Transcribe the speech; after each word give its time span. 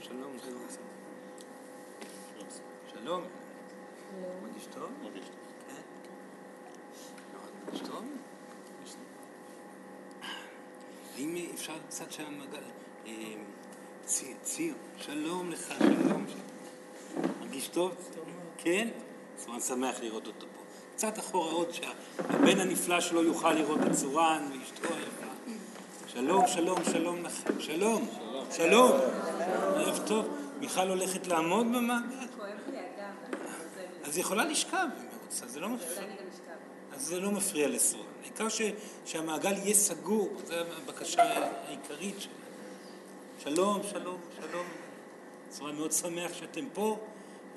שלום, 0.00 0.36
שלום. 0.44 0.66
שלום. 2.92 3.22
מרגיש 4.42 4.66
טוב? 4.66 4.90
מרגיש 5.02 5.24
טוב. 5.24 5.38
כן. 5.68 5.82
מרגיש 7.66 7.80
טוב? 7.88 8.04
האם 11.16 11.46
אפשר 11.54 11.72
קצת 11.88 12.12
שהמעגל... 12.12 12.62
אה, 13.06 13.12
ציר, 14.42 14.74
שלום 14.96 15.50
לך, 15.50 15.74
שלום. 15.78 16.26
מרגיש 17.40 17.68
טוב? 17.68 17.92
כן? 18.58 18.88
אז 19.38 19.46
אני 19.48 19.60
שמח 19.60 20.00
לראות 20.00 20.26
אותו 20.26 20.46
פה. 20.54 20.62
קצת 20.96 21.18
אחורה 21.18 21.52
עוד 21.52 21.68
שהבן 21.72 22.60
הנפלא 22.60 23.00
שלו 23.00 23.22
יוכל 23.22 23.52
לראות 23.52 23.80
את 23.86 23.92
צורן 23.92 24.48
ואשתו 24.52 24.94
היפה. 24.94 25.26
שלום, 26.06 26.46
שלום, 26.46 26.78
שלום 26.84 27.22
לכם. 27.22 27.60
שלום. 27.60 28.21
שלום. 28.56 28.90
ערב 29.76 30.00
טוב. 30.06 30.28
מיכל 30.60 30.88
הולכת 30.88 31.26
לעמוד 31.26 31.66
במעגל? 31.66 32.16
אז 34.04 34.16
היא 34.16 34.24
יכולה 34.24 34.44
לשכב 34.44 34.76
אם 34.96 35.02
היא 35.02 35.18
רוצה, 35.24 35.46
זה 35.48 35.60
לא 35.60 35.68
מפריע. 35.68 36.08
אז 36.92 37.02
זה 37.06 37.20
לא 37.20 37.30
מפריע 37.30 37.68
לסורן. 37.68 38.04
העיקר 38.22 38.48
ש- 38.48 38.60
שהמעגל 39.06 39.52
יהיה 39.52 39.74
סגור, 39.74 40.28
זו 40.46 40.54
הבקשה 40.54 41.22
העיקרית 41.22 42.20
שלי. 42.20 42.32
שלום, 43.38 43.80
שלום, 43.90 44.18
שלום. 44.40 44.66
סורן 45.50 45.76
מאוד 45.76 45.92
שמח 45.92 46.32
שאתם 46.34 46.64
פה, 46.72 46.98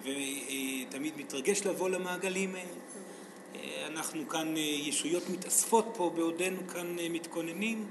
ותמיד 0.01 1.13
מתרגש 1.17 1.61
לבוא 1.65 1.89
למעגלים 1.89 2.55
האלה. 2.55 2.69
אנחנו 3.87 4.29
כאן 4.29 4.57
אה, 4.57 4.61
ישויות 4.61 5.29
מתאספות 5.29 5.85
פה 5.93 6.11
בעודנו 6.15 6.67
כאן 6.73 6.99
אה, 6.99 7.09
מתכוננים, 7.09 7.85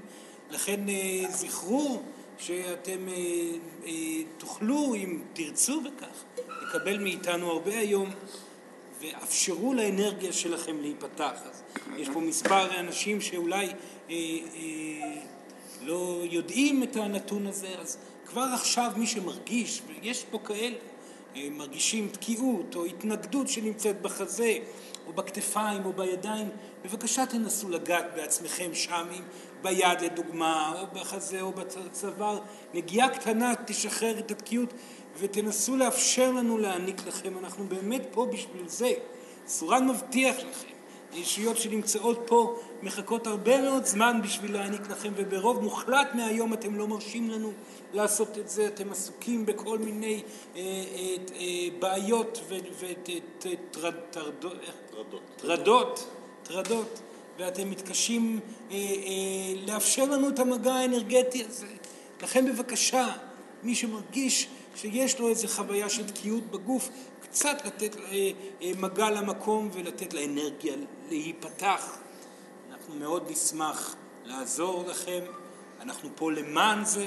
לכן 0.49 0.89
אה, 0.89 1.31
זכרו 1.31 2.01
שאתם 2.37 3.07
אה, 3.07 3.13
אה, 3.85 3.91
תוכלו, 4.37 4.95
אם 4.95 5.21
תרצו 5.33 5.81
בכך, 5.81 6.23
לקבל 6.61 6.97
מאיתנו 6.97 7.51
הרבה 7.51 7.79
היום 7.79 8.09
ואפשרו 9.01 9.73
לאנרגיה 9.73 10.33
שלכם 10.33 10.81
להיפתח. 10.81 11.33
אז 11.49 11.63
יש 11.97 12.09
פה 12.09 12.19
מספר 12.19 12.79
אנשים 12.79 13.21
שאולי 13.21 13.65
אה, 13.65 13.71
אה, 14.09 15.21
לא 15.81 16.21
יודעים 16.23 16.83
את 16.83 16.95
הנתון 16.95 17.47
הזה, 17.47 17.69
אז 17.79 17.97
כבר 18.25 18.47
עכשיו 18.53 18.91
מי 18.97 19.07
שמרגיש, 19.07 19.81
ויש 19.87 20.23
פה 20.31 20.39
כאלה, 20.39 20.75
אה, 21.35 21.47
מרגישים 21.51 22.09
תקיעות 22.11 22.75
או 22.75 22.85
התנגדות 22.85 23.47
שנמצאת 23.47 24.01
בחזה 24.01 24.57
או 25.07 25.13
בכתפיים 25.13 25.85
או 25.85 25.93
בידיים, 25.93 26.49
בבקשה 26.85 27.25
תנסו 27.25 27.69
לגעת 27.69 28.05
בעצמכם 28.15 28.73
שם, 28.73 29.07
אם 29.11 29.23
ביד 29.65 30.01
לדוגמה, 30.01 30.73
או 30.81 30.85
בחזה 30.93 31.41
או 31.41 31.51
בצוואר, 31.51 32.39
נגיעה 32.73 33.09
קטנה 33.09 33.53
תשחרר 33.65 34.19
את 34.19 34.31
התקיעות 34.31 34.73
ותנסו 35.19 35.75
לאפשר 35.75 36.31
לנו 36.31 36.57
להעניק 36.57 37.07
לכם, 37.07 37.37
אנחנו 37.37 37.65
באמת 37.67 38.01
פה 38.11 38.25
בשביל 38.25 38.67
זה. 38.67 38.91
סורן 39.47 39.87
מבטיח 39.87 40.35
לכם, 40.35 40.75
הישויות 41.13 41.57
שנמצאות 41.57 42.23
פה 42.25 42.59
מחכות 42.81 43.27
הרבה 43.27 43.61
מאוד 43.61 43.85
זמן 43.85 44.19
בשביל 44.23 44.53
להעניק 44.53 44.89
לכם, 44.89 45.13
וברוב 45.15 45.63
מוחלט 45.63 46.07
מהיום 46.13 46.53
אתם 46.53 46.75
לא 46.75 46.87
מרשים 46.87 47.29
לנו 47.29 47.51
לעשות 47.93 48.37
את 48.37 48.49
זה, 48.49 48.67
אתם 48.67 48.91
עסוקים 48.91 49.45
בכל 49.45 49.77
מיני 49.77 50.23
אה, 50.55 50.61
אה, 50.61 51.15
אה, 51.35 51.67
בעיות 51.79 52.41
וטרדות, 52.79 53.93
טרדות. 54.11 54.57
טרדות, 55.35 56.07
טרדות, 56.43 57.01
ואתם 57.39 57.69
מתקשים 57.69 58.39
אה, 58.71 58.75
אה, 58.75 58.81
לאפשר 59.67 60.05
לנו 60.05 60.29
את 60.29 60.39
המגע 60.39 60.73
האנרגטי 60.73 61.43
הזה. 61.49 61.67
לכן 62.23 62.45
בבקשה, 62.45 63.07
מי 63.63 63.75
שמרגיש 63.75 64.47
שיש 64.75 65.19
לו 65.19 65.29
איזו 65.29 65.47
חוויה 65.47 65.89
של 65.89 66.07
תקיעות 66.07 66.43
בגוף, 66.51 66.89
קצת 67.21 67.57
לתת 67.65 67.95
אה, 67.95 68.31
אה, 68.61 68.71
מגע 68.77 69.09
למקום 69.09 69.69
ולתת 69.73 70.13
לאנרגיה 70.13 70.73
להיפתח. 71.09 71.97
אנחנו 72.71 72.95
מאוד 72.95 73.31
נשמח 73.31 73.95
לעזור 74.23 74.85
לכם, 74.87 75.19
אנחנו 75.81 76.09
פה 76.15 76.31
למען 76.31 76.85
זה, 76.85 77.05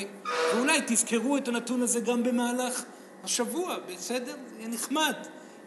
ואולי 0.54 0.78
תזכרו 0.86 1.36
את 1.36 1.48
הנתון 1.48 1.82
הזה 1.82 2.00
גם 2.00 2.22
במהלך 2.22 2.84
השבוע, 3.24 3.76
בסדר? 3.88 4.36
זה 4.48 4.58
יהיה 4.58 4.68
נחמד. 4.68 5.16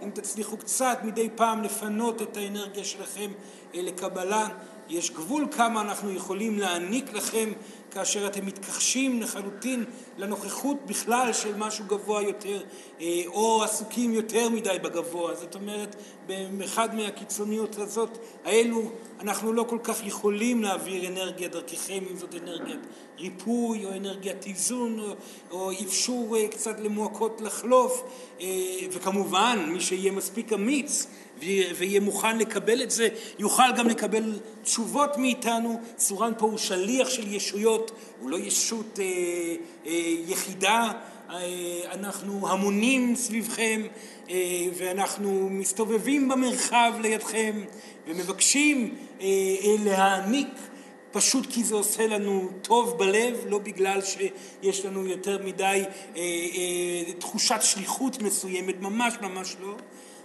אם 0.03 0.09
תצליחו 0.09 0.57
קצת 0.57 1.00
מדי 1.03 1.29
פעם 1.35 1.63
לפנות 1.63 2.22
את 2.22 2.38
האנרגיה 2.38 2.84
שלכם 2.84 3.31
אה, 3.75 3.81
לקבלה, 3.81 4.47
יש 4.89 5.12
גבול 5.12 5.47
כמה 5.51 5.81
אנחנו 5.81 6.12
יכולים 6.12 6.59
להעניק 6.59 7.13
לכם 7.13 7.51
כאשר 7.91 8.28
אתם 8.28 8.46
מתכחשים 8.46 9.22
לחלוטין 9.22 9.85
לנוכחות 10.18 10.78
בכלל 10.85 11.34
של 11.34 11.57
משהו 11.57 11.85
גבוה 11.85 12.22
יותר, 12.22 12.63
אה, 13.02 13.22
או 13.28 13.63
עסוקים 13.63 14.13
יותר 14.13 14.50
מדי 14.50 14.78
בגבוה. 14.84 15.35
זאת 15.35 15.56
אומרת, 15.56 15.96
באחד 16.57 16.96
מהקיצוניות 16.96 17.78
הזאת, 17.78 18.18
האלו, 18.46 18.81
אנחנו 19.19 19.53
לא 19.53 19.66
כל 19.69 19.78
כך 19.84 20.06
יכולים 20.06 20.63
להעביר 20.63 21.07
אנרגיה 21.07 21.47
דרככם, 21.47 22.03
אם 22.12 22.18
זאת 22.18 22.35
אנרגיית 22.35 22.79
ריפוי, 23.19 23.85
או 23.85 23.91
אנרגיית 23.91 24.46
איזון, 24.46 25.00
או, 25.00 25.13
או 25.52 25.72
אפשור 25.72 26.38
אה, 26.38 26.47
קצת 26.47 26.79
למועקות 26.79 27.41
לחלוף, 27.41 28.03
אה, 28.41 28.47
וכמובן, 28.91 29.66
מי 29.68 29.81
שיהיה 29.81 30.12
מספיק 30.12 30.53
אמיץ, 30.53 31.08
ויהיה 31.75 32.00
מוכן 32.00 32.38
לקבל 32.38 32.84
את 32.84 32.91
זה, 32.91 33.07
יוכל 33.40 33.72
גם 33.78 33.88
לקבל 33.88 34.40
תשובות 34.63 35.18
מאיתנו. 35.18 35.81
סורן 35.97 36.31
פה 36.38 36.46
הוא 36.46 36.57
שליח 36.57 37.09
של 37.09 37.34
ישויות, 37.34 37.91
הוא 38.19 38.29
לא 38.29 38.38
ישות 38.38 39.00
אה, 39.00 39.06
אה, 39.85 39.91
יחידה. 40.28 40.91
אה, 41.29 41.38
אנחנו 41.91 42.50
המונים 42.50 43.16
סביבכם 43.16 43.81
אה, 44.29 44.35
ואנחנו 44.74 45.47
מסתובבים 45.52 46.29
במרחב 46.29 46.94
לידכם 47.02 47.62
ומבקשים 48.08 48.96
אה, 49.22 49.25
אה, 49.25 49.75
להעניק 49.84 50.47
פשוט 51.12 51.46
כי 51.50 51.63
זה 51.63 51.75
עושה 51.75 52.08
לנו 52.08 52.50
טוב 52.62 52.97
בלב, 52.97 53.38
לא 53.47 53.58
בגלל 53.58 54.00
שיש 54.02 54.85
לנו 54.85 55.08
יותר 55.08 55.46
מדי 55.46 55.63
אה, 55.63 56.22
אה, 56.22 57.13
תחושת 57.19 57.59
שליחות 57.62 58.22
מסוימת, 58.22 58.81
ממש 58.81 59.13
ממש 59.22 59.56
לא. 59.62 59.75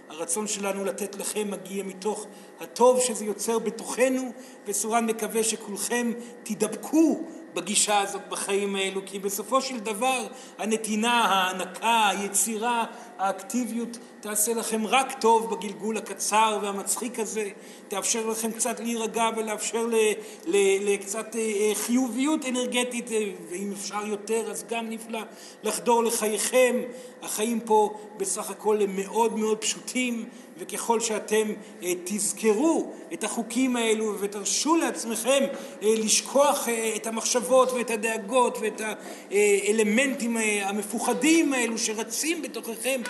הרצון 0.09 0.47
שלנו 0.47 0.85
לתת 0.85 1.15
לכם 1.15 1.51
מגיע 1.51 1.83
מתוך 1.83 2.25
הטוב 2.59 2.99
שזה 2.99 3.25
יוצר 3.25 3.59
בתוכנו, 3.59 4.31
וסורן 4.67 5.05
מקווה 5.05 5.43
שכולכם 5.43 6.11
תידבקו 6.43 7.21
בגישה 7.53 7.99
הזאת 7.99 8.21
בחיים 8.29 8.75
האלו, 8.75 9.01
כי 9.05 9.19
בסופו 9.19 9.61
של 9.61 9.79
דבר 9.79 10.27
הנתינה, 10.57 11.25
ההענקה, 11.25 12.09
היצירה, 12.09 12.85
האקטיביות 13.17 13.97
תעשה 14.21 14.53
לכם 14.53 14.87
רק 14.87 15.21
טוב 15.21 15.55
בגלגול 15.55 15.97
הקצר 15.97 16.59
והמצחיק 16.61 17.19
הזה, 17.19 17.49
תאפשר 17.87 18.27
לכם 18.27 18.51
קצת 18.51 18.79
להירגע 18.79 19.29
ולאפשר 19.37 19.87
לקצת 20.81 21.35
אה, 21.35 21.71
חיוביות 21.75 22.45
אנרגטית, 22.45 23.11
אה, 23.11 23.31
ואם 23.49 23.71
אפשר 23.71 24.07
יותר 24.07 24.51
אז 24.51 24.63
גם 24.69 24.89
נפלא, 24.89 25.19
לחדור 25.63 26.03
לחייכם. 26.03 26.81
החיים 27.21 27.59
פה 27.59 27.93
בסך 28.17 28.49
הכל 28.49 28.81
הם 28.81 28.95
מאוד 28.95 29.39
מאוד 29.39 29.57
פשוטים, 29.57 30.25
וככל 30.57 30.99
שאתם 30.99 31.47
אה, 31.83 31.93
תזכרו 32.03 32.91
את 33.13 33.23
החוקים 33.23 33.75
האלו 33.75 34.15
ותרשו 34.19 34.75
לעצמכם 34.75 35.43
לשכוח 35.81 36.67
את 36.95 37.07
המחשבות 37.07 37.71
ואת 37.71 37.89
הדאגות 37.89 38.57
ואת 38.61 38.81
האלמנטים 39.31 40.37
המפוחדים 40.61 41.53
האלו 41.53 41.77
שרצים 41.77 42.41
בתוככם 42.41 43.01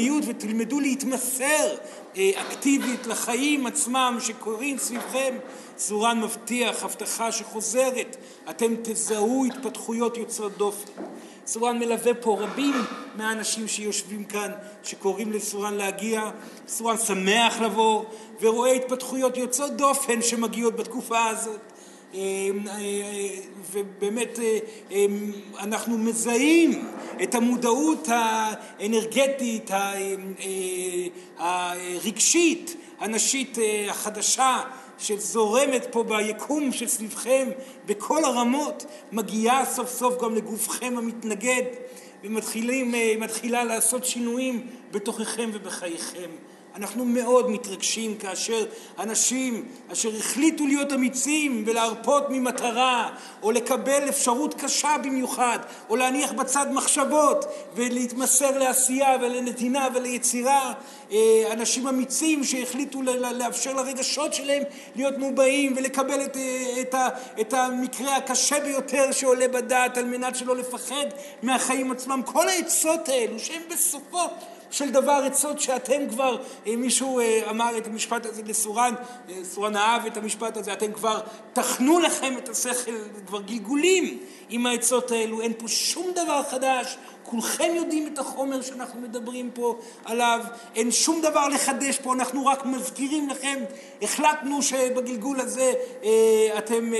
במעגליות 0.00 0.24
ותלמדו 0.26 0.80
להתמסר 0.80 1.76
אקטיבית 2.16 3.06
לחיים 3.06 3.66
עצמם 3.66 4.18
שקורים 4.20 4.78
סביבכם, 4.78 5.34
סורן 5.78 6.20
מבטיח 6.20 6.84
הבטחה 6.84 7.32
שחוזרת, 7.32 8.16
אתם 8.50 8.74
תזהו 8.82 9.44
התפתחויות 9.44 10.16
יוצרות 10.16 10.56
דופן. 10.56 11.02
סורן 11.46 11.78
מלווה 11.78 12.14
פה 12.14 12.36
רבים 12.40 12.74
מהאנשים 13.16 13.68
שיושבים 13.68 14.24
כאן, 14.24 14.50
שקוראים 14.82 15.32
לסורן 15.32 15.74
להגיע. 15.74 16.30
סורן 16.68 16.96
שמח 16.98 17.60
לבוא 17.60 18.04
ורואה 18.40 18.72
התפתחויות 18.72 19.36
יוצאות 19.36 19.76
דופן 19.76 20.22
שמגיעות 20.22 20.76
בתקופה 20.76 21.26
הזאת. 21.26 21.60
ובאמת 23.72 24.38
אנחנו 25.58 25.98
מזהים 25.98 26.88
את 27.22 27.34
המודעות 27.34 28.08
האנרגטית, 28.08 29.70
הרגשית, 31.38 32.76
הנשית 33.00 33.58
החדשה 33.88 34.60
שזורמת 34.98 35.86
פה 35.90 36.02
ביקום 36.02 36.72
שסביבכם 36.72 37.48
בכל 37.86 38.24
הרמות, 38.24 38.84
מגיעה 39.12 39.66
סוף 39.66 39.90
סוף 39.90 40.22
גם 40.22 40.34
לגופכם 40.34 40.94
המתנגד 40.98 41.62
ומתחילה 42.24 43.64
לעשות 43.64 44.04
שינויים 44.04 44.66
בתוככם 44.90 45.50
ובחייכם. 45.52 46.30
אנחנו 46.76 47.04
מאוד 47.04 47.50
מתרגשים 47.50 48.16
כאשר 48.18 48.64
אנשים 48.98 49.64
אשר 49.92 50.16
החליטו 50.18 50.66
להיות 50.66 50.92
אמיצים 50.92 51.62
ולהרפות 51.66 52.24
ממטרה 52.28 53.10
או 53.42 53.50
לקבל 53.50 54.08
אפשרות 54.08 54.54
קשה 54.54 54.96
במיוחד 55.04 55.58
או 55.88 55.96
להניח 55.96 56.32
בצד 56.32 56.66
מחשבות 56.72 57.44
ולהתמסר 57.74 58.58
לעשייה 58.58 59.16
ולנתינה 59.20 59.88
וליצירה 59.94 60.72
אה, 61.12 61.52
אנשים 61.52 61.88
אמיצים 61.88 62.44
שהחליטו 62.44 63.02
לאפשר 63.34 63.72
לרגשות 63.72 64.34
שלהם 64.34 64.62
להיות 64.96 65.18
מובעים 65.18 65.74
ולקבל 65.76 66.24
את, 66.24 66.36
אה, 66.36 66.80
את, 66.80 66.94
את 67.40 67.54
המקרה 67.54 68.16
הקשה 68.16 68.60
ביותר 68.60 69.12
שעולה 69.12 69.48
בדעת 69.48 69.98
על 69.98 70.04
מנת 70.04 70.36
שלא 70.36 70.56
לפחד 70.56 71.06
מהחיים 71.42 71.92
עצמם. 71.92 72.22
כל 72.24 72.48
העצות 72.48 73.08
האלו 73.08 73.38
שהן 73.38 73.62
בסופו 73.70 74.20
של 74.70 74.90
דבר 74.90 75.22
עצות 75.26 75.60
שאתם 75.60 76.08
כבר, 76.08 76.42
אה, 76.66 76.76
מישהו 76.76 77.20
אה, 77.20 77.50
אמר 77.50 77.78
את 77.78 77.86
המשפט 77.86 78.26
הזה 78.26 78.42
לסורן, 78.46 78.94
אה, 79.28 79.34
סורן 79.44 79.76
אהב 79.76 80.06
את 80.06 80.16
המשפט 80.16 80.56
הזה, 80.56 80.72
אתם 80.72 80.92
כבר 80.92 81.20
טחנו 81.52 81.98
לכם 81.98 82.38
את 82.38 82.48
השכל, 82.48 82.92
כבר 83.26 83.40
גלגולים 83.40 84.18
עם 84.48 84.66
העצות 84.66 85.10
האלו, 85.10 85.40
אין 85.40 85.52
פה 85.58 85.68
שום 85.68 86.12
דבר 86.12 86.42
חדש, 86.50 86.96
כולכם 87.22 87.72
יודעים 87.74 88.06
את 88.12 88.18
החומר 88.18 88.62
שאנחנו 88.62 89.00
מדברים 89.00 89.50
פה 89.54 89.78
עליו, 90.04 90.40
אין 90.76 90.90
שום 90.90 91.20
דבר 91.22 91.48
לחדש 91.48 91.98
פה, 91.98 92.12
אנחנו 92.14 92.46
רק 92.46 92.66
מזכירים 92.66 93.28
לכם, 93.28 93.58
החלטנו 94.02 94.62
שבגלגול 94.62 95.40
הזה 95.40 95.72
אה, 96.04 96.58
אתם 96.58 96.94
אה, 96.94 96.98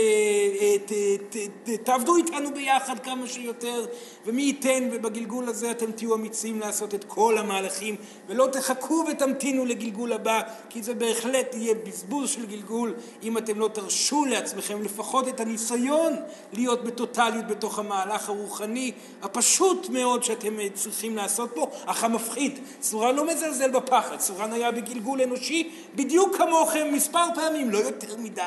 אה, 0.90 1.76
תעבדו 1.84 2.16
איתנו 2.16 2.54
ביחד 2.54 2.98
כמה 2.98 3.26
שיותר, 3.26 3.86
ומי 4.26 4.42
ייתן 4.42 4.88
ובגלגול 4.92 5.48
הזה 5.48 5.70
אתם 5.70 5.92
תהיו 5.92 6.14
אמיצים 6.14 6.60
לעשות 6.60 6.94
את 6.94 7.04
כל 7.04 7.38
המהלכים, 7.38 7.96
ולא 8.28 8.48
תחכו 8.52 9.04
ותמתינו 9.10 9.64
לגלגול 9.64 10.12
הבא, 10.12 10.40
כי 10.70 10.82
זה 10.82 10.94
בהחלט 10.94 11.54
יהיה 11.54 11.74
בזבוז 11.74 12.30
של 12.30 12.46
גלגול 12.46 12.94
אם 13.22 13.38
אתם 13.38 13.58
לא 13.58 13.68
תרשו 13.68 14.24
לעצמכם 14.24 14.82
לפחות 14.82 15.28
את 15.28 15.40
הניסיון 15.40 16.16
להיות 16.52 16.84
בטוטליות 16.84 17.46
בתוך 17.46 17.78
המהלך 17.78 18.28
הרוחני 18.28 18.92
הפשוט 19.22 19.88
מאוד 19.88 20.09
מאוד 20.10 20.24
שאתם 20.24 20.56
צריכים 20.74 21.16
לעשות 21.16 21.50
פה, 21.54 21.70
אך 21.86 22.04
המפחיד. 22.04 22.58
סורן 22.82 23.14
לא 23.14 23.26
מזלזל 23.26 23.70
בפחד, 23.70 24.20
סורן 24.20 24.52
היה 24.52 24.70
בגלגול 24.70 25.22
אנושי 25.22 25.70
בדיוק 25.94 26.36
כמוכם 26.36 26.88
מספר 26.92 27.24
פעמים, 27.34 27.70
לא 27.70 27.78
יותר 27.78 28.16
מדי. 28.18 28.42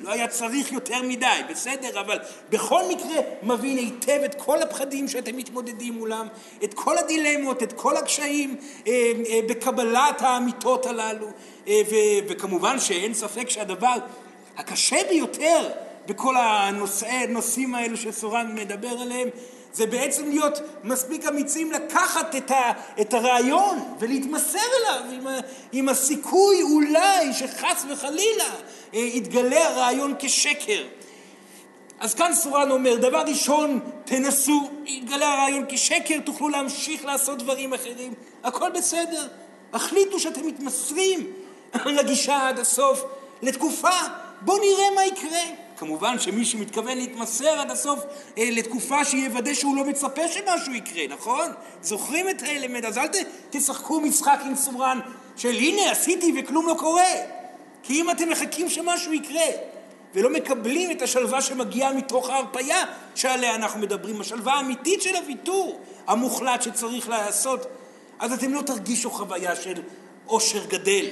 לא 0.00 0.12
היה 0.12 0.28
צריך 0.28 0.72
יותר 0.72 1.02
מדי, 1.02 1.40
בסדר, 1.50 2.00
אבל 2.00 2.18
בכל 2.50 2.82
מקרה 2.88 3.20
מבין 3.42 3.78
היטב 3.78 4.20
את 4.24 4.34
כל 4.34 4.62
הפחדים 4.62 5.08
שאתם 5.08 5.36
מתמודדים 5.36 5.94
מולם, 5.94 6.28
את 6.64 6.74
כל 6.74 6.98
הדילמות, 6.98 7.62
את 7.62 7.72
כל 7.72 7.96
הקשיים 7.96 8.56
אה, 8.86 8.92
אה, 9.28 9.40
בקבלת 9.48 10.22
האמיתות 10.22 10.86
הללו, 10.86 11.26
אה, 11.68 11.80
וכמובן 12.28 12.80
שאין 12.80 13.14
ספק 13.14 13.50
שהדבר 13.50 13.94
הקשה 14.56 14.96
ביותר 15.10 15.68
בכל 16.06 16.34
הנושאים 16.36 17.74
האלו 17.74 17.96
שסורן 17.96 18.54
מדבר 18.54 19.00
עליהם 19.00 19.28
זה 19.78 19.86
בעצם 19.86 20.28
להיות 20.28 20.60
מספיק 20.84 21.26
אמיצים 21.26 21.72
לקחת 21.72 22.34
את, 22.36 22.50
ה, 22.50 22.72
את 23.00 23.14
הרעיון 23.14 23.94
ולהתמסר 23.98 24.58
אליו 24.58 25.00
עם, 25.12 25.26
ה, 25.26 25.38
עם 25.72 25.88
הסיכוי 25.88 26.62
אולי 26.62 27.32
שחס 27.32 27.84
וחלילה 27.90 28.54
אה, 28.94 28.98
יתגלה 28.98 29.68
הרעיון 29.68 30.14
כשקר. 30.18 30.84
אז 32.00 32.14
כאן 32.14 32.34
סורן 32.34 32.70
אומר, 32.70 32.96
דבר 32.96 33.22
ראשון, 33.26 33.80
תנסו, 34.04 34.70
יתגלה 34.86 35.32
הרעיון 35.32 35.64
כשקר, 35.68 36.20
תוכלו 36.24 36.48
להמשיך 36.48 37.04
לעשות 37.04 37.38
דברים 37.38 37.74
אחרים, 37.74 38.14
הכל 38.44 38.70
בסדר. 38.70 39.26
החליטו 39.72 40.20
שאתם 40.20 40.46
מתמסרים 40.46 41.32
לגישה 41.86 42.48
עד 42.48 42.58
הסוף, 42.58 43.04
לתקופה, 43.42 43.98
בואו 44.40 44.58
נראה 44.58 44.90
מה 44.94 45.04
יקרה. 45.04 45.67
כמובן 45.78 46.18
שמי 46.18 46.44
שמתכוון 46.44 46.98
להתמסר 46.98 47.60
עד 47.60 47.70
הסוף 47.70 48.00
אה, 48.38 48.48
לתקופה 48.52 49.04
שיוודא 49.04 49.54
שהוא 49.54 49.76
לא 49.76 49.84
מצפה 49.84 50.28
שמשהו 50.28 50.72
יקרה, 50.72 51.02
נכון? 51.08 51.46
זוכרים 51.82 52.28
את 52.28 52.42
האלמנט, 52.42 52.84
אז 52.84 52.98
אל 52.98 53.06
ת, 53.06 53.16
תשחקו 53.50 54.00
משחק 54.00 54.38
עם 54.44 54.56
סורן 54.56 55.00
של 55.36 55.54
הנה 55.54 55.90
עשיתי 55.90 56.32
וכלום 56.38 56.66
לא 56.66 56.74
קורה. 56.78 57.12
כי 57.82 58.00
אם 58.00 58.10
אתם 58.10 58.28
מחכים 58.28 58.68
שמשהו 58.68 59.12
יקרה 59.12 59.46
ולא 60.14 60.30
מקבלים 60.30 60.90
את 60.90 61.02
השלווה 61.02 61.42
שמגיעה 61.42 61.92
מתוך 61.92 62.30
ההרפייה 62.30 62.84
שעליה 63.14 63.54
אנחנו 63.54 63.80
מדברים, 63.80 64.20
השלווה 64.20 64.54
האמיתית 64.54 65.02
של 65.02 65.16
הוויתור 65.16 65.80
המוחלט 66.06 66.62
שצריך 66.62 67.08
לעשות, 67.08 67.66
אז 68.18 68.32
אתם 68.32 68.54
לא 68.54 68.62
תרגישו 68.62 69.10
חוויה 69.10 69.56
של 69.56 69.82
עושר 70.26 70.66
גדל. 70.66 71.06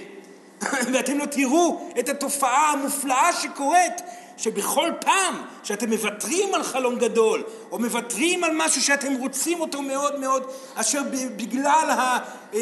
ואתם 0.93 1.19
לא 1.19 1.27
תראו 1.27 1.91
את 1.99 2.09
התופעה 2.09 2.73
המופלאה 2.73 3.33
שקורית 3.33 4.03
שבכל 4.37 4.91
פעם 5.01 5.43
שאתם 5.63 5.91
מוותרים 5.91 6.55
על 6.55 6.63
חלום 6.63 6.99
גדול, 6.99 7.43
או 7.71 7.79
מוותרים 7.79 8.45
על 8.45 8.51
משהו 8.55 8.83
שאתם 8.83 9.15
רוצים 9.15 9.61
אותו 9.61 9.83
מאוד 9.83 10.21
מאוד, 10.21 10.43
אשר 10.75 11.03
בגלל 11.37 11.87
אה, 11.91 12.19
אה, 12.55 12.61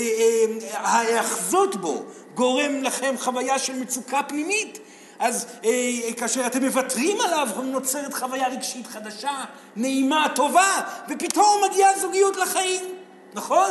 ההאחזות 0.73 1.77
בו 1.77 2.03
גורם 2.35 2.83
לכם 2.83 3.15
חוויה 3.19 3.59
של 3.59 3.77
מצוקה 3.79 4.23
פנימית, 4.23 4.79
אז 5.19 5.47
אה, 5.65 6.13
כאשר 6.17 6.47
אתם 6.47 6.65
מוותרים 6.65 7.21
עליו, 7.21 7.49
נוצרת 7.65 8.15
חוויה 8.15 8.49
רגשית 8.49 8.87
חדשה, 8.87 9.45
נעימה, 9.77 10.27
טובה, 10.35 10.81
ופתאום 11.09 11.63
מגיעה 11.71 11.99
זוגיות 11.99 12.37
לחיים, 12.37 12.85
נכון? 13.35 13.71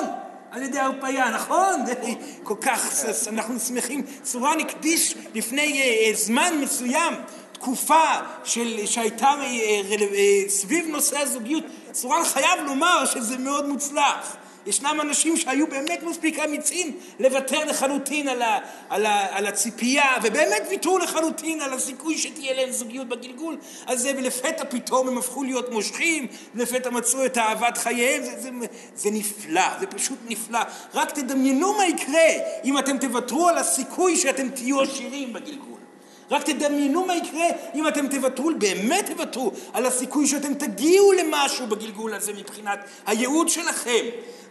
על 0.52 0.64
ידי 0.64 0.80
הרפאיה, 0.80 1.30
נכון? 1.30 1.86
כל 2.44 2.56
כך, 2.62 3.06
אנחנו 3.28 3.60
שמחים. 3.60 4.06
צורן 4.24 4.60
הקדיש 4.60 5.16
לפני 5.34 5.82
זמן 6.14 6.54
מסוים 6.62 7.14
תקופה 7.63 8.04
של, 8.44 8.86
שהייתה 8.86 9.27
אה, 9.27 9.81
אה, 10.01 10.50
סביב 10.50 10.88
נושא 10.88 11.19
הזוגיות, 11.19 11.63
צורן 11.92 12.25
חייב 12.25 12.60
לומר 12.65 13.06
שזה 13.06 13.38
מאוד 13.38 13.68
מוצלח. 13.68 14.38
ישנם 14.65 14.98
אנשים 15.01 15.38
שהיו 15.38 15.68
באמת 15.68 16.04
מספיק 16.04 16.39
אמיצים 16.39 16.98
לוותר 17.19 17.65
לחלוטין 17.65 18.27
על, 18.27 18.42
ה, 18.42 18.60
על, 18.89 19.06
ה, 19.06 19.38
על 19.38 19.45
הציפייה, 19.45 20.04
ובאמת 20.24 20.63
ויתרו 20.69 20.98
לחלוטין 20.98 21.62
על 21.62 21.74
הסיכוי 21.74 22.18
שתהיה 22.18 22.54
להם 22.54 22.71
זוגיות 22.71 23.07
בגלגול 23.07 23.57
הזה, 23.88 24.12
ולפתע 24.18 24.63
פתאום 24.69 25.07
הם 25.07 25.18
הפכו 25.18 25.44
להיות 25.44 25.71
מושכים, 25.71 26.27
ולפתע 26.56 26.89
מצאו 26.89 27.25
את 27.25 27.38
אהבת 27.38 27.77
חייהם, 27.77 28.24
זה, 28.24 28.31
זה, 28.42 28.50
זה 28.95 29.12
נפלא, 29.12 29.80
זה 29.80 29.88
פשוט 29.88 30.19
נפלא. 30.27 30.60
רק 30.94 31.12
תדמיינו 31.12 31.74
מה 31.74 31.86
יקרה 31.86 32.30
אם 32.63 32.77
אתם 32.77 32.98
תוותרו 32.98 33.48
על 33.48 33.57
הסיכוי 33.57 34.18
שאתם 34.18 34.50
תהיו 34.50 34.81
עשירים 34.81 35.33
בגלגול. 35.33 35.83
רק 36.31 36.44
תדמיינו 36.44 37.06
מה 37.06 37.16
יקרה 37.16 37.46
אם 37.75 37.88
אתם 37.88 38.08
תוותרו, 38.08 38.52
באמת 38.58 39.12
תוותרו, 39.12 39.52
על 39.74 39.86
הסיכוי 39.86 40.27
שאתם 40.27 40.53
תגיעו 40.53 41.12
למשהו 41.12 41.68
בגלגול 41.68 42.13
הזה 42.13 42.34
מבחינת 42.34 42.80
הייעוד 43.06 43.50
שלכם. 43.50 44.06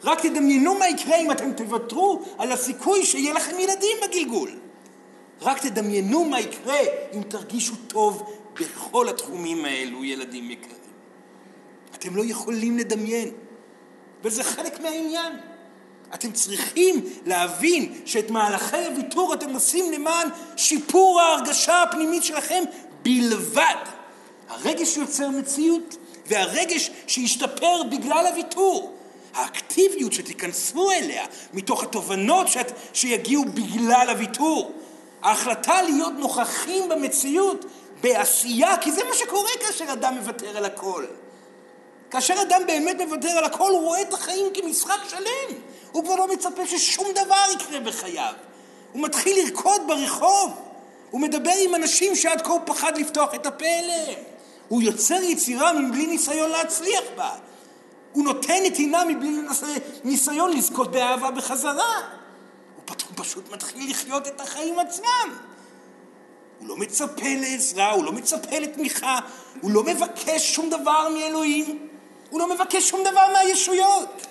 רק 0.04 0.20
תדמיינו 0.20 0.74
מה 0.74 0.88
יקרה 0.88 1.16
אם 1.16 1.30
אתם 1.30 1.52
תוותרו 1.52 2.22
על 2.38 2.52
הסיכוי 2.52 3.04
שיהיה 3.04 3.34
לכם 3.34 3.58
ילדים 3.58 3.96
בגלגול. 4.02 4.50
רק 5.42 5.66
תדמיינו 5.66 6.24
מה 6.24 6.40
יקרה 6.40 6.78
אם 7.12 7.22
תרגישו 7.22 7.74
טוב 7.86 8.32
בכל 8.60 9.08
התחומים 9.08 9.64
האלו, 9.64 10.04
ילדים 10.04 10.50
יקרים. 10.50 10.76
אתם 11.94 12.16
לא 12.16 12.22
יכולים 12.24 12.78
לדמיין, 12.78 13.30
וזה 14.22 14.44
חלק 14.44 14.80
מהעניין. 14.80 15.51
אתם 16.14 16.32
צריכים 16.32 17.04
להבין 17.26 18.00
שאת 18.06 18.30
מהלכי 18.30 18.76
הוויתור 18.76 19.34
אתם 19.34 19.54
עושים 19.54 19.92
למען 19.92 20.28
שיפור 20.56 21.20
ההרגשה 21.20 21.82
הפנימית 21.82 22.24
שלכם 22.24 22.62
בלבד. 23.02 23.74
הרגש 24.48 24.96
יוצר 24.96 25.28
מציאות, 25.28 25.96
והרגש 26.26 26.90
שישתפר 27.06 27.82
בגלל 27.82 28.26
הוויתור. 28.26 28.96
האקטיביות 29.34 30.12
שתיכנסו 30.12 30.90
אליה 30.90 31.24
מתוך 31.52 31.82
התובנות 31.82 32.48
שאת, 32.48 32.72
שיגיעו 32.92 33.44
בגלל 33.44 34.06
הוויתור. 34.10 34.72
ההחלטה 35.22 35.82
להיות 35.82 36.12
נוכחים 36.12 36.88
במציאות, 36.88 37.64
בעשייה, 38.00 38.76
כי 38.76 38.92
זה 38.92 39.04
מה 39.04 39.14
שקורה 39.14 39.50
כאשר 39.60 39.92
אדם 39.92 40.14
מוותר 40.14 40.56
על 40.56 40.64
הכל. 40.64 41.04
כאשר 42.12 42.34
אדם 42.42 42.62
באמת 42.66 43.00
מוותר 43.00 43.28
על 43.28 43.44
הכל, 43.44 43.70
הוא 43.70 43.80
רואה 43.80 44.02
את 44.02 44.12
החיים 44.12 44.46
כמשחק 44.54 44.98
שלם. 45.08 45.58
הוא 45.92 46.04
כבר 46.04 46.14
לא 46.14 46.32
מצפה 46.32 46.66
ששום 46.66 47.06
דבר 47.14 47.44
יקרה 47.52 47.80
בחייו. 47.80 48.32
הוא 48.92 49.02
מתחיל 49.02 49.44
לרקוד 49.44 49.80
ברחוב. 49.86 50.52
הוא 51.10 51.20
מדבר 51.20 51.52
עם 51.64 51.74
אנשים 51.74 52.16
שעד 52.16 52.42
כה 52.42 52.52
הוא 52.52 52.60
פחד 52.64 52.98
לפתוח 52.98 53.34
את 53.34 53.46
הפה 53.46 53.64
אליהם. 53.64 54.14
הוא 54.68 54.82
יוצר 54.82 55.22
יצירה 55.22 55.72
מבלי 55.72 56.06
ניסיון 56.06 56.50
להצליח 56.50 57.04
בה. 57.16 57.30
הוא 58.12 58.24
נותן 58.24 58.62
נתינה 58.64 59.04
מבלי 59.04 59.30
ניסיון 60.04 60.56
לזכות 60.56 60.90
באהבה 60.90 61.30
בחזרה. 61.30 62.00
הוא 62.76 62.96
פשוט 63.14 63.52
מתחיל 63.52 63.90
לחיות 63.90 64.26
את 64.26 64.40
החיים 64.40 64.78
עצמם. 64.78 65.38
הוא 66.58 66.68
לא 66.68 66.76
מצפה 66.76 67.28
לעזרה, 67.40 67.90
הוא 67.90 68.04
לא 68.04 68.12
מצפה 68.12 68.58
לתמיכה, 68.58 69.18
הוא 69.60 69.70
לא 69.70 69.82
מבקש 69.82 70.54
שום 70.54 70.70
דבר 70.70 71.08
מאלוהים, 71.08 71.88
הוא 72.32 72.40
לא 72.40 72.54
מבקש 72.54 72.88
שום 72.88 73.00
דבר 73.04 73.32
מהישויות. 73.32 74.26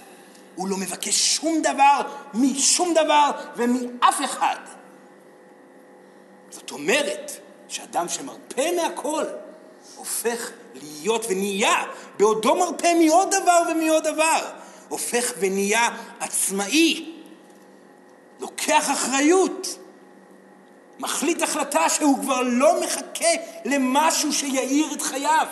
הוא 0.56 0.68
לא 0.68 0.78
מבקש 0.78 1.36
שום 1.36 1.62
דבר 1.62 2.02
משום 2.34 2.94
דבר 2.94 3.32
ומאף 3.56 4.22
אחד. 4.26 4.56
זאת 6.50 6.72
אומרת 6.72 7.32
שאדם 7.68 8.10
שמרפה 8.10 8.72
מהכל 8.76 9.24
הופך 9.96 10.52
להיות 10.74 11.26
ונהיה 11.30 11.84
בעודו 12.18 12.56
מרפה 12.56 12.88
מעוד 12.94 13.28
דבר 13.30 13.62
ומעוד 13.72 14.04
דבר, 14.04 14.50
הופך 14.90 15.34
ונהיה 15.40 15.90
עצמאי, 16.20 17.14
לוקח 18.40 18.92
אחריות, 18.92 19.78
מחליט 21.00 21.42
החלטה 21.42 21.90
שהוא 21.90 22.20
כבר 22.22 22.42
לא 22.42 22.82
מחכה 22.82 23.30
למשהו 23.66 24.34
שיאיר 24.34 24.94
את 24.94 25.02
חייו, 25.02 25.48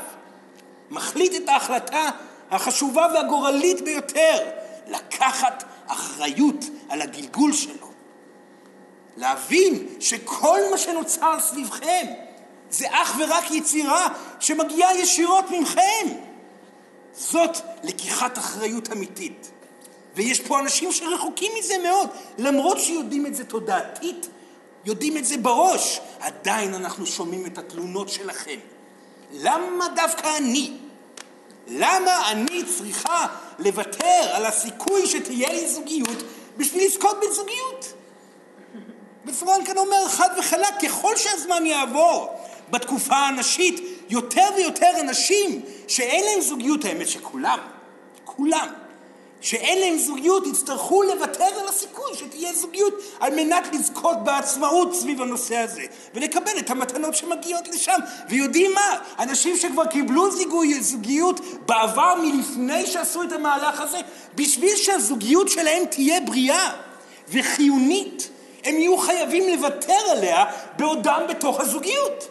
מחליט 0.89 1.43
את 1.43 1.49
ההחלטה 1.49 2.09
החשובה 2.51 3.07
והגורלית 3.13 3.81
ביותר, 3.81 4.49
לקחת 4.87 5.63
אחריות 5.87 6.65
על 6.89 7.01
הגלגול 7.01 7.53
שלו. 7.53 7.89
להבין 9.17 9.87
שכל 9.99 10.59
מה 10.71 10.77
שנוצר 10.77 11.39
סביבכם 11.39 12.05
זה 12.69 12.87
אך 12.91 13.15
ורק 13.19 13.51
יצירה 13.51 14.07
שמגיעה 14.39 14.97
ישירות 14.97 15.45
ממכם. 15.51 16.07
זאת 17.13 17.57
לקיחת 17.83 18.37
אחריות 18.37 18.91
אמיתית. 18.91 19.51
ויש 20.15 20.39
פה 20.39 20.59
אנשים 20.59 20.91
שרחוקים 20.91 21.51
מזה 21.59 21.77
מאוד, 21.83 22.09
למרות 22.37 22.79
שיודעים 22.79 23.25
את 23.25 23.35
זה 23.35 23.43
תודעתית, 23.45 24.27
יודעים 24.85 25.17
את 25.17 25.25
זה 25.25 25.37
בראש, 25.37 25.99
עדיין 26.19 26.73
אנחנו 26.73 27.05
שומעים 27.05 27.45
את 27.45 27.57
התלונות 27.57 28.09
שלכם. 28.09 28.59
למה 29.33 29.87
דווקא 29.95 30.37
אני? 30.37 30.73
למה 31.69 32.31
אני 32.31 32.63
צריכה 32.77 33.27
לוותר 33.59 34.29
על 34.33 34.45
הסיכוי 34.45 35.07
שתהיה 35.07 35.53
לי 35.53 35.69
זוגיות 35.69 36.23
בשביל 36.57 36.85
לזכות 36.85 37.17
בזוגיות? 37.29 37.93
ופרנקן 39.25 39.65
כאן 39.65 39.77
אומר 39.77 40.07
חד 40.07 40.29
וחלק, 40.37 40.73
ככל 40.85 41.15
שהזמן 41.15 41.65
יעבור 41.65 42.39
בתקופה 42.69 43.15
הנשית, 43.15 44.03
יותר 44.09 44.45
ויותר 44.55 44.91
אנשים 44.99 45.61
שאין 45.87 46.25
להם 46.25 46.41
זוגיות, 46.41 46.85
האמת 46.85 47.07
שכולם, 47.07 47.59
כולם, 48.25 48.67
שאין 49.41 49.79
להם 49.79 49.97
זוגיות 49.97 50.47
יצטרכו 50.47 51.03
לוותר 51.03 51.59
על 51.61 51.67
הסיכוי 51.67 52.11
שתהיה 52.15 52.53
זוגיות 52.53 52.93
על 53.19 53.35
מנת 53.35 53.67
לזכות 53.73 54.23
בעצמאות 54.23 54.95
סביב 54.95 55.21
הנושא 55.21 55.57
הזה 55.57 55.81
ולקבל 56.13 56.59
את 56.59 56.69
המתנות 56.69 57.15
שמגיעות 57.15 57.67
לשם 57.67 57.99
ויודעים 58.29 58.73
מה? 58.73 58.97
אנשים 59.19 59.57
שכבר 59.57 59.85
קיבלו 59.85 60.31
זיגוי, 60.31 60.81
זוגיות 60.81 61.39
בעבר 61.65 62.15
מלפני 62.21 62.87
שעשו 62.87 63.23
את 63.23 63.31
המהלך 63.31 63.81
הזה 63.81 63.97
בשביל 64.35 64.75
שהזוגיות 64.75 65.49
שלהם 65.49 65.85
תהיה 65.85 66.21
בריאה 66.21 66.71
וחיונית 67.29 68.29
הם 68.63 68.75
יהיו 68.75 68.97
חייבים 68.97 69.49
לוותר 69.49 69.99
עליה 70.11 70.45
בעודם 70.77 71.21
בתוך 71.29 71.59
הזוגיות 71.59 72.27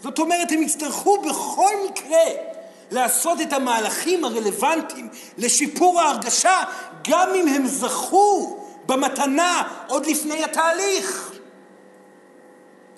זאת 0.00 0.18
אומרת 0.18 0.52
הם 0.52 0.62
יצטרכו 0.62 1.22
בכל 1.22 1.72
מקרה 1.90 2.51
לעשות 2.92 3.40
את 3.40 3.52
המהלכים 3.52 4.24
הרלוונטיים 4.24 5.08
לשיפור 5.38 6.00
ההרגשה, 6.00 6.62
גם 7.08 7.28
אם 7.34 7.48
הם 7.48 7.66
זכו 7.66 8.58
במתנה 8.86 9.62
עוד 9.88 10.06
לפני 10.06 10.44
התהליך. 10.44 11.32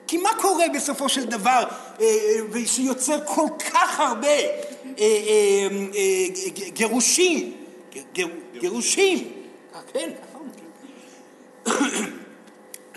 כי 0.06 0.16
מה 0.16 0.30
קורה 0.40 0.64
בסופו 0.74 1.08
של 1.08 1.24
דבר 1.24 1.64
אה, 2.00 2.06
אה, 2.54 2.66
שיוצר 2.66 3.18
כל 3.24 3.48
כך 3.58 4.00
הרבה 4.00 4.28
אה, 4.98 5.68
גירושים, 6.72 7.52
גירושים, 8.60 9.32
כן, 9.92 10.10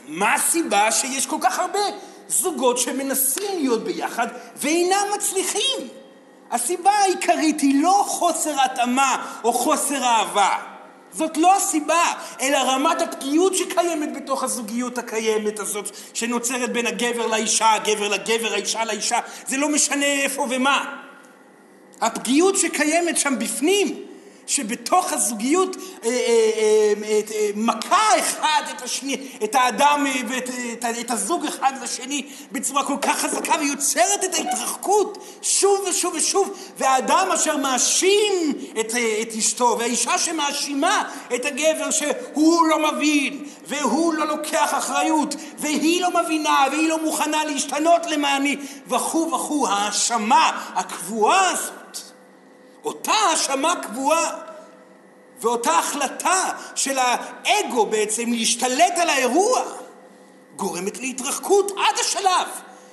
מה 0.08 0.34
הסיבה 0.34 0.92
שיש 0.92 1.25
כל 1.25 1.38
כך 1.42 1.60
הרבה 1.60 1.80
זוגות 2.27 2.77
שמנסים 2.77 3.60
להיות 3.60 3.84
ביחד 3.84 4.27
ואינם 4.56 5.08
מצליחים? 5.16 5.88
הסיבה 6.51 6.92
העיקרית 6.92 7.62
היא 7.62 7.84
לא 7.84 8.04
חוסר 8.08 8.62
התאמה 8.62 9.25
או 9.44 9.54
חוסר 9.54 10.04
אהבה. 10.04 10.58
זאת 11.12 11.38
לא 11.38 11.56
הסיבה, 11.56 12.13
אלא 12.42 12.58
רמת 12.58 13.01
הפגיעות 13.01 13.56
שקיימת 13.56 14.16
בתוך 14.16 14.44
הזוגיות 14.44 14.98
הקיימת 14.98 15.60
הזאת, 15.60 15.96
שנוצרת 16.13 16.74
בין 16.74 16.88
הגבר 16.88 17.27
לאישה, 17.27 17.74
הגבר 17.74 18.08
לגבר, 18.08 18.54
האישה 18.54 18.86
לאישה, 18.86 19.20
זה 19.48 19.58
לא 19.58 19.70
משנה 19.70 20.06
איפה 20.06 20.48
ומה. 20.50 20.96
הפגיעות 22.01 22.58
שקיימת 22.58 23.18
שם 23.18 23.39
בפנים, 23.39 24.07
שבתוך 24.48 25.13
הזוגיות 25.13 25.75
אה, 25.75 26.10
אה, 26.10 26.94
אה, 27.04 27.50
מכה 27.56 28.20
אחד 28.20 28.62
את 28.75 28.82
השני, 28.82 29.27
את 29.44 29.56
האדם 29.56 30.06
ואת 30.82 31.12
הזוג 31.12 31.46
אחד 31.46 31.74
לשני 31.84 32.25
בצורה 32.51 32.84
כל 32.84 32.98
כך 33.01 33.20
חזקה 33.20 33.56
ויוצרת 33.60 34.24
את 34.24 34.34
ההתרחקות 34.34 35.18
שוב 35.42 35.86
ושוב 35.89 36.13
ושוב 36.16 36.58
והאדם 36.77 37.27
אשר 37.36 37.58
מאשים 37.58 38.54
את, 38.80 38.94
את 39.22 39.34
אשתו 39.38 39.75
והאישה 39.80 40.18
שמאשימה 40.18 41.04
את 41.36 41.46
הגבר 41.46 41.92
שהוא 41.92 42.68
לא 42.68 42.92
מבין 42.92 43.46
והוא 43.68 44.13
לא 44.13 44.27
לוקח 44.27 44.74
אחריות 44.77 45.36
והיא 45.58 46.01
לא 46.01 46.10
מבינה 46.24 46.66
והיא 46.72 46.89
לא 46.89 47.04
מוכנה 47.04 47.46
להשתנות 47.46 48.06
למעני 48.06 48.56
וכו' 48.88 49.32
וכו' 49.32 49.68
ההאשמה 49.68 50.72
הקבועה 50.75 51.50
הזאת 51.50 51.87
אותה 52.86 53.12
האשמה 53.12 53.76
קבועה 53.84 54.32
ואותה 55.42 55.72
החלטה 55.72 56.50
של 56.76 56.98
האגו 57.00 57.86
בעצם 57.86 58.34
להשתלט 58.34 58.98
על 58.98 59.10
האירוע 59.10 59.62
גורמת 60.56 61.00
להתרחקות 61.00 61.72
עד 61.72 62.00
השלב 62.00 62.48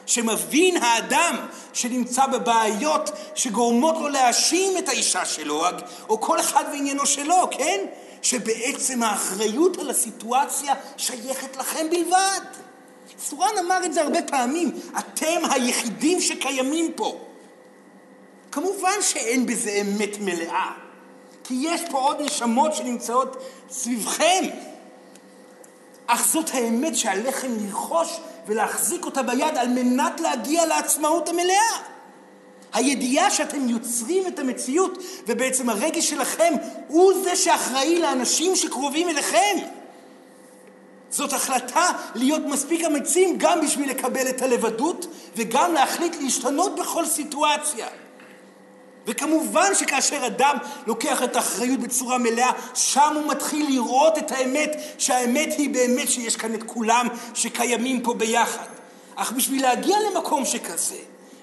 שמבין 0.07 0.77
האדם 0.83 1.37
שנמצא 1.73 2.27
בבעיות 2.27 3.11
שגורמות 3.35 3.95
לו 4.01 4.09
להאשים 4.09 4.79
את 4.79 4.89
האישה 4.89 5.25
שלו 5.25 5.65
או 6.09 6.21
כל 6.21 6.41
אחד 6.41 6.65
בעניינו 6.71 7.07
שלו, 7.07 7.49
כן? 7.51 7.81
שבעצם 8.23 9.03
האחריות 9.03 9.79
על 9.79 9.91
הסיטואציה 9.91 10.75
שייכת 10.97 11.57
לכם 11.57 11.91
בלבד. 11.91 12.41
סורן 13.19 13.59
אמר 13.67 13.85
את 13.85 13.95
זה 13.95 14.03
הרבה 14.03 14.23
פעמים, 14.23 14.71
אתם 14.99 15.41
היחידים 15.51 16.21
שקיימים 16.21 16.93
פה. 16.97 17.19
כמובן 18.55 18.99
שאין 19.01 19.47
בזה 19.47 19.71
אמת 19.71 20.17
מלאה, 20.21 20.71
כי 21.45 21.55
יש 21.61 21.81
פה 21.91 21.99
עוד 21.99 22.21
נשמות 22.21 22.75
שנמצאות 22.75 23.37
סביבכם. 23.71 24.45
אך 26.07 26.27
זאת 26.33 26.51
האמת 26.55 26.97
שעליכם 26.97 27.49
ללחוש 27.61 28.21
ולהחזיק 28.47 29.05
אותה 29.05 29.23
ביד 29.23 29.57
על 29.57 29.69
מנת 29.69 30.21
להגיע 30.21 30.67
לעצמאות 30.67 31.29
המלאה. 31.29 31.79
הידיעה 32.73 33.31
שאתם 33.31 33.69
יוצרים 33.69 34.27
את 34.27 34.39
המציאות 34.39 34.99
ובעצם 35.27 35.69
הרגש 35.71 36.11
שלכם 36.11 36.55
הוא 36.89 37.13
זה 37.25 37.37
שאחראי 37.37 37.99
לאנשים 37.99 38.57
שקרובים 38.57 39.09
אליכם. 39.09 39.57
זאת 41.11 41.33
החלטה 41.33 41.91
להיות 42.15 42.43
מספיק 42.43 42.85
אמיצים 42.85 43.39
גם 43.39 43.61
בשביל 43.61 43.91
לקבל 43.91 44.29
את 44.29 44.43
הלבדות 44.43 45.07
וגם 45.37 45.75
להחליט 45.75 46.17
להשתנות 46.21 46.75
בכל 46.75 47.07
סיטואציה. 47.07 48.04
וכמובן 49.07 49.75
שכאשר 49.75 50.27
אדם 50.27 50.57
לוקח 50.87 51.23
את 51.23 51.37
האחריות 51.37 51.81
בצורה 51.81 52.19
מלאה, 52.19 52.51
שם 52.75 53.13
הוא 53.15 53.31
מתחיל 53.31 53.67
לראות 53.69 54.19
את 54.19 54.33
האמת, 54.33 54.77
שהאמת 54.99 55.55
היא 55.59 55.71
באמת 55.71 56.09
שיש 56.11 56.37
כאן 56.37 56.55
את 56.55 56.63
כולם 56.63 57.09
שקיימים 57.35 58.03
פה 58.03 58.15
ביחד. 58.15 58.67
אך 59.15 59.33
בשביל 59.33 59.63
להגיע 59.63 59.97
למקום 60.11 60.45
שכזה, 60.45 60.97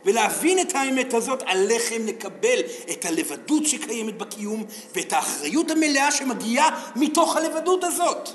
ולהבין 0.05 0.59
את 0.59 0.75
האמת 0.75 1.13
הזאת, 1.13 1.43
עליכם 1.45 2.05
לקבל 2.05 2.59
את 2.91 3.05
הלבדות 3.05 3.65
שקיימת 3.65 4.17
בקיום 4.17 4.63
ואת 4.95 5.13
האחריות 5.13 5.71
המלאה 5.71 6.11
שמגיעה 6.11 6.91
מתוך 6.95 7.35
הלבדות 7.37 7.83
הזאת. 7.83 8.29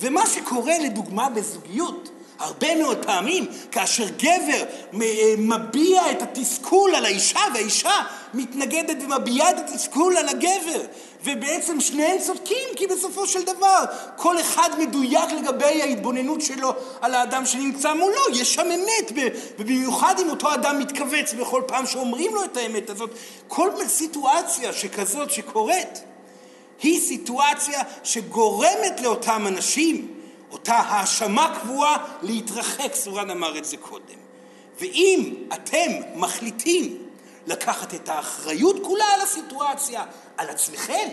ומה 0.00 0.26
שקורה 0.26 0.78
לדוגמה 0.78 1.28
בזוגיות, 1.28 2.10
הרבה 2.38 2.74
מאוד 2.74 3.04
פעמים 3.06 3.46
כאשר 3.72 4.08
גבר 4.08 4.64
אה, 5.02 5.34
מביע 5.38 6.10
את 6.10 6.22
התסכול 6.22 6.94
על 6.94 7.04
האישה 7.04 7.40
והאישה 7.54 7.94
מתנגדת 8.34 8.96
ומביעה 9.02 9.50
את 9.50 9.58
התסכול 9.58 10.16
על 10.16 10.28
הגבר 10.28 10.80
ובעצם 11.24 11.80
שניהם 11.80 12.18
צודקים 12.18 12.68
כי 12.76 12.86
בסופו 12.86 13.26
של 13.26 13.42
דבר 13.42 13.84
כל 14.16 14.40
אחד 14.40 14.70
מדויק 14.78 15.32
לגבי 15.32 15.82
ההתבוננות 15.82 16.40
שלו 16.40 16.72
על 17.00 17.14
האדם 17.14 17.46
שנמצא 17.46 17.94
מולו. 17.94 18.22
יש 18.32 18.54
שם 18.54 18.66
אמת 18.66 19.12
ובמיוחד 19.58 20.14
אם 20.22 20.30
אותו 20.30 20.54
אדם 20.54 20.78
מתכווץ 20.78 21.32
בכל 21.32 21.62
פעם 21.66 21.86
שאומרים 21.86 22.34
לו 22.34 22.44
את 22.44 22.56
האמת 22.56 22.90
הזאת. 22.90 23.10
כל 23.48 23.70
סיטואציה 23.88 24.72
שכזאת 24.72 25.30
שקורית 25.30 26.02
היא 26.82 27.00
סיטואציה 27.00 27.82
שגורמת 28.04 29.00
לאותם 29.02 29.46
אנשים 29.46 30.13
אותה 30.54 30.74
האשמה 30.74 31.54
קבועה 31.60 31.96
להתרחק, 32.22 32.94
סורן 32.94 33.30
אמר 33.30 33.58
את 33.58 33.64
זה 33.64 33.76
קודם. 33.76 34.18
ואם 34.80 35.34
אתם 35.54 35.90
מחליטים 36.14 36.98
לקחת 37.46 37.94
את 37.94 38.08
האחריות 38.08 38.76
כולה 38.82 39.04
על 39.14 39.20
הסיטואציה, 39.20 40.04
על 40.36 40.48
עצמכם, 40.48 41.08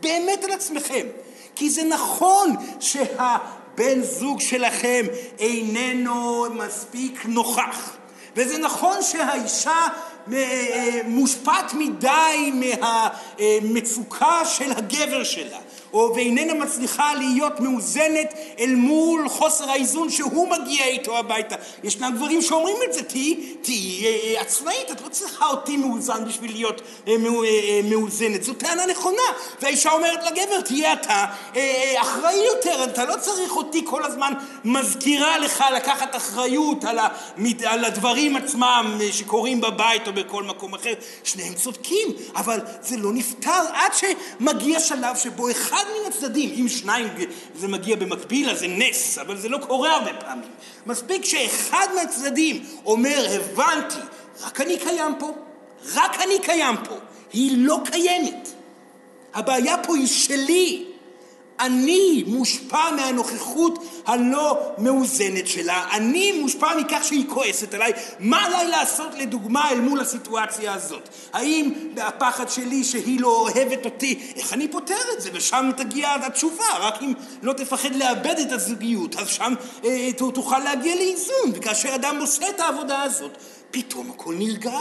באמת 0.00 0.44
על 0.44 0.52
עצמכם. 0.52 1.06
כי 1.54 1.70
זה 1.70 1.84
נכון 1.84 2.48
שהבן 2.80 4.02
זוג 4.02 4.40
שלכם 4.40 5.06
איננו 5.38 6.46
מספיק 6.50 7.26
נוכח. 7.26 7.96
וזה 8.36 8.58
נכון 8.58 9.02
שהאישה 9.02 9.86
אה, 10.32 11.00
מושפעת 11.04 11.74
מדי 11.74 12.52
מהמצוקה 13.40 14.44
של 14.44 14.72
הגבר 14.72 15.24
שלה. 15.24 15.58
ואיננה 15.94 16.54
מצליחה 16.54 17.14
להיות 17.14 17.60
מאוזנת 17.60 18.34
אל 18.58 18.74
מול 18.74 19.28
חוסר 19.28 19.70
האיזון 19.70 20.10
שהוא 20.10 20.48
מגיע 20.48 20.84
איתו 20.84 21.18
הביתה. 21.18 21.56
ישנם 21.84 22.12
גברים 22.16 22.42
שאומרים 22.42 22.76
את 22.88 22.92
זה, 22.92 23.02
תהיי 23.02 23.54
תה, 23.62 23.72
אה, 24.04 24.40
עצמאית, 24.40 24.90
את 24.90 25.00
לא 25.00 25.08
צריכה 25.08 25.46
אותי 25.46 25.76
מאוזן 25.76 26.24
בשביל 26.24 26.52
להיות 26.52 26.80
אה, 27.08 27.12
אה, 27.12 27.80
מאוזנת. 27.84 28.42
זו 28.42 28.54
טענה 28.54 28.86
נכונה. 28.86 29.22
והאישה 29.62 29.92
אומרת 29.92 30.20
לגבר, 30.24 30.60
תהיה 30.60 30.92
אתה 30.92 31.24
אחראי 31.96 32.44
יותר, 32.54 32.84
אתה 32.84 33.04
לא 33.04 33.14
צריך 33.20 33.56
אותי 33.56 33.82
כל 33.86 34.04
הזמן 34.04 34.32
מזכירה 34.64 35.38
לך 35.38 35.64
לקחת 35.74 36.16
אחריות 36.16 36.84
על, 36.84 36.98
המד... 36.98 37.64
על 37.64 37.84
הדברים 37.84 38.36
עצמם 38.36 38.98
שקורים 39.12 39.60
בבית 39.60 40.08
או 40.08 40.12
בכל 40.12 40.42
מקום 40.42 40.74
אחר. 40.74 40.92
שניהם 41.24 41.54
צודקים, 41.54 42.08
אבל 42.36 42.60
זה 42.82 42.96
לא 42.96 43.12
נפתר 43.12 43.62
עד 43.72 43.92
שמגיע 43.94 44.80
שלב 44.80 45.16
שבו 45.16 45.50
אחד 45.50 45.83
אחד 45.84 45.92
מן 46.00 46.08
הצדדים, 46.08 46.50
אם 46.60 46.68
שניים 46.68 47.08
זה 47.54 47.68
מגיע 47.68 47.96
במקביל 47.96 48.50
אז 48.50 48.58
זה 48.58 48.66
נס, 48.68 49.18
אבל 49.18 49.36
זה 49.36 49.48
לא 49.48 49.58
קורה 49.58 49.92
הרבה 49.92 50.14
פעמים. 50.14 50.50
מספיק 50.86 51.24
שאחד 51.24 51.86
מהצדדים 51.94 52.66
אומר, 52.86 53.26
הבנתי, 53.30 53.98
רק 54.42 54.60
אני 54.60 54.78
קיים 54.78 55.14
פה, 55.18 55.32
רק 55.94 56.20
אני 56.20 56.38
קיים 56.42 56.76
פה, 56.88 56.94
היא 57.32 57.52
לא 57.56 57.78
קיימת. 57.84 58.48
הבעיה 59.34 59.76
פה 59.82 59.96
היא 59.96 60.06
שלי. 60.06 60.93
אני 61.60 62.24
מושפע 62.26 62.90
מהנוכחות 62.96 63.78
הלא 64.06 64.58
מאוזנת 64.78 65.46
שלה, 65.46 65.86
אני 65.92 66.32
מושפע 66.32 66.76
מכך 66.76 67.04
שהיא 67.04 67.24
כועסת 67.28 67.74
עליי, 67.74 67.92
מה 68.18 68.44
עליי 68.44 68.68
לעשות 68.68 69.14
לדוגמה 69.18 69.70
אל 69.70 69.80
מול 69.80 70.00
הסיטואציה 70.00 70.74
הזאת? 70.74 71.08
האם 71.32 71.72
הפחד 71.96 72.48
שלי 72.48 72.84
שהיא 72.84 73.20
לא 73.20 73.28
אוהבת 73.28 73.84
אותי, 73.84 74.32
איך 74.36 74.52
אני 74.52 74.68
פותר 74.68 75.00
את 75.16 75.20
זה? 75.20 75.30
ושם 75.32 75.70
תגיע 75.76 76.14
התשובה, 76.14 76.78
רק 76.80 77.02
אם 77.02 77.12
לא 77.42 77.52
תפחד 77.52 77.94
לאבד 77.94 78.38
את 78.38 78.52
הזוגיות, 78.52 79.16
אז 79.16 79.28
שם 79.28 79.54
אה, 79.84 80.10
תוכל 80.34 80.58
להגיע 80.58 80.94
לאיזון, 80.94 81.52
וכאשר 81.54 81.94
אדם 81.94 82.16
עושה 82.20 82.48
את 82.48 82.60
העבודה 82.60 83.02
הזאת, 83.02 83.38
פתאום 83.70 84.10
הכל 84.10 84.34
נרגע. 84.34 84.78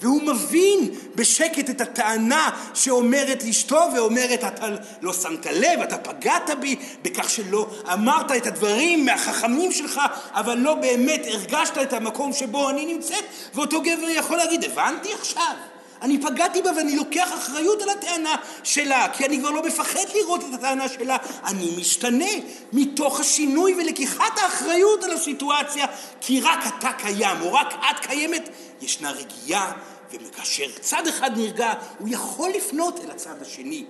והוא 0.00 0.22
מבין 0.22 0.90
בשקט 1.14 1.70
את 1.70 1.80
הטענה 1.80 2.50
שאומרת 2.74 3.44
לאשתו 3.44 3.80
ואומרת 3.94 4.44
אתה 4.44 4.66
לא 5.02 5.12
שמת 5.12 5.46
לב, 5.46 5.80
אתה 5.80 5.98
פגעת 5.98 6.50
בי 6.60 6.76
בכך 7.02 7.30
שלא 7.30 7.66
אמרת 7.92 8.32
את 8.32 8.46
הדברים 8.46 9.06
מהחכמים 9.06 9.72
שלך 9.72 10.00
אבל 10.32 10.58
לא 10.58 10.74
באמת 10.74 11.22
הרגשת 11.26 11.78
את 11.82 11.92
המקום 11.92 12.32
שבו 12.32 12.70
אני 12.70 12.94
נמצאת 12.94 13.24
ואותו 13.54 13.82
גבר 13.82 14.08
יכול 14.08 14.36
להגיד 14.36 14.64
הבנתי 14.64 15.12
עכשיו 15.12 15.54
אני 16.02 16.20
פגעתי 16.22 16.62
בה 16.62 16.70
ואני 16.76 16.96
לוקח 16.96 17.34
אחריות 17.34 17.82
על 17.82 17.88
הטענה 17.88 18.36
שלה, 18.62 19.08
כי 19.12 19.26
אני 19.26 19.40
כבר 19.40 19.50
לא 19.50 19.62
מפחד 19.62 20.04
לראות 20.14 20.40
את 20.40 20.54
הטענה 20.54 20.88
שלה. 20.88 21.16
אני 21.44 21.76
משתנה 21.78 22.30
מתוך 22.72 23.20
השינוי 23.20 23.74
ולקיחת 23.74 24.38
האחריות 24.38 25.04
על 25.04 25.12
הסיטואציה, 25.12 25.86
כי 26.20 26.40
רק 26.40 26.58
אתה 26.66 26.92
קיים, 26.92 27.40
או 27.40 27.52
רק 27.52 27.74
את 27.74 28.06
קיימת, 28.06 28.48
ישנה 28.80 29.10
רגיעה, 29.10 29.72
וכאשר 30.12 30.66
צד 30.80 31.06
אחד 31.06 31.30
נרגע, 31.36 31.72
הוא 31.98 32.08
יכול 32.10 32.50
לפנות 32.50 33.00
אל 33.04 33.10
הצד 33.10 33.42
השני 33.42 33.84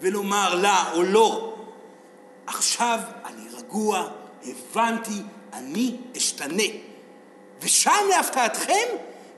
ולומר 0.00 0.54
לה 0.54 0.84
או 0.94 1.02
לא, 1.02 1.54
עכשיו 2.46 3.00
אני 3.24 3.42
רגוע, 3.52 4.08
הבנתי, 4.44 5.22
אני 5.52 5.96
אשתנה. 6.16 6.62
ושם 7.60 8.06
להפתעתכם 8.10 8.88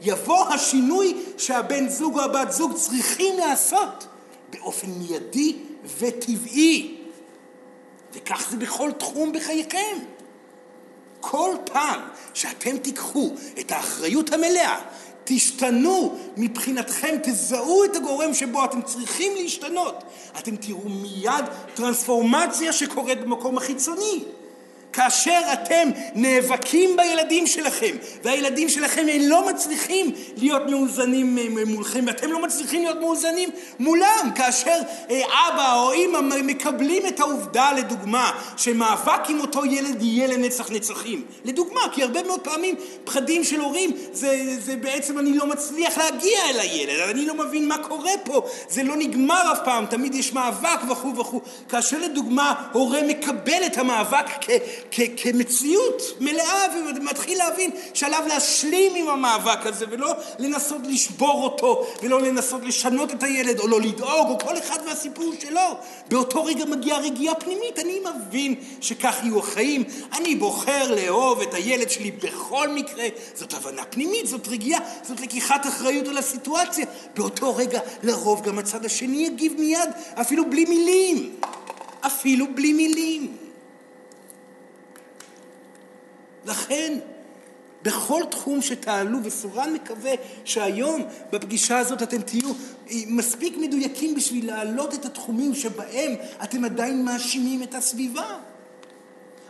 יבוא 0.05 0.49
השינוי 0.49 1.17
שהבן 1.39 1.89
זוג 1.89 2.19
או 2.19 2.25
הבת 2.25 2.53
זוג 2.53 2.73
צריכים 2.75 3.39
לעשות 3.39 4.07
באופן 4.51 4.87
מיידי 4.91 5.57
וטבעי. 5.99 6.97
וכך 8.13 8.47
זה 8.51 8.57
בכל 8.57 8.93
תחום 8.93 9.33
בחייכם. 9.33 9.99
כל 11.21 11.57
פעם 11.65 12.01
שאתם 12.35 12.79
תיקחו 12.79 13.35
את 13.61 13.73
האחריות 13.73 14.33
המלאה, 14.33 14.79
תשתנו 15.25 16.19
מבחינתכם, 16.37 17.17
תזהו 17.23 17.85
את 17.85 17.97
הגורם 17.97 18.35
שבו 18.35 18.65
אתם 18.65 18.83
צריכים 18.83 19.33
להשתנות, 19.37 20.05
אתם 20.39 20.57
תראו 20.57 20.89
מיד 20.89 21.45
טרנספורמציה 21.75 22.73
שקורית 22.73 23.21
במקום 23.21 23.57
החיצוני. 23.57 24.25
כאשר 24.93 25.41
אתם 25.53 25.89
נאבקים 26.15 26.97
בילדים 26.97 27.47
שלכם, 27.47 27.97
והילדים 28.25 28.69
שלכם 28.69 29.07
לא 29.21 29.49
מצליחים 29.49 30.13
להיות 30.37 30.63
מאוזנים 30.71 31.39
מולכם, 31.67 32.05
ואתם 32.07 32.33
לא 32.33 32.43
מצליחים 32.43 32.83
להיות 32.83 33.01
מאוזנים 33.01 33.51
מולם, 33.79 34.31
כאשר 34.35 34.79
אה, 35.11 35.21
אבא 35.49 35.75
או 35.75 35.93
אימא 35.93 36.21
מקבלים 36.21 37.07
את 37.07 37.21
העובדה, 37.21 37.73
לדוגמה, 37.73 38.31
שמאבק 38.57 39.21
עם 39.29 39.41
אותו 39.41 39.65
ילד 39.65 40.03
יהיה 40.03 40.27
לנצח 40.27 40.71
נצחים. 40.71 41.25
לדוגמה, 41.45 41.81
כי 41.93 42.03
הרבה 42.03 42.23
מאוד 42.23 42.41
פעמים 42.41 42.75
פחדים 43.05 43.45
של 43.45 43.61
הורים 43.61 43.91
זה, 44.13 44.57
זה 44.59 44.77
בעצם 44.77 45.19
אני 45.19 45.37
לא 45.37 45.47
מצליח 45.47 45.99
להגיע 45.99 46.39
אל 46.51 46.61
הילד, 46.61 47.11
אני 47.11 47.27
לא 47.27 47.35
מבין 47.35 47.69
מה 47.69 47.79
קורה 47.79 48.13
פה, 48.25 48.43
זה 48.69 48.83
לא 48.83 48.97
נגמר 48.97 49.53
אף 49.53 49.59
פעם, 49.65 49.87
תמיד 49.87 50.15
יש 50.15 50.33
מאבק 50.33 50.81
וכו' 50.91 51.17
וכו'. 51.17 51.41
כאשר 51.69 51.99
לדוגמה 51.99 52.55
הורה 52.73 53.03
מקבל 53.03 53.67
את 53.67 53.79
המאבק 53.79 54.27
כ... 54.91 55.01
כמציאות 55.17 56.03
מלאה 56.21 56.67
ומתחיל 56.97 57.39
להבין 57.39 57.71
שעליו 57.95 58.25
להשלים 58.29 58.95
עם 58.95 59.09
המאבק 59.09 59.67
הזה 59.67 59.87
ולא 59.91 60.15
לנסות 60.39 60.81
לשבור 60.89 61.45
אותו 61.45 61.87
ולא 62.03 62.21
לנסות 62.23 62.61
לשנות 62.65 63.11
את 63.11 63.23
הילד 63.23 63.59
או 63.59 63.69
לא 63.69 63.81
לדאוג 63.81 64.31
או 64.31 64.39
כל 64.39 64.59
אחד 64.59 64.79
והסיפור 64.87 65.33
שלו. 65.41 65.61
באותו 66.09 66.45
רגע 66.45 66.65
מגיעה 66.65 66.99
רגיעה 66.99 67.35
פנימית, 67.35 67.79
אני 67.79 68.01
מבין 68.01 68.55
שכך 68.81 69.17
יהיו 69.23 69.39
החיים, 69.39 69.85
אני 70.13 70.35
בוחר 70.35 70.95
לאהוב 70.95 71.41
את 71.41 71.55
הילד 71.55 71.91
שלי 71.91 72.11
בכל 72.11 72.69
מקרה, 72.69 73.05
זאת 73.35 73.55
הבנה 73.55 73.85
פנימית, 73.85 74.27
זאת 74.27 74.49
רגיעה, 74.49 74.81
זאת 75.03 75.21
לקיחת 75.21 75.67
אחריות 75.67 76.09
על 76.09 76.19
הסיטואציה. 76.19 76.87
באותו 77.17 77.57
רגע 77.57 77.81
לרוב 78.03 78.43
גם 78.43 78.59
הצד 78.59 78.85
השני 78.85 79.27
יגיב 79.27 79.55
מיד, 79.59 79.91
אפילו 80.21 80.51
בלי 80.51 80.65
מילים. 80.65 81.37
אפילו 82.07 82.47
בלי 82.55 82.73
מילים. 82.73 83.42
לכן, 86.47 86.99
בכל 87.83 88.23
תחום 88.31 88.63
שתעלו, 88.63 89.19
וסורן 89.25 89.73
מקווה 89.73 90.13
שהיום 90.45 91.03
בפגישה 91.33 91.79
הזאת 91.79 92.03
אתם 92.03 92.23
תהיו 92.23 92.53
מספיק 92.91 93.57
מדויקים 93.57 94.15
בשביל 94.15 94.47
להעלות 94.47 94.95
את 94.95 95.05
התחומים 95.05 95.55
שבהם 95.55 96.15
אתם 96.43 96.65
עדיין 96.65 97.05
מאשימים 97.05 97.63
את 97.63 97.75
הסביבה. 97.75 98.37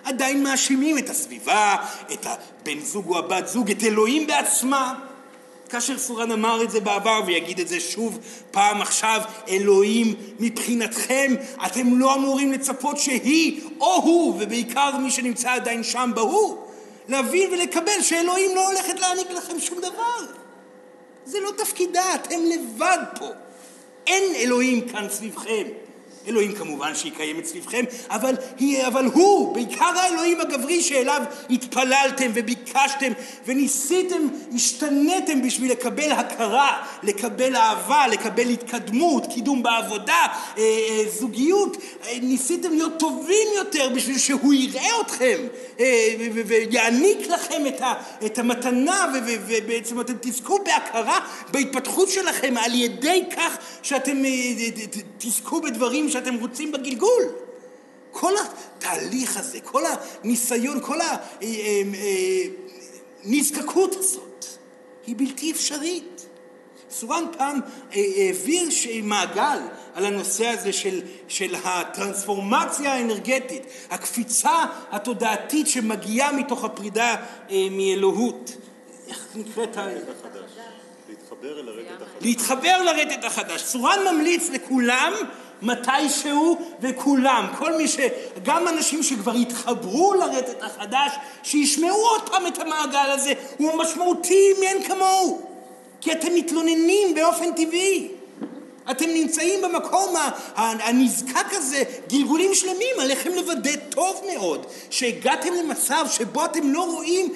עדיין 0.05 0.43
מאשימים 0.43 0.99
את 0.99 1.11
הסביבה, 1.11 1.77
את 2.13 2.27
הבן 2.27 2.81
זוג 2.81 3.09
או 3.09 3.19
הבת 3.19 3.49
זוג, 3.49 3.71
את 3.71 3.85
אלוהים 3.85 4.27
בעצמה. 4.27 4.95
כאשר 5.69 5.99
סורן 5.99 6.33
אמר 6.33 6.63
את 6.63 6.71
זה 6.71 6.81
בעבר 6.81 7.21
ויגיד 7.27 7.61
את 7.61 7.69
זה 7.69 7.81
שוב 7.81 8.19
פעם 8.51 8.83
עכשיו, 8.83 9.21
אלוהים 9.49 10.15
מבחינתכם, 10.41 11.35
אתם 11.67 11.99
לא 11.99 12.15
אמורים 12.15 12.53
לצפות 12.53 12.99
שהיא 12.99 13.61
או 13.81 13.95
הוא, 13.95 14.37
ובעיקר 14.41 14.97
מי 14.97 15.11
שנמצא 15.11 15.53
עדיין 15.53 15.83
שם 15.83 16.11
בהוא, 16.15 16.62
להבין 17.09 17.53
ולקבל 17.53 18.03
שאלוהים 18.03 18.57
לא 18.57 18.69
הולכת 18.69 19.01
להעניק 19.01 19.31
לכם 19.31 19.61
שום 19.61 19.79
דבר. 19.79 20.27
זה 21.25 21.41
לא 21.41 21.51
תפקידה, 21.57 22.15
אתם 22.15 22.41
לבד 22.45 22.99
פה. 23.19 23.29
אין 24.07 24.35
אלוהים 24.35 24.89
כאן 24.89 25.09
סביבכם. 25.09 25.65
אלוהים 26.27 26.53
כמובן 26.53 26.95
שהיא 26.95 27.13
קיימת 27.17 27.45
סביבכם, 27.45 27.85
אבל, 28.11 28.35
היא, 28.59 28.87
אבל 28.87 29.05
הוא, 29.05 29.55
בעיקר 29.55 29.99
האלוהים 29.99 30.41
הגברי 30.41 30.83
שאליו 30.83 31.23
התפללתם 31.51 32.31
וביקשתם 32.35 33.13
וניסיתם, 33.47 34.29
השתנתם 34.55 35.43
בשביל 35.43 35.71
לקבל 35.71 36.13
הכרה, 36.13 36.83
לקבל 37.03 37.57
אהבה, 37.57 38.07
לקבל 38.09 38.49
התקדמות, 38.49 39.27
קידום 39.27 39.63
בעבודה, 39.63 40.27
אה, 40.59 40.63
אה, 40.63 41.05
זוגיות, 41.21 41.77
אה, 42.07 42.19
ניסיתם 42.23 42.71
להיות 42.71 42.99
טובים 42.99 43.49
יותר 43.55 43.89
בשביל 43.95 44.19
שהוא 44.19 44.55
יראה 44.55 45.01
אתכם 45.01 45.39
אה, 45.81 46.15
ויעניק 46.47 47.29
לכם 47.29 47.67
את, 47.67 47.81
ה, 47.81 47.95
את 48.27 48.39
המתנה 48.39 49.13
ובעצם 49.47 50.01
אתם 50.01 50.15
תזכו 50.21 50.59
בהכרה 50.65 51.19
בהתפתחות 51.51 52.09
שלכם 52.09 52.55
על 52.57 52.75
ידי 52.75 53.23
כך 53.37 53.57
שאתם 53.83 54.25
אה, 54.25 54.31
תזכו 55.19 55.61
בדברים 55.61 56.11
שאתם 56.13 56.35
רוצים 56.35 56.73
בגלגול. 56.73 57.23
כל 58.11 58.33
התהליך 58.39 59.37
הזה, 59.37 59.61
כל 59.61 59.83
הניסיון, 59.87 60.81
כל 60.83 60.99
הנזקקות 63.25 63.97
הזאת, 63.97 64.47
היא 65.07 65.15
בלתי 65.19 65.53
אפשרית. 65.53 66.27
סורן 66.93 67.25
פעם 67.39 67.61
אה, 67.95 68.01
העביר 68.17 68.69
מעגל 69.03 69.59
על 69.95 70.05
הנושא 70.05 70.47
הזה 70.47 70.73
של, 70.73 71.01
של 71.29 71.55
הטרנספורמציה 71.65 72.93
האנרגטית, 72.93 73.63
הקפיצה 73.91 74.65
התודעתית 74.91 75.69
שמגיעה 75.69 76.33
מתוך 76.33 76.65
הפרידה 76.65 77.17
אה, 77.51 77.67
מאלוהות. 77.71 78.57
איך 79.09 79.27
נקראת 79.35 79.77
ה... 79.77 79.87
להתחבר 81.09 81.59
הרטט 81.69 82.03
החדש. 82.03 82.23
להתחבר 82.23 82.83
לרטט 82.83 83.25
החדש. 83.25 83.63
סורן 83.63 83.99
ממליץ 84.13 84.51
לכולם 84.51 85.13
מתישהו 85.63 86.59
וכולם, 86.81 87.47
כל 87.59 87.77
מי 87.77 87.89
ש... 87.89 87.97
גם 88.43 88.69
אנשים 88.69 89.03
שכבר 89.03 89.33
התחברו 89.33 90.15
לרטט 90.15 90.63
החדש, 90.63 91.13
שישמעו 91.43 91.97
עוד 91.97 92.29
פעם 92.31 92.47
את 92.47 92.59
המעגל 92.59 93.11
הזה, 93.11 93.33
הוא 93.57 93.75
משמעותי 93.75 94.53
מאין 94.61 94.83
כמוהו. 94.83 95.41
כי 96.01 96.13
אתם 96.13 96.35
מתלוננים 96.35 97.15
באופן 97.15 97.53
טבעי. 97.53 98.09
אתם 98.91 99.05
נמצאים 99.09 99.63
במקום 99.63 100.15
הנזקק 100.57 101.47
הזה, 101.51 101.83
גלגולים 102.09 102.55
שלמים, 102.55 103.01
עליכם 103.01 103.31
לוודא 103.33 103.77
טוב 103.77 104.21
מאוד 104.33 104.67
שהגעתם 104.91 105.55
למצב 105.55 106.07
שבו 106.11 106.45
אתם 106.45 106.73
לא 106.73 106.83
רואים 106.83 107.33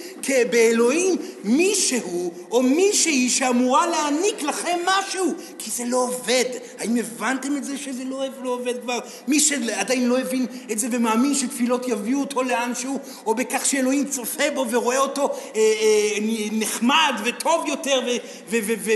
באלוהים 0.50 1.16
מישהו 1.44 2.32
או 2.50 2.62
מישהי 2.62 3.30
שאמורה 3.30 3.86
להעניק 3.86 4.42
לכם 4.42 4.78
משהו, 4.86 5.34
כי 5.58 5.70
זה 5.70 5.84
לא 5.84 5.96
עובד. 5.96 6.44
האם 6.78 6.96
הבנתם 6.96 7.56
את 7.56 7.64
זה 7.64 7.78
שזה 7.78 8.04
לא, 8.04 8.24
לא 8.42 8.50
עובד 8.50 8.80
כבר? 8.82 8.98
מי 9.28 9.40
שעדיין 9.40 10.08
לא 10.08 10.18
הבין 10.18 10.46
את 10.72 10.78
זה 10.78 10.88
ומאמין 10.90 11.34
שתפילות 11.34 11.88
יביאו 11.88 12.20
אותו 12.20 12.42
לאנשהו, 12.42 12.98
או 13.26 13.34
בכך 13.34 13.66
שאלוהים 13.66 14.04
צופה 14.04 14.50
בו 14.54 14.66
ורואה 14.70 14.98
אותו 14.98 15.22
אה, 15.24 15.60
אה, 15.60 16.18
נחמד 16.52 17.14
וטוב 17.24 17.64
יותר 17.66 18.00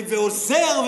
ועוזר 0.08 0.82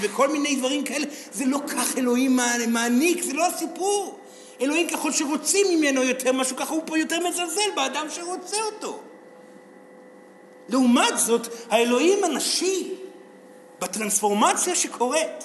וכל 0.00 0.28
מיני 0.28 0.56
דברים 0.56 0.84
כאלה. 0.84 0.95
כאלה, 0.96 1.06
זה 1.32 1.44
לא 1.46 1.58
כך 1.68 1.98
אלוהים 1.98 2.38
מעניק, 2.68 3.22
זה 3.22 3.32
לא 3.32 3.46
הסיפור. 3.46 4.18
אלוהים 4.60 4.88
ככל 4.88 5.12
שרוצים 5.12 5.66
ממנו 5.70 6.02
יותר 6.02 6.32
משהו, 6.32 6.56
ככה 6.56 6.74
הוא 6.74 6.82
פה 6.86 6.98
יותר 6.98 7.28
מזלזל 7.28 7.70
באדם 7.76 8.06
שרוצה 8.10 8.56
אותו. 8.62 9.00
לעומת 10.68 11.18
זאת, 11.18 11.48
האלוהים 11.70 12.24
הנשי, 12.24 12.94
בטרנספורמציה 13.80 14.74
שקורית, 14.74 15.44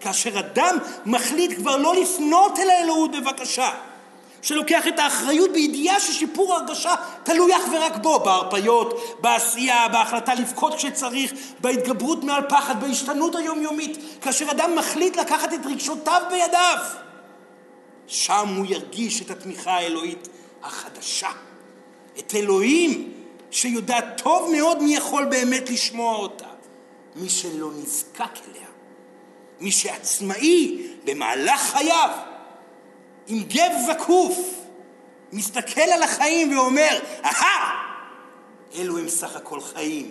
כאשר 0.00 0.38
אדם 0.38 0.76
מחליט 1.06 1.52
כבר 1.56 1.76
לא 1.76 1.94
לפנות 1.94 2.58
אל 2.58 2.70
האלוהות 2.70 3.10
בבקשה, 3.10 3.70
שלוקח 4.42 4.88
את 4.88 4.98
האחריות 4.98 5.52
בידיעה 5.52 6.00
ששיפור 6.00 6.54
ההרגשה 6.54 6.94
תלוי 7.22 7.56
אך 7.56 7.62
ורק 7.72 7.96
בו, 7.96 8.20
בהרפיות, 8.20 9.18
בעשייה, 9.20 9.88
בהחלטה 9.88 10.34
לבכות 10.34 10.74
כשצריך, 10.74 11.32
בהתגברות 11.60 12.24
מעל 12.24 12.42
פחד, 12.48 12.80
בהשתנות 12.80 13.34
היומיומית, 13.36 13.98
כאשר 14.20 14.50
אדם 14.50 14.76
מחליט 14.76 15.16
לקחת 15.16 15.54
את 15.54 15.66
רגשותיו 15.66 16.22
בידיו, 16.30 16.78
שם 18.06 18.48
הוא 18.56 18.66
ירגיש 18.68 19.22
את 19.22 19.30
התמיכה 19.30 19.70
האלוהית 19.70 20.28
החדשה, 20.62 21.30
את 22.18 22.34
אלוהים 22.34 23.12
שיודע 23.50 24.00
טוב 24.00 24.50
מאוד 24.52 24.82
מי 24.82 24.96
יכול 24.96 25.24
באמת 25.24 25.70
לשמוע 25.70 26.16
אותה, 26.16 26.46
מי 27.16 27.28
שלא 27.28 27.70
נזקק 27.72 28.38
אליה, 28.48 28.68
מי 29.60 29.70
שעצמאי 29.70 30.86
במהלך 31.04 31.60
חייו 31.60 32.31
עם 33.26 33.42
גב 33.42 33.70
זקוף, 33.86 34.38
מסתכל 35.32 35.80
על 35.80 36.02
החיים 36.02 36.58
ואומר, 36.58 36.98
אהה, 37.24 37.82
אלו 38.78 38.98
הם 38.98 39.08
סך 39.08 39.36
הכל 39.36 39.60
חיים. 39.60 40.10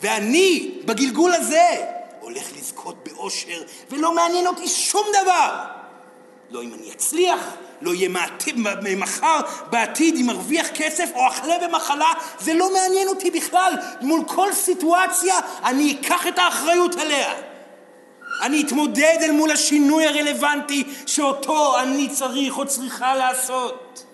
ואני, 0.00 0.70
בגלגול 0.84 1.34
הזה, 1.34 1.86
הולך 2.20 2.44
לזכות 2.58 3.08
באושר, 3.08 3.62
ולא 3.90 4.14
מעניין 4.14 4.46
אותי 4.46 4.68
שום 4.68 5.06
דבר. 5.22 5.64
לא 6.50 6.62
אם 6.62 6.74
אני 6.74 6.92
אצליח, 6.92 7.56
לא 7.80 7.94
יהיה 7.94 8.08
מחר, 8.96 9.40
בעתיד, 9.70 10.16
אם 10.16 10.30
ארוויח 10.30 10.66
כסף 10.74 11.10
או 11.14 11.28
אחלה 11.28 11.54
במחלה, 11.68 12.12
זה 12.40 12.54
לא 12.54 12.72
מעניין 12.72 13.08
אותי 13.08 13.30
בכלל. 13.30 13.72
מול 14.00 14.20
כל 14.26 14.52
סיטואציה, 14.52 15.34
אני 15.64 15.96
אקח 16.00 16.26
את 16.26 16.38
האחריות 16.38 16.96
עליה. 16.96 17.47
אני 18.40 18.62
אתמודד 18.62 19.18
אל 19.22 19.30
מול 19.30 19.50
השינוי 19.50 20.06
הרלוונטי 20.06 20.84
שאותו 21.06 21.78
אני 21.78 22.08
צריך 22.08 22.58
או 22.58 22.66
צריכה 22.66 23.14
לעשות. 23.14 24.04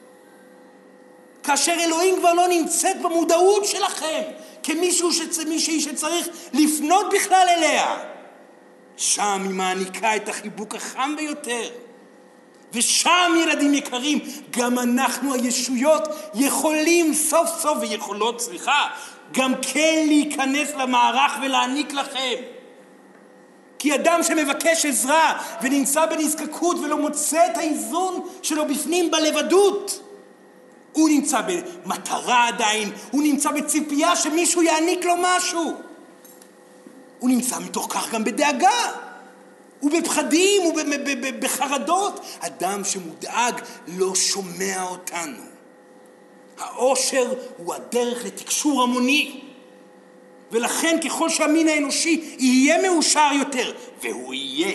כאשר 1.42 1.76
אלוהים 1.80 2.16
כבר 2.18 2.32
לא 2.32 2.48
נמצאת 2.48 3.02
במודעות 3.02 3.64
שלכם 3.64 4.22
כמישהו 4.62 5.12
שצ... 5.12 5.38
מישהי 5.38 5.80
שצריך 5.80 6.28
לפנות 6.52 7.06
בכלל 7.14 7.46
אליה, 7.56 7.96
שם 8.96 9.42
היא 9.44 9.54
מעניקה 9.54 10.16
את 10.16 10.28
החיבוק 10.28 10.74
החם 10.74 11.14
ביותר. 11.16 11.68
ושם, 12.72 13.32
ילדים 13.42 13.74
יקרים, 13.74 14.18
גם 14.50 14.78
אנחנו 14.78 15.34
הישויות 15.34 16.08
יכולים 16.34 17.14
סוף 17.14 17.48
סוף, 17.60 17.78
ויכולות, 17.80 18.40
סליחה, 18.40 18.88
גם 19.32 19.52
כן 19.72 20.04
להיכנס 20.06 20.68
למערך 20.74 21.32
ולהעניק 21.42 21.92
לכם. 21.92 22.53
כי 23.84 23.94
אדם 23.94 24.20
שמבקש 24.22 24.86
עזרה 24.86 25.42
ונמצא 25.62 26.06
בנזקקות 26.06 26.76
ולא 26.76 26.98
מוצא 26.98 27.46
את 27.46 27.56
האיזון 27.56 28.28
שלו 28.42 28.68
בפנים 28.68 29.10
בלבדות, 29.10 30.00
הוא 30.92 31.08
נמצא 31.08 31.40
במטרה 31.40 32.48
עדיין, 32.48 32.92
הוא 33.10 33.22
נמצא 33.22 33.50
בציפייה 33.50 34.16
שמישהו 34.16 34.62
יעניק 34.62 35.04
לו 35.04 35.14
משהו. 35.18 35.72
הוא 37.18 37.30
נמצא 37.30 37.58
מתוך 37.58 37.86
כך 37.90 38.12
גם 38.12 38.24
בדאגה, 38.24 38.90
ובפחדים 39.82 40.62
ובחרדות. 40.66 42.20
אדם 42.40 42.84
שמודאג 42.84 43.60
לא 43.88 44.14
שומע 44.14 44.82
אותנו. 44.82 45.42
העושר 46.58 47.34
הוא 47.56 47.74
הדרך 47.74 48.24
לתקשור 48.24 48.82
המוני. 48.82 49.43
ולכן 50.54 50.98
ככל 51.04 51.28
שהמין 51.28 51.68
האנושי 51.68 52.36
יהיה 52.38 52.82
מאושר 52.82 53.30
יותר, 53.38 53.72
והוא 54.02 54.34
יהיה, 54.34 54.72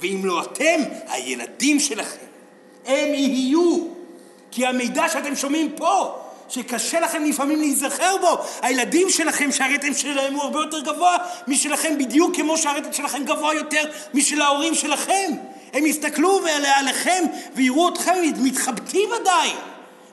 ואם 0.00 0.20
לא 0.24 0.42
אתם, 0.42 0.80
הילדים 1.08 1.80
שלכם, 1.80 2.26
הם 2.86 3.14
יהיו. 3.14 3.78
כי 4.50 4.66
המידע 4.66 5.08
שאתם 5.08 5.36
שומעים 5.36 5.72
פה, 5.76 6.18
שקשה 6.48 7.00
לכם 7.00 7.24
לפעמים 7.24 7.60
להיזכר 7.60 8.16
בו, 8.20 8.38
הילדים 8.62 9.10
שלכם 9.10 9.52
שהרטם 9.52 9.94
שלהם 9.94 10.34
הוא 10.34 10.42
הרבה 10.42 10.60
יותר 10.60 10.80
גבוה 10.80 11.16
משלכם, 11.46 11.98
בדיוק 11.98 12.36
כמו 12.36 12.58
שהרטם 12.58 12.92
שלכם 12.92 13.24
גבוה 13.24 13.54
יותר 13.54 13.90
משל 14.14 14.40
ההורים 14.40 14.74
שלכם. 14.74 15.32
הם 15.72 15.86
יסתכלו 15.86 16.40
עליכם 16.76 17.24
ויראו 17.54 17.88
אתכם 17.88 18.14
מתחבטים 18.38 19.08
עדיין. 19.20 19.56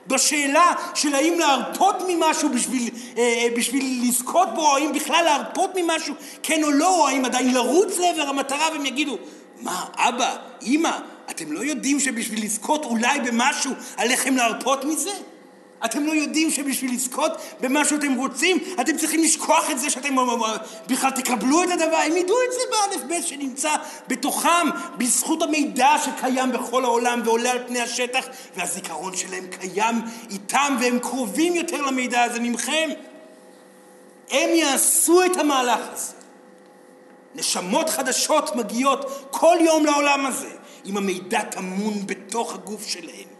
בשאלה 0.06 0.72
של 0.94 1.14
האם 1.14 1.38
להרפות 1.38 1.96
ממשהו 2.08 2.48
בשביל, 2.48 2.90
אה, 3.16 3.22
אה, 3.22 3.46
בשביל 3.56 4.00
לזכות 4.08 4.48
בו, 4.54 4.70
או 4.70 4.76
האם 4.76 4.92
בכלל 4.92 5.24
להרפות 5.24 5.70
ממשהו, 5.76 6.14
כן 6.42 6.64
או 6.64 6.70
לא, 6.70 7.00
או 7.00 7.08
האם 7.08 7.24
עדיין 7.24 7.54
לרוץ 7.54 7.98
לעבר 7.98 8.28
המטרה, 8.28 8.68
והם 8.72 8.86
יגידו, 8.86 9.18
מה, 9.60 9.84
אבא, 9.96 10.36
אמא, 10.62 10.98
אתם 11.30 11.52
לא 11.52 11.60
יודעים 11.60 12.00
שבשביל 12.00 12.44
לזכות 12.44 12.84
אולי 12.84 13.20
במשהו 13.20 13.72
עליכם 13.96 14.36
להרפות 14.36 14.84
מזה? 14.84 15.10
אתם 15.84 16.06
לא 16.06 16.12
יודעים 16.12 16.50
שבשביל 16.50 16.92
לזכות 16.92 17.32
במה 17.60 17.84
שאתם 17.84 18.14
רוצים, 18.14 18.58
אתם 18.80 18.96
צריכים 18.96 19.22
לשכוח 19.22 19.70
את 19.70 19.78
זה 19.78 19.90
שאתם 19.90 20.16
בכלל 20.86 21.10
תקבלו 21.10 21.62
את 21.62 21.68
הדבר. 21.70 21.96
הם 21.96 22.16
ידעו 22.16 22.36
את 22.48 22.52
זה 22.52 22.58
באלף 22.70 23.04
בית 23.04 23.26
שנמצא 23.26 23.76
בתוכם, 24.08 24.68
בזכות 24.98 25.42
המידע 25.42 25.94
שקיים 26.04 26.52
בכל 26.52 26.84
העולם 26.84 27.20
ועולה 27.24 27.50
על 27.50 27.58
פני 27.66 27.80
השטח, 27.80 28.26
והזיכרון 28.56 29.16
שלהם 29.16 29.46
קיים 29.46 30.02
איתם, 30.30 30.76
והם 30.80 30.98
קרובים 30.98 31.54
יותר 31.54 31.82
למידע 31.82 32.22
הזה 32.22 32.40
ממכם. 32.40 32.90
הם 34.30 34.50
יעשו 34.54 35.24
את 35.24 35.36
המהלך 35.36 35.80
הזה. 35.92 36.12
נשמות 37.34 37.90
חדשות 37.90 38.56
מגיעות 38.56 39.28
כל 39.30 39.56
יום 39.60 39.86
לעולם 39.86 40.26
הזה, 40.26 40.50
עם 40.84 40.96
המידע 40.96 41.42
טמון 41.42 42.06
בתוך 42.06 42.54
הגוף 42.54 42.86
שלהם. 42.86 43.33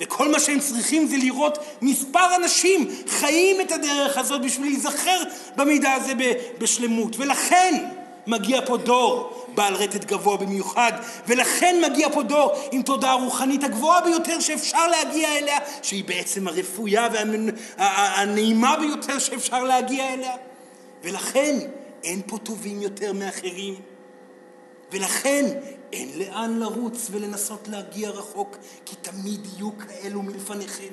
וכל 0.00 0.28
מה 0.28 0.40
שהם 0.40 0.60
צריכים 0.60 1.06
זה 1.06 1.16
לראות 1.16 1.58
מספר 1.82 2.36
אנשים 2.36 2.88
חיים 3.08 3.60
את 3.60 3.72
הדרך 3.72 4.18
הזאת 4.18 4.42
בשביל 4.42 4.66
להיזכר 4.66 5.22
במידע 5.56 5.92
הזה 5.92 6.12
בשלמות. 6.58 7.16
ולכן 7.18 7.84
מגיע 8.26 8.60
פה 8.66 8.76
דור 8.76 9.46
בעל 9.54 9.74
רטט 9.74 10.04
גבוה 10.04 10.36
במיוחד, 10.36 10.92
ולכן 11.26 11.82
מגיע 11.90 12.08
פה 12.12 12.22
דור 12.22 12.52
עם 12.72 12.82
תודעה 12.82 13.14
רוחנית 13.14 13.64
הגבוהה 13.64 14.00
ביותר 14.00 14.40
שאפשר 14.40 14.86
להגיע 14.86 15.38
אליה, 15.38 15.58
שהיא 15.82 16.04
בעצם 16.04 16.48
הרפויה 16.48 17.08
והנעימה 17.12 18.76
ביותר 18.76 19.18
שאפשר 19.18 19.64
להגיע 19.64 20.14
אליה. 20.14 20.32
ולכן 21.02 21.56
אין 22.04 22.22
פה 22.26 22.38
טובים 22.38 22.82
יותר 22.82 23.12
מאחרים. 23.12 23.74
ולכן 24.92 25.44
אין 25.92 26.18
לאן 26.18 26.58
לרוץ 26.58 27.08
ולנסות 27.10 27.68
להגיע 27.68 28.10
רחוק, 28.10 28.56
כי 28.84 28.96
תמיד 28.96 29.40
יהיו 29.56 29.70
כאלו 29.78 30.22
מלפניכם. 30.22 30.92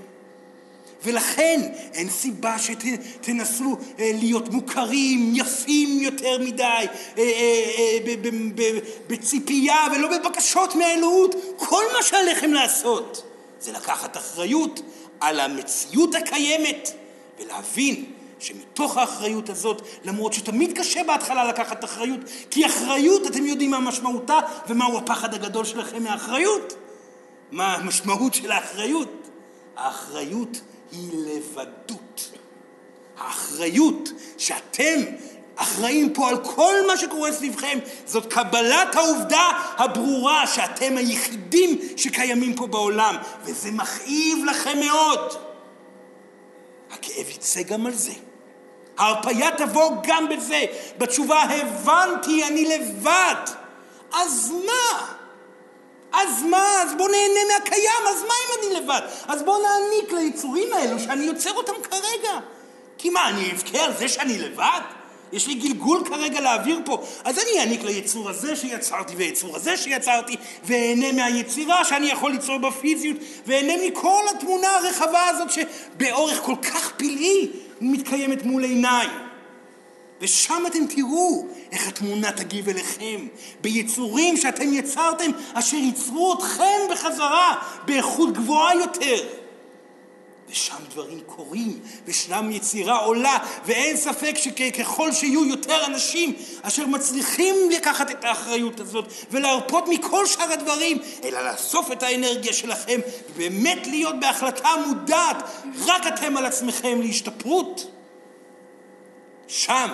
ולכן 1.03 1.61
אין 1.93 2.09
סיבה 2.09 2.55
שתנסו 2.59 3.77
אה, 3.99 4.11
להיות 4.13 4.49
מוכרים, 4.49 5.31
יפים 5.35 5.99
יותר 5.99 6.37
מדי, 6.39 6.63
אה, 6.63 6.87
אה, 7.17 8.13
בציפייה 9.07 9.87
ולא 9.95 10.17
בבקשות 10.17 10.75
מהאלוהות. 10.75 11.35
כל 11.57 11.83
מה 11.93 12.03
שעליכם 12.03 12.53
לעשות 12.53 13.23
זה 13.59 13.71
לקחת 13.71 14.17
אחריות 14.17 14.81
על 15.19 15.39
המציאות 15.39 16.15
הקיימת 16.15 16.91
ולהבין 17.39 18.05
שמתוך 18.39 18.97
האחריות 18.97 19.49
הזאת, 19.49 19.81
למרות 20.03 20.33
שתמיד 20.33 20.77
קשה 20.77 21.03
בהתחלה 21.03 21.43
לקחת 21.47 21.83
אחריות, 21.83 22.19
כי 22.49 22.65
אחריות, 22.65 23.27
אתם 23.27 23.45
יודעים 23.45 23.71
מה 23.71 23.79
משמעותה 23.79 24.39
ומהו 24.67 24.97
הפחד 24.97 25.33
הגדול 25.33 25.65
שלכם 25.65 26.03
מהאחריות. 26.03 26.73
מה 27.51 27.75
המשמעות 27.75 28.33
של 28.33 28.51
האחריות? 28.51 29.29
האחריות 29.75 30.61
היא 30.91 31.09
לבדות. 31.13 32.31
האחריות 33.17 34.09
שאתם 34.37 35.01
אחראים 35.55 36.13
פה 36.13 36.29
על 36.29 36.37
כל 36.43 36.75
מה 36.87 36.97
שקורה 36.97 37.31
סביבכם, 37.31 37.79
זאת 38.05 38.33
קבלת 38.33 38.95
העובדה 38.95 39.49
הברורה 39.77 40.47
שאתם 40.47 40.97
היחידים 40.97 41.79
שקיימים 41.97 42.55
פה 42.55 42.67
בעולם, 42.67 43.15
וזה 43.43 43.71
מכאיב 43.71 44.45
לכם 44.45 44.79
מאוד. 44.79 45.33
הכאב 46.91 47.29
יצא 47.29 47.61
גם 47.61 47.85
על 47.85 47.93
זה. 47.93 48.13
ההרפאיה 48.97 49.51
תבוא 49.57 49.91
גם 50.03 50.29
בזה. 50.29 50.65
בתשובה 50.97 51.41
הבנתי, 51.41 52.43
אני 52.47 52.65
לבד. 52.65 53.35
אז 54.13 54.53
מה? 54.65 55.07
אז 56.11 56.43
מה? 56.43 56.81
אז 56.81 56.93
בוא 56.97 57.09
נהנה 57.09 57.53
מהקיים, 57.53 58.07
אז 58.09 58.21
מה 58.21 58.33
אם 58.43 58.59
אני 58.59 58.79
לבד? 58.79 59.01
אז 59.27 59.43
בוא 59.43 59.57
נעניק 59.57 60.13
ליצורים 60.13 60.73
האלו 60.73 60.99
שאני 60.99 61.23
יוצר 61.23 61.53
אותם 61.53 61.73
כרגע. 61.83 62.39
כי 62.97 63.09
מה, 63.09 63.29
אני 63.29 63.51
אבכה 63.51 63.79
על 63.79 63.93
זה 63.97 64.09
שאני 64.09 64.37
לבד? 64.39 64.81
יש 65.31 65.47
לי 65.47 65.53
גלגול 65.53 66.03
כרגע 66.09 66.41
להעביר 66.41 66.79
פה, 66.85 67.03
אז 67.23 67.39
אני 67.39 67.59
אעניק 67.59 67.83
ליצור 67.83 68.29
הזה 68.29 68.55
שיצרתי 68.55 69.15
ויצור 69.15 69.55
הזה 69.55 69.77
שיצרתי, 69.77 70.35
ואהנה 70.63 71.11
מהיצירה 71.11 71.85
שאני 71.85 72.07
יכול 72.07 72.31
ליצור 72.31 72.57
בפיזיות, 72.57 73.17
ואהנה 73.45 73.73
מכל 73.87 74.23
התמונה 74.35 74.77
הרחבה 74.77 75.27
הזאת 75.27 75.47
שבאורך 75.51 76.39
כל 76.39 76.55
כך 76.61 76.91
פלאי 76.97 77.47
מתקיימת 77.81 78.43
מול 78.43 78.63
עיניי. 78.63 79.07
ושם 80.21 80.63
אתם 80.67 80.87
תראו 80.95 81.47
איך 81.71 81.87
התמונה 81.87 82.31
תגיב 82.31 82.69
אליכם, 82.69 83.27
ביצורים 83.61 84.37
שאתם 84.37 84.73
יצרתם, 84.73 85.31
אשר 85.53 85.77
ייצרו 85.77 86.33
אתכם 86.33 86.79
בחזרה, 86.91 87.55
באיכות 87.85 88.33
גבוהה 88.33 88.75
יותר. 88.75 89.27
ושם 90.49 90.75
דברים 90.89 91.19
קורים, 91.25 91.79
ושם 92.05 92.49
יצירה 92.51 92.97
עולה, 92.97 93.37
ואין 93.65 93.97
ספק 93.97 94.35
שככל 94.37 95.11
שיהיו 95.11 95.45
יותר 95.45 95.85
אנשים 95.85 96.33
אשר 96.61 96.87
מצליחים 96.87 97.55
לקחת 97.71 98.11
את 98.11 98.23
האחריות 98.25 98.79
הזאת 98.79 99.13
ולהרפות 99.31 99.83
מכל 99.87 100.25
שאר 100.25 100.51
הדברים, 100.51 100.97
אלא 101.23 101.51
לאסוף 101.51 101.91
את 101.91 102.03
האנרגיה 102.03 102.53
שלכם, 102.53 102.99
ובאמת 103.29 103.87
להיות 103.87 104.15
בהחלטה 104.19 104.69
מודעת, 104.87 105.43
רק 105.85 106.07
אתם 106.07 106.37
על 106.37 106.45
עצמכם 106.45 107.01
להשתפרות. 107.01 107.91
שם 109.47 109.89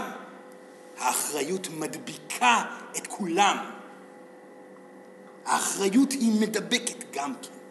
האחריות 0.97 1.67
מדביקה 1.77 2.63
את 2.97 3.07
כולם. 3.07 3.57
האחריות 5.45 6.11
היא 6.11 6.31
מדבקת 6.41 7.03
גם 7.13 7.33
כן. 7.41 7.62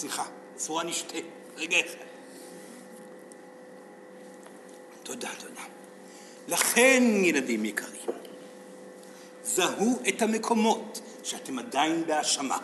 סליחה, 0.00 0.24
צורה 0.56 0.84
נשתה. 0.84 1.18
רגע 1.56 1.76
אחד. 1.80 2.04
תודה, 5.02 5.28
תודה. 5.38 5.62
לכן, 6.48 7.02
ילדים 7.24 7.64
יקרים, 7.64 8.10
זהו 9.44 9.98
את 10.08 10.22
המקומות 10.22 11.00
שאתם 11.22 11.58
עדיין 11.58 12.06
בהאשמה. 12.06 12.58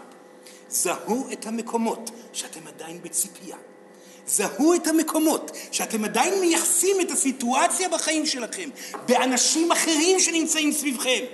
זהו 0.68 1.32
את 1.32 1.46
המקומות 1.46 2.10
שאתם 2.32 2.66
עדיין 2.66 3.02
בציפייה. 3.02 3.56
זהו 4.26 4.74
את 4.74 4.86
המקומות 4.86 5.50
שאתם 5.72 6.04
עדיין 6.04 6.40
מייחסים 6.40 7.00
את 7.00 7.10
הסיטואציה 7.10 7.88
בחיים 7.88 8.26
שלכם 8.26 8.68
באנשים 9.06 9.72
אחרים 9.72 10.20
שנמצאים 10.20 10.72
סביבכם. 10.72 11.24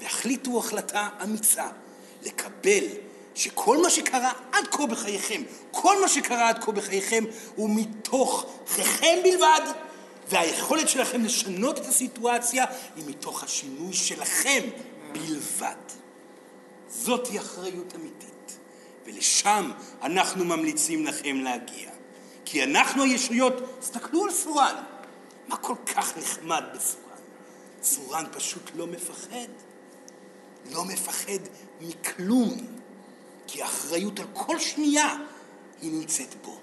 והחליטו 0.00 0.58
החלטה 0.58 1.08
אמיצה 1.22 1.68
לקבל 2.22 2.84
שכל 3.36 3.82
מה 3.82 3.90
שקרה 3.90 4.32
עד 4.52 4.66
כה 4.70 4.86
בחייכם, 4.86 5.42
כל 5.70 6.00
מה 6.00 6.08
שקרה 6.08 6.48
עד 6.48 6.64
כה 6.64 6.72
בחייכם 6.72 7.24
הוא 7.56 7.70
מתוככם 7.70 9.18
בלבד, 9.24 9.60
והיכולת 10.28 10.88
שלכם 10.88 11.24
לשנות 11.24 11.78
את 11.78 11.86
הסיטואציה 11.86 12.64
היא 12.96 13.04
מתוך 13.06 13.44
השינוי 13.44 13.92
שלכם 13.92 14.62
בלבד. 15.12 15.74
זאתי 16.90 17.38
אחריות 17.38 17.94
אמיתית, 17.94 18.58
ולשם 19.06 19.70
אנחנו 20.02 20.44
ממליצים 20.44 21.06
לכם 21.06 21.36
להגיע. 21.36 21.90
כי 22.44 22.64
אנחנו 22.64 23.02
הישויות, 23.02 23.80
תסתכלו 23.80 24.24
על 24.24 24.32
סורן, 24.32 24.74
מה 25.48 25.56
כל 25.56 25.74
כך 25.86 26.16
נחמד 26.16 26.64
בסורן? 26.74 27.02
סורן 27.82 28.24
פשוט 28.32 28.70
לא 28.74 28.86
מפחד, 28.86 29.48
לא 30.72 30.84
מפחד 30.84 31.40
מכלום. 31.80 32.75
כי 33.46 33.62
האחריות 33.62 34.20
על 34.20 34.26
כל 34.32 34.58
שנייה 34.58 35.16
היא 35.82 35.92
נמצאת 35.92 36.34
בו. 36.44 36.58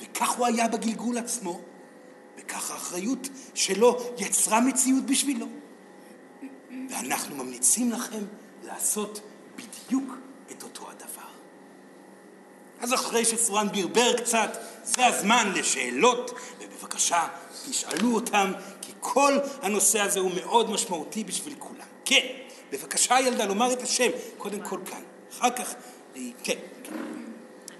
וכך 0.00 0.30
הוא 0.30 0.46
היה 0.46 0.68
בגלגול 0.68 1.18
עצמו, 1.18 1.60
וכך 2.38 2.70
האחריות 2.70 3.28
שלו 3.54 3.98
יצרה 4.18 4.60
מציאות 4.60 5.06
בשבילו. 5.06 5.46
ואנחנו 6.90 7.36
ממליצים 7.36 7.90
לכם 7.92 8.24
לעשות 8.64 9.20
בדיוק 9.56 10.16
את 10.50 10.62
אותו 10.62 10.90
הדבר. 10.90 11.30
אז 12.80 12.94
אחרי 12.94 13.24
שסורן 13.24 13.68
ברבר 13.68 14.16
קצת, 14.16 14.58
זה 14.84 15.06
הזמן 15.06 15.52
לשאלות, 15.54 16.30
ובבקשה 16.60 17.28
תשאלו 17.70 18.14
אותם, 18.14 18.52
כי 18.82 18.92
כל 19.00 19.38
הנושא 19.62 20.00
הזה 20.00 20.20
הוא 20.20 20.30
מאוד 20.34 20.70
משמעותי 20.70 21.24
בשביל 21.24 21.54
כולם. 21.58 21.86
כן, 22.04 22.26
בבקשה 22.72 23.20
ילדה 23.20 23.44
לומר 23.44 23.72
את 23.72 23.82
השם, 23.82 24.10
קודם 24.38 24.60
כל 24.60 24.78
כאן, 24.90 25.02
אחר 25.32 25.50
כך 25.50 25.74
כן. 26.44 26.58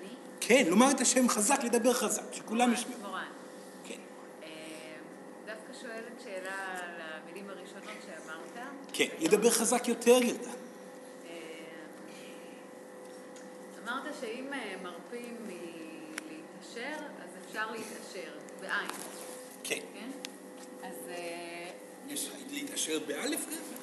אני? 0.00 0.09
כן, 0.40 0.64
לומר 0.68 0.90
את 0.90 1.00
השם 1.00 1.29
חזק, 1.29 1.64
לדבר 1.64 1.92
חזק, 1.92 2.22
שכולם 2.33 2.72
ישמעו. 2.72 3.12
כן. 3.85 3.94
אה, 4.42 4.48
דווקא 5.46 5.72
שואלת 5.83 6.20
שאלה 6.24 6.79
על 6.79 7.00
המילים 7.00 7.50
הראשונות 7.50 8.03
שאמרת. 8.07 8.66
כן, 8.92 9.07
ידבר 9.18 9.50
חזק 9.50 9.88
יותר, 9.88 10.22
ילדה. 10.22 10.50
אה, 10.50 11.35
אמרת 13.85 14.14
שאם 14.20 14.53
אה, 14.53 14.74
מרפים 14.83 15.37
מלהתעשר, 15.46 17.05
אז 17.22 17.31
אפשר 17.46 17.70
להתעשר, 17.70 18.31
בעין. 18.61 18.90
כן. 19.64 19.81
כן? 19.94 20.11
אז... 20.83 20.94
יש 22.09 22.31
להתעשר 22.50 22.98
באלף 23.07 23.46
גם? 23.46 23.81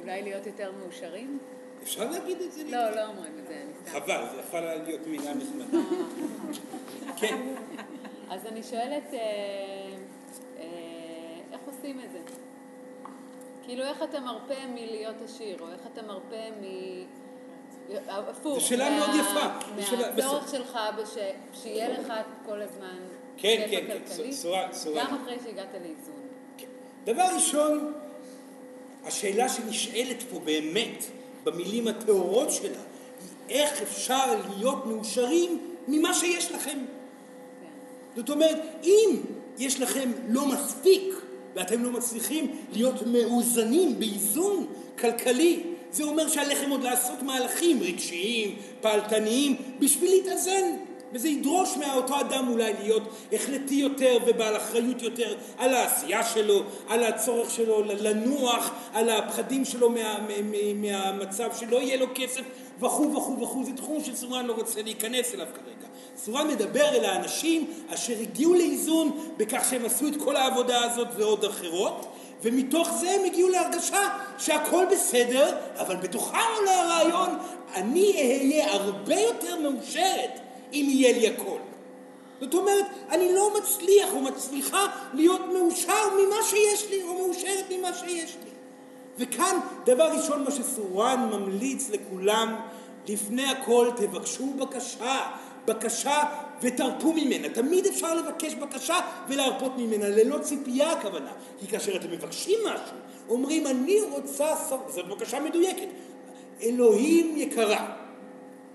אולי 0.00 0.22
להיות 0.22 0.46
יותר 0.46 0.72
מאושרים? 0.72 1.38
אפשר 1.84 2.10
להגיד 2.10 2.40
את 2.40 2.52
זה? 2.52 2.64
לא, 2.64 2.90
לא 2.90 3.06
אומרים 3.06 3.32
את 3.42 3.46
זה, 3.46 3.62
אני 3.62 3.72
סתם. 3.82 4.00
חבל, 4.00 4.24
זה 4.34 4.40
יכול 4.40 4.60
להיות 4.60 5.06
מילה 5.06 5.34
נחמדה. 5.34 5.78
כן. 7.20 7.40
אז 8.30 8.46
אני 8.46 8.62
שואלת, 8.62 9.14
אה, 9.14 9.18
אה, 10.58 10.64
איך 11.52 11.60
עושים 11.66 12.00
את 12.00 12.12
זה? 12.12 12.18
כאילו, 13.62 13.84
איך 13.84 14.02
אתה 14.02 14.20
מרפא 14.20 14.66
מלהיות 14.74 15.22
עשיר, 15.24 15.56
או 15.60 15.68
איך 15.72 15.80
אתה 15.92 16.02
מרפא 16.02 16.50
מ... 16.60 16.64
הפוך. 18.08 18.54
זו 18.58 18.66
שאלה 18.66 18.90
מאוד 18.98 19.10
יפה. 19.20 19.48
מהצורך 20.16 20.50
שלך 20.50 20.78
שיהיה 21.52 21.88
לך 21.88 22.12
כל 22.46 22.62
הזמן 22.62 22.98
כן, 23.36 23.66
כן, 23.70 23.84
כן, 23.86 24.32
סורה, 24.32 24.68
סורה. 24.72 25.04
גם 25.04 25.18
אחרי 25.22 25.36
שהגעת 25.44 25.74
לאיזון. 25.74 26.28
כן. 26.58 26.66
דבר 27.04 27.26
ראשון, 27.34 27.92
השאלה 29.04 29.48
שנשאלת 29.48 30.22
פה 30.22 30.38
באמת, 30.38 31.04
במילים 31.44 31.88
הטהורות 31.88 32.50
שלה, 32.50 32.68
היא 32.68 33.58
איך 33.58 33.82
אפשר 33.82 34.34
להיות 34.58 34.86
מאושרים 34.86 35.58
ממה 35.88 36.14
שיש 36.14 36.52
לכם. 36.52 36.78
זאת 38.16 38.30
אומרת, 38.30 38.60
אם 38.84 39.16
יש 39.58 39.80
לכם 39.80 40.10
לא 40.28 40.46
מספיק 40.46 41.14
ואתם 41.54 41.84
לא 41.84 41.90
מצליחים 41.90 42.56
להיות 42.72 43.06
מאוזנים 43.06 43.98
באיזון 43.98 44.66
כלכלי, 44.98 45.62
זה 45.92 46.04
אומר 46.04 46.28
שעליכם 46.28 46.70
עוד 46.70 46.82
לעשות 46.82 47.22
מהלכים 47.22 47.82
רגשיים, 47.82 48.56
פעלתניים, 48.80 49.56
בשביל 49.78 50.10
להתאזן. 50.10 50.76
וזה 51.14 51.28
ידרוש 51.28 51.76
מאותו 51.76 52.20
אדם 52.20 52.48
אולי 52.48 52.72
להיות 52.82 53.02
החלטי 53.32 53.74
יותר 53.74 54.18
ובעל 54.26 54.56
אחריות 54.56 55.02
יותר 55.02 55.34
על 55.58 55.74
העשייה 55.74 56.24
שלו, 56.24 56.62
על 56.88 57.04
הצורך 57.04 57.50
שלו 57.50 57.82
לנוח, 57.82 58.70
על 58.92 59.10
הפחדים 59.10 59.64
שלו 59.64 59.90
מה, 59.90 60.18
מה, 60.28 60.74
מהמצב 60.74 61.50
שלא 61.60 61.76
יהיה 61.76 61.96
לו 61.96 62.06
כסף 62.14 62.42
וכו' 62.80 63.12
וכו' 63.16 63.40
וכו', 63.40 63.64
זה 63.64 63.72
תחום 63.72 64.04
שסורן 64.04 64.46
לא 64.46 64.52
רוצה 64.52 64.82
להיכנס 64.82 65.34
אליו 65.34 65.46
כרגע. 65.54 65.88
סורן 66.16 66.48
מדבר 66.48 66.88
אל 66.88 67.04
האנשים 67.04 67.70
אשר 67.94 68.14
הגיעו 68.20 68.54
לאיזון 68.54 69.18
בכך 69.36 69.66
שהם 69.70 69.84
עשו 69.84 70.08
את 70.08 70.14
כל 70.24 70.36
העבודה 70.36 70.84
הזאת 70.84 71.08
ועוד 71.16 71.44
אחרות, 71.44 72.06
ומתוך 72.42 72.90
זה 73.00 73.10
הם 73.10 73.24
הגיעו 73.24 73.48
להרגשה 73.48 74.08
שהכל 74.38 74.84
בסדר, 74.92 75.56
אבל 75.76 75.96
בתוכם 75.96 76.38
עולה 76.58 76.82
הרעיון, 76.82 77.38
אני 77.74 78.12
אהיה 78.12 78.72
הרבה 78.72 79.20
יותר 79.20 79.60
מאושרת 79.60 80.43
אם 80.74 80.86
יהיה 80.88 81.18
לי 81.18 81.28
הכל. 81.28 81.58
זאת 82.40 82.54
אומרת, 82.54 82.86
אני 83.10 83.34
לא 83.34 83.52
מצליח 83.58 84.12
או 84.12 84.20
מצליחה 84.20 84.86
להיות 85.14 85.40
מאושר 85.52 86.14
ממה 86.14 86.36
שיש 86.42 86.90
לי, 86.90 87.02
או 87.02 87.14
מאושרת 87.14 87.64
ממה 87.70 87.94
שיש 87.94 88.36
לי. 88.44 88.50
וכאן, 89.18 89.56
דבר 89.84 90.04
ראשון, 90.04 90.44
מה 90.44 90.50
שסורן 90.50 91.28
ממליץ 91.32 91.90
לכולם, 91.90 92.54
לפני 93.08 93.50
הכל 93.50 93.90
תבקשו 93.96 94.46
בקשה, 94.46 95.20
בקשה 95.66 96.22
ותרפו 96.62 97.12
ממנה. 97.12 97.48
תמיד 97.48 97.86
אפשר 97.86 98.14
לבקש 98.14 98.54
בקשה 98.54 98.96
ולהרפות 99.28 99.72
ממנה, 99.76 100.08
ללא 100.08 100.38
ציפייה 100.38 100.92
הכוונה. 100.92 101.32
כי 101.60 101.66
כאשר 101.66 101.96
אתם 101.96 102.10
מבקשים 102.10 102.58
משהו, 102.64 102.96
אומרים, 103.28 103.66
אני 103.66 104.00
רוצה, 104.10 104.46
זאת 104.88 105.08
בקשה 105.08 105.40
מדויקת, 105.40 105.88
אלוהים 106.62 107.34
יקרה, 107.36 107.86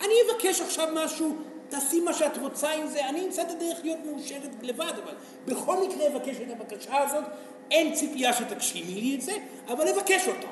אני 0.02 0.14
אבקש 0.26 0.62
עכשיו 0.62 0.88
משהו, 0.94 1.36
תעשי 1.70 2.00
מה 2.00 2.14
שאת 2.14 2.38
רוצה 2.38 2.72
עם 2.72 2.88
זה, 2.88 3.10
אני 3.10 3.26
אמצא 3.26 3.42
את 3.42 3.50
הדרך 3.50 3.78
להיות 3.84 4.00
מאושרת 4.06 4.50
לבד, 4.62 4.94
אבל 5.04 5.14
בכל 5.46 5.88
מקרה 5.88 6.08
אבקש 6.08 6.36
את 6.36 6.52
הבקשה 6.60 6.98
הזאת, 7.02 7.24
אין 7.72 7.94
ציפייה 7.94 8.34
שתגשימי 8.34 9.02
לי 9.02 9.16
את 9.16 9.22
זה, 9.22 9.34
אבל 9.68 9.88
אבקש 9.88 10.28
אותה. 10.28 10.48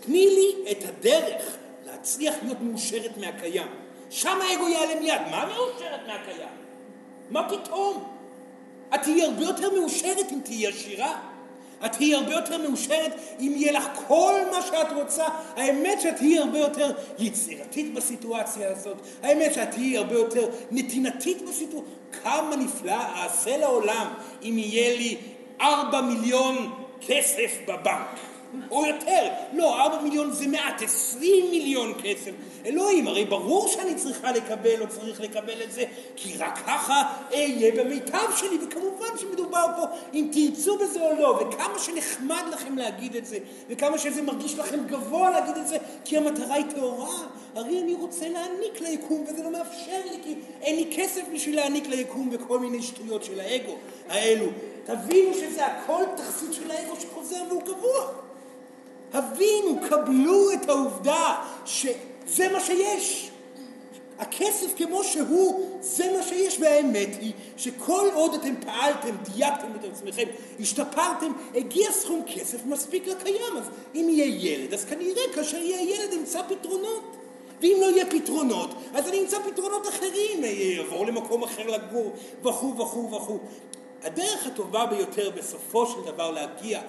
תני 0.00 0.26
לי 0.26 0.72
את 0.72 0.84
הדרך 0.88 1.56
להצליח 1.86 2.34
להיות 2.42 2.60
מאושרת 2.60 3.16
מהקיים. 3.16 3.68
שם 4.10 4.38
האגו 4.40 4.68
יעלה 4.68 5.00
מיד. 5.00 5.20
מה 5.30 5.46
מאושרת 5.46 6.00
מהקיים? 6.06 6.48
מה 7.30 7.48
פתאום? 7.48 8.16
את 8.94 9.02
תהיי 9.02 9.22
הרבה 9.22 9.42
יותר 9.42 9.80
מאושרת 9.80 10.32
אם 10.32 10.38
תהיי 10.44 10.66
עשירה. 10.66 11.29
את 11.84 11.92
תהיי 11.92 12.14
הרבה 12.14 12.32
יותר 12.32 12.58
מאושרת 12.58 13.12
אם 13.40 13.52
יהיה 13.56 13.72
לך 13.72 13.84
כל 14.06 14.34
מה 14.50 14.62
שאת 14.62 14.92
רוצה. 14.96 15.24
האמת 15.56 16.00
שאת 16.00 16.16
תהיי 16.16 16.38
הרבה 16.38 16.58
יותר 16.58 16.90
יצירתית 17.18 17.94
בסיטואציה 17.94 18.70
הזאת. 18.70 18.96
האמת 19.22 19.54
שאת 19.54 19.70
תהיי 19.70 19.96
הרבה 19.96 20.14
יותר 20.14 20.48
נתינתית 20.70 21.42
בסיטואציה. 21.42 21.90
כמה 22.22 22.56
נפלא 22.56 22.96
אעשה 23.16 23.56
לעולם 23.56 24.14
אם 24.42 24.58
יהיה 24.58 24.96
לי 24.96 25.16
ארבע 25.60 26.00
מיליון 26.00 26.72
כסף 27.00 27.58
בבנק. 27.68 28.29
או 28.70 28.86
יותר. 28.86 29.28
לא, 29.52 29.80
ארבע 29.80 30.00
מיליון 30.02 30.32
זה 30.32 30.46
מעט, 30.46 30.82
עשרים 30.82 31.50
מיליון 31.50 31.94
כסף. 32.02 32.30
אלוהים, 32.66 33.08
הרי 33.08 33.24
ברור 33.24 33.68
שאני 33.68 33.94
צריכה 33.94 34.32
לקבל 34.32 34.80
או 34.80 34.88
צריך 34.88 35.20
לקבל 35.20 35.62
את 35.62 35.72
זה, 35.72 35.84
כי 36.16 36.36
רק 36.38 36.58
ככה 36.66 37.02
אהיה 37.32 37.84
במיטב 37.84 38.36
שלי, 38.36 38.58
וכמובן 38.66 39.18
שמדובר 39.18 39.66
פה 39.76 39.86
אם 40.14 40.30
תרצו 40.32 40.78
בזה 40.78 41.00
או 41.00 41.12
לא, 41.20 41.40
וכמה 41.40 41.78
שנחמד 41.78 42.42
לכם 42.52 42.78
להגיד 42.78 43.16
את 43.16 43.26
זה, 43.26 43.38
וכמה 43.70 43.98
שזה 43.98 44.22
מרגיש 44.22 44.58
לכם 44.58 44.86
גבוה 44.86 45.30
להגיד 45.30 45.56
את 45.56 45.68
זה, 45.68 45.76
כי 46.04 46.16
המטרה 46.16 46.54
היא 46.54 46.64
טהורה. 46.74 47.26
הרי 47.54 47.80
אני 47.80 47.94
רוצה 47.94 48.28
להעניק 48.28 48.80
ליקום, 48.80 49.24
וזה 49.28 49.42
לא 49.42 49.50
מאפשר 49.50 50.00
לי, 50.10 50.18
כי 50.24 50.34
אין 50.62 50.76
לי 50.76 50.96
כסף 50.96 51.22
בשביל 51.34 51.56
להעניק 51.56 51.86
ליקום 51.86 52.28
וכל 52.32 52.58
מיני 52.58 52.82
שטויות 52.82 53.24
של 53.24 53.40
האגו 53.40 53.76
האלו. 54.08 54.46
תבינו 54.84 55.34
שזה 55.34 55.66
הכל 55.66 56.02
תכסית 56.16 56.52
של 56.52 56.70
האגו 56.70 56.96
שחוזר 57.00 57.42
והוא 57.48 57.62
קבוע. 57.62 58.29
הבינו, 59.12 59.78
קבלו 59.88 60.52
את 60.52 60.68
העובדה 60.68 61.44
שזה 61.64 62.48
מה 62.52 62.60
שיש. 62.60 63.30
הכסף 64.18 64.66
כמו 64.76 65.04
שהוא, 65.04 65.66
זה 65.80 66.12
מה 66.16 66.22
שיש, 66.22 66.60
והאמת 66.60 67.08
היא 67.20 67.32
שכל 67.56 68.08
עוד 68.14 68.34
אתם 68.34 68.54
פעלתם, 68.66 69.16
דייקתם 69.22 69.66
את 69.80 69.84
עצמכם, 69.84 70.28
השתפרתם, 70.60 71.32
הגיע 71.54 71.92
סכום 71.92 72.22
כסף 72.34 72.58
מספיק 72.66 73.06
לקיים. 73.06 73.56
אז 73.58 73.64
אם 73.94 74.06
יהיה 74.10 74.52
ילד, 74.52 74.74
אז 74.74 74.84
כנראה 74.84 75.22
כאשר 75.34 75.56
יהיה 75.56 75.94
ילד 75.94 76.12
אמצא 76.12 76.42
פתרונות. 76.48 77.16
ואם 77.60 77.76
לא 77.80 77.86
יהיה 77.86 78.06
פתרונות, 78.06 78.70
אז 78.94 79.08
אני 79.08 79.20
אמצא 79.20 79.36
פתרונות 79.50 79.88
אחרים, 79.88 80.44
אעבור 80.78 81.06
למקום 81.06 81.42
אחר 81.42 81.66
לגור, 81.66 82.12
וכו' 82.42 82.78
וכו' 82.78 83.10
וכו'. 83.10 83.38
הדרך 84.02 84.46
הטובה 84.46 84.86
ביותר 84.86 85.30
בסופו 85.30 85.86
של 85.86 86.12
דבר 86.12 86.30
להגיע 86.30 86.80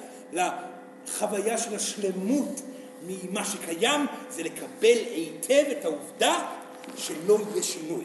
חוויה 1.18 1.58
של 1.58 1.76
השלמות 1.76 2.62
ממה 3.08 3.46
שקיים, 3.46 4.02
זה 4.30 4.44
לקבל 4.44 4.98
היטב 5.16 5.64
את 5.72 5.86
העובדה 5.86 6.46
שלא 6.98 7.38
יהיה 7.52 7.64
שינוי. 7.64 8.04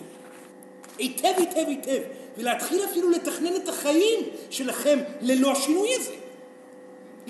היטב, 0.98 1.32
היטב, 1.36 1.68
היטב, 1.68 2.02
ולהתחיל 2.38 2.84
אפילו 2.90 3.10
לתכנן 3.10 3.56
את 3.56 3.68
החיים 3.68 4.20
שלכם 4.50 4.98
ללא 5.20 5.52
השינוי 5.52 5.94
הזה. 5.94 6.14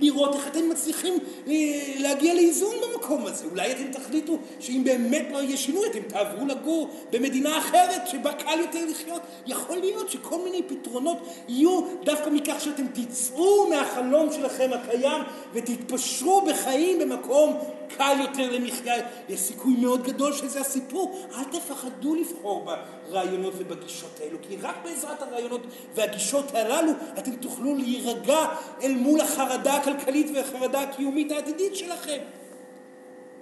לראות 0.01 0.35
איך 0.35 0.47
אתם 0.47 0.69
מצליחים 0.69 1.15
אה, 1.49 1.53
להגיע 1.99 2.35
לאיזון 2.35 2.75
במקום 2.83 3.27
הזה. 3.27 3.45
אולי 3.51 3.73
אתם 3.73 3.93
תחליטו 3.93 4.39
שאם 4.61 4.83
באמת 4.85 5.27
לא 5.33 5.39
יהיה 5.39 5.57
שינוי, 5.57 5.87
אתם 5.91 6.03
תעברו 6.09 6.47
לגור 6.47 6.91
במדינה 7.13 7.59
אחרת 7.59 8.09
שבה 8.09 8.33
קל 8.33 8.59
יותר 8.61 8.87
לחיות. 8.91 9.23
יכול 9.47 9.79
להיות 9.79 10.11
שכל 10.11 10.39
מיני 10.45 10.63
פתרונות 10.63 11.19
יהיו 11.49 11.81
דווקא 12.05 12.31
מכך 12.31 12.61
שאתם 12.61 12.87
תצאו 12.87 13.69
מהחלום 13.69 14.33
שלכם 14.33 14.71
הקיים 14.73 15.23
ותתפשרו 15.53 16.43
בחיים 16.43 16.99
במקום 16.99 17.59
קל 17.89 18.17
יותר 18.21 18.51
למחיה. 18.51 18.95
יש 19.29 19.41
סיכוי 19.41 19.77
מאוד 19.77 20.03
גדול 20.03 20.33
שזה 20.33 20.61
הסיפור. 20.61 21.27
אל 21.35 21.45
תפחדו 21.45 22.15
לבחור 22.15 22.67
ברעיונות 23.11 23.55
ובגישות 23.57 24.21
האלו, 24.21 24.39
כי 24.43 24.57
רק 24.63 24.77
בעזרת 24.85 25.23
הרעיונות 25.23 25.61
והגישות 25.95 26.55
הללו 26.55 26.93
אתם 27.19 27.37
תוכלו 27.37 27.75
להירגע 27.75 28.47
אל 28.83 28.95
מול 28.95 29.21
החרדה 29.21 29.77
הכלכלית 29.77 30.27
והחרדה 30.35 30.81
הקיומית 30.81 31.33
העתידית 31.33 31.77
שלכם. 31.77 32.19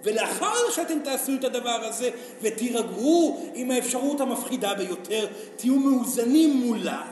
ולאחר 0.04 0.70
שאתם 0.70 0.98
תעשו 1.04 1.33
את 1.35 1.44
הדבר 1.44 1.85
הזה 1.85 2.11
ותירגעו 2.40 3.50
עם 3.54 3.70
האפשרות 3.70 4.20
המפחידה 4.20 4.74
ביותר, 4.74 5.26
תהיו 5.57 5.76
מאוזנים 5.76 6.57
מולה, 6.57 7.02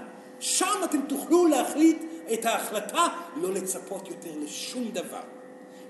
שם 0.40 0.80
אתם 0.84 1.00
תוכלו 1.08 1.46
להחליט 1.46 2.02
את 2.32 2.46
ההחלטה 2.46 3.08
לא 3.36 3.52
לצפות 3.52 4.08
יותר 4.08 4.30
לשום 4.44 4.88
דבר. 4.92 5.31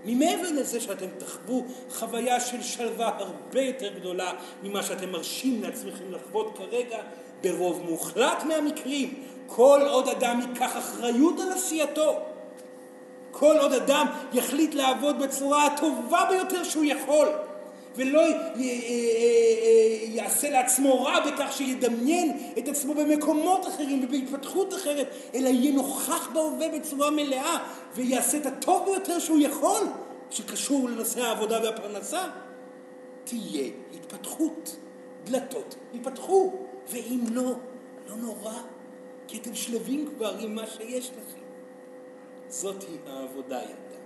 ממעבר 0.04 0.50
לזה 0.50 0.80
שאתם 0.80 1.06
תחוו 1.18 1.64
חוויה 1.90 2.40
של 2.40 2.62
שלווה 2.62 3.10
הרבה 3.18 3.60
יותר 3.60 3.92
גדולה 3.98 4.32
ממה 4.62 4.82
שאתם 4.82 5.10
מרשים 5.10 5.62
לעצמכם 5.62 6.04
לחוות 6.10 6.58
כרגע, 6.58 6.98
ברוב 7.42 7.82
מוחלט 7.90 8.42
מהמקרים, 8.44 9.22
כל 9.46 9.80
עוד 9.90 10.08
אדם 10.08 10.40
ייקח 10.40 10.76
אחריות 10.78 11.40
על 11.40 11.52
עשייתו, 11.52 12.20
כל 13.30 13.56
עוד 13.60 13.72
אדם 13.72 14.06
יחליט 14.32 14.74
לעבוד 14.74 15.18
בצורה 15.22 15.66
הטובה 15.66 16.24
ביותר 16.30 16.64
שהוא 16.64 16.84
יכול, 16.84 17.28
ולא 17.96 18.22
יעשה 20.04 20.50
לעצמו 20.50 21.04
רע 21.04 21.20
בכך 21.20 21.52
שידמיין 21.56 22.36
את 22.58 22.68
עצמו 22.68 22.94
במקומות 22.94 23.66
אחרים 23.66 24.04
ובהתפתחות 24.04 24.74
אחרת, 24.74 25.14
אלא 25.34 25.48
יהיה 25.48 25.72
נוכח 25.72 26.28
בהווה 26.34 26.68
בצורה 26.78 27.10
מלאה 27.10 27.58
ויעשה 27.94 28.38
את 28.38 28.46
הטוב 28.46 28.84
ביותר 28.84 29.18
שהוא 29.18 29.40
יכול, 29.40 29.82
שקשור 30.30 30.88
לנושא 30.88 31.20
העבודה 31.20 31.60
והפרנסה, 31.62 32.28
תהיה 33.24 33.70
התפתחות. 33.94 34.76
דלתות 35.24 35.74
ייפתחו, 35.92 36.52
ואם 36.88 37.20
לא, 37.32 37.52
לא 38.08 38.16
נורא, 38.16 38.54
כי 39.28 39.38
אתם 39.38 39.54
שלווים 39.54 40.08
כבר 40.16 40.38
עם 40.38 40.54
מה 40.54 40.66
שיש 40.66 41.10
לכם. 41.10 41.42
זאתי 42.48 42.86
העבודה 43.06 43.62
ידה. 43.62 43.98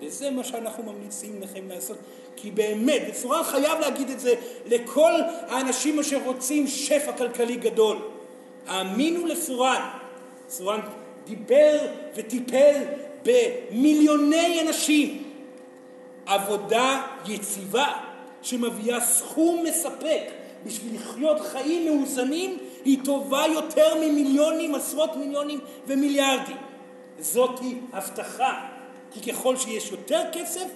וזה 0.00 0.30
מה 0.30 0.44
שאנחנו 0.44 0.82
ממליצים 0.82 1.42
לכם 1.42 1.68
לעשות. 1.68 1.98
כי 2.42 2.50
באמת, 2.50 3.02
בצורה 3.08 3.44
חייב 3.44 3.80
להגיד 3.80 4.10
את 4.10 4.20
זה 4.20 4.34
לכל 4.66 5.12
האנשים 5.48 5.98
אשר 5.98 6.18
רוצים 6.24 6.66
שפע 6.66 7.12
כלכלי 7.12 7.56
גדול. 7.56 7.96
האמינו 8.66 9.26
לסורן. 9.26 9.88
סורן 10.48 10.80
דיבר 11.24 11.78
וטיפל 12.14 12.74
במיליוני 13.22 14.60
אנשים. 14.60 15.22
עבודה 16.26 17.02
יציבה 17.26 17.92
שמביאה 18.42 19.00
סכום 19.00 19.64
מספק 19.64 20.22
בשביל 20.66 20.94
לחיות 20.94 21.40
חיים 21.40 21.96
מאוזנים 21.96 22.58
היא 22.84 22.98
טובה 23.04 23.44
יותר 23.52 23.94
ממיליונים, 23.94 24.74
עשרות 24.74 25.16
מיליונים 25.16 25.60
ומיליארדים. 25.86 26.56
זאתי 27.18 27.74
הבטחה, 27.92 28.60
כי 29.10 29.32
ככל 29.32 29.56
שיש 29.56 29.90
יותר 29.90 30.22
כסף, 30.32 30.66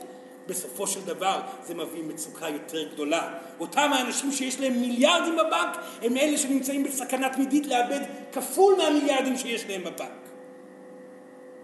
בסופו 0.46 0.86
של 0.86 1.04
דבר 1.04 1.40
זה 1.66 1.74
מביא 1.74 2.02
מצוקה 2.02 2.48
יותר 2.48 2.92
גדולה. 2.92 3.34
אותם 3.60 3.90
האנשים 3.92 4.32
שיש 4.32 4.60
להם 4.60 4.80
מיליארדים 4.80 5.36
בבנק, 5.36 5.76
הם 6.02 6.16
אלה 6.16 6.38
שנמצאים 6.38 6.84
בסכנה 6.84 7.30
תמידית 7.30 7.66
לאבד 7.66 8.00
כפול 8.32 8.74
מהמיליארדים 8.78 9.36
שיש 9.36 9.64
להם 9.66 9.84
בבנק. 9.84 10.26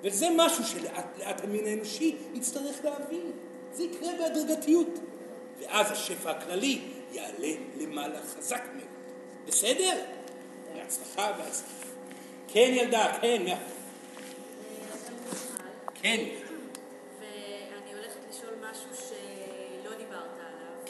וזה 0.03 0.29
משהו 0.37 0.65
שלאט 0.65 1.19
לאט 1.19 1.45
המין 1.45 1.67
האנושי 1.67 2.17
יצטרך 2.35 2.85
להבין. 2.85 3.31
זה 3.73 3.83
יקרה 3.83 4.09
בהדרגתיות. 4.19 4.99
ואז 5.61 5.91
השפע 5.91 6.31
הכללי 6.31 6.81
יעלה 7.13 7.55
למעלה 7.81 8.19
חזק 8.37 8.63
מאוד. 8.77 8.87
בסדר? 9.47 9.99
בהצלחה, 10.75 11.33
בהצלחה. 11.33 11.87
כן, 12.49 12.71
ילדה, 12.75 13.13
כן. 13.21 13.43
כן. 15.95 16.25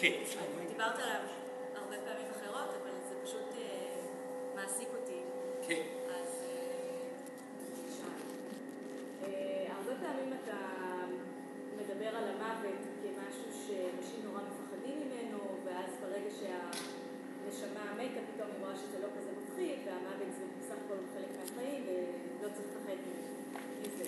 כן. 0.03 0.22
דיברת 0.68 0.98
עליו 0.98 1.20
הרבה 1.74 1.96
פעמים 2.05 2.26
אחרות, 2.30 2.68
אבל 2.82 2.90
זה 3.09 3.14
פשוט 3.24 3.48
אה, 3.59 4.00
מעסיק 4.55 4.88
אותי. 4.98 5.20
כן. 5.68 5.82
אז 6.11 6.28
אה. 6.42 8.09
אה, 9.22 9.66
הרבה 9.76 9.92
פעמים 10.07 10.32
אתה 10.44 10.57
מדבר 11.76 12.09
על 12.09 12.24
המוות 12.28 12.80
כמשהו 13.03 13.66
שאנשים 13.66 14.20
נורא 14.24 14.40
מפחדים 14.42 15.00
ממנו, 15.00 15.38
ואז 15.64 15.90
ברגע 16.00 16.30
שהנשמה 16.30 17.94
מתה, 17.94 18.20
פתאום 18.34 18.48
היא 18.50 18.64
רואה 18.64 18.76
שזה 18.76 18.98
לא 19.03 19.09
כזה 19.18 19.30
מפחיד, 19.42 19.78
והמוות 19.86 20.28
זה 20.38 20.44
בסך 20.61 20.76
הכל 20.84 20.94
חלק 21.14 21.28
מהחיים, 21.40 21.86
ולא 21.86 22.48
צריך 22.55 22.68
לפחד 22.76 22.96
מזה. 23.82 24.05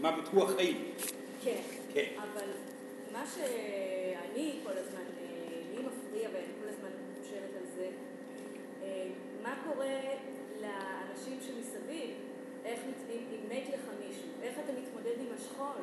מוות 0.00 0.28
הוא 0.32 0.44
החיים. 0.44 0.92
כן. 1.44 1.62
כן. 1.92 2.08
אבל 2.18 2.48
מה 3.12 3.24
שאני 3.26 4.60
כל 4.64 4.72
הזמן, 4.78 5.00
אה, 6.20 6.26
לי 6.26 6.28
מפריע 6.28 6.28
ואני 6.32 6.52
כל 6.62 6.68
הזמן 6.68 6.88
חושבת 7.20 7.56
על 7.56 7.66
זה, 7.76 7.88
אה, 8.82 9.08
מה 9.42 9.54
קורה 9.64 10.00
לאנשים 10.60 11.38
שמסביב, 11.40 12.10
איך, 12.64 12.80
אם, 13.10 13.48
מת 13.48 13.68
לך 13.68 13.80
מישהו, 14.06 14.28
איך 14.42 14.58
אתה 14.64 14.72
מתמודד 14.72 15.20
עם 15.20 15.34
השכול? 15.34 15.82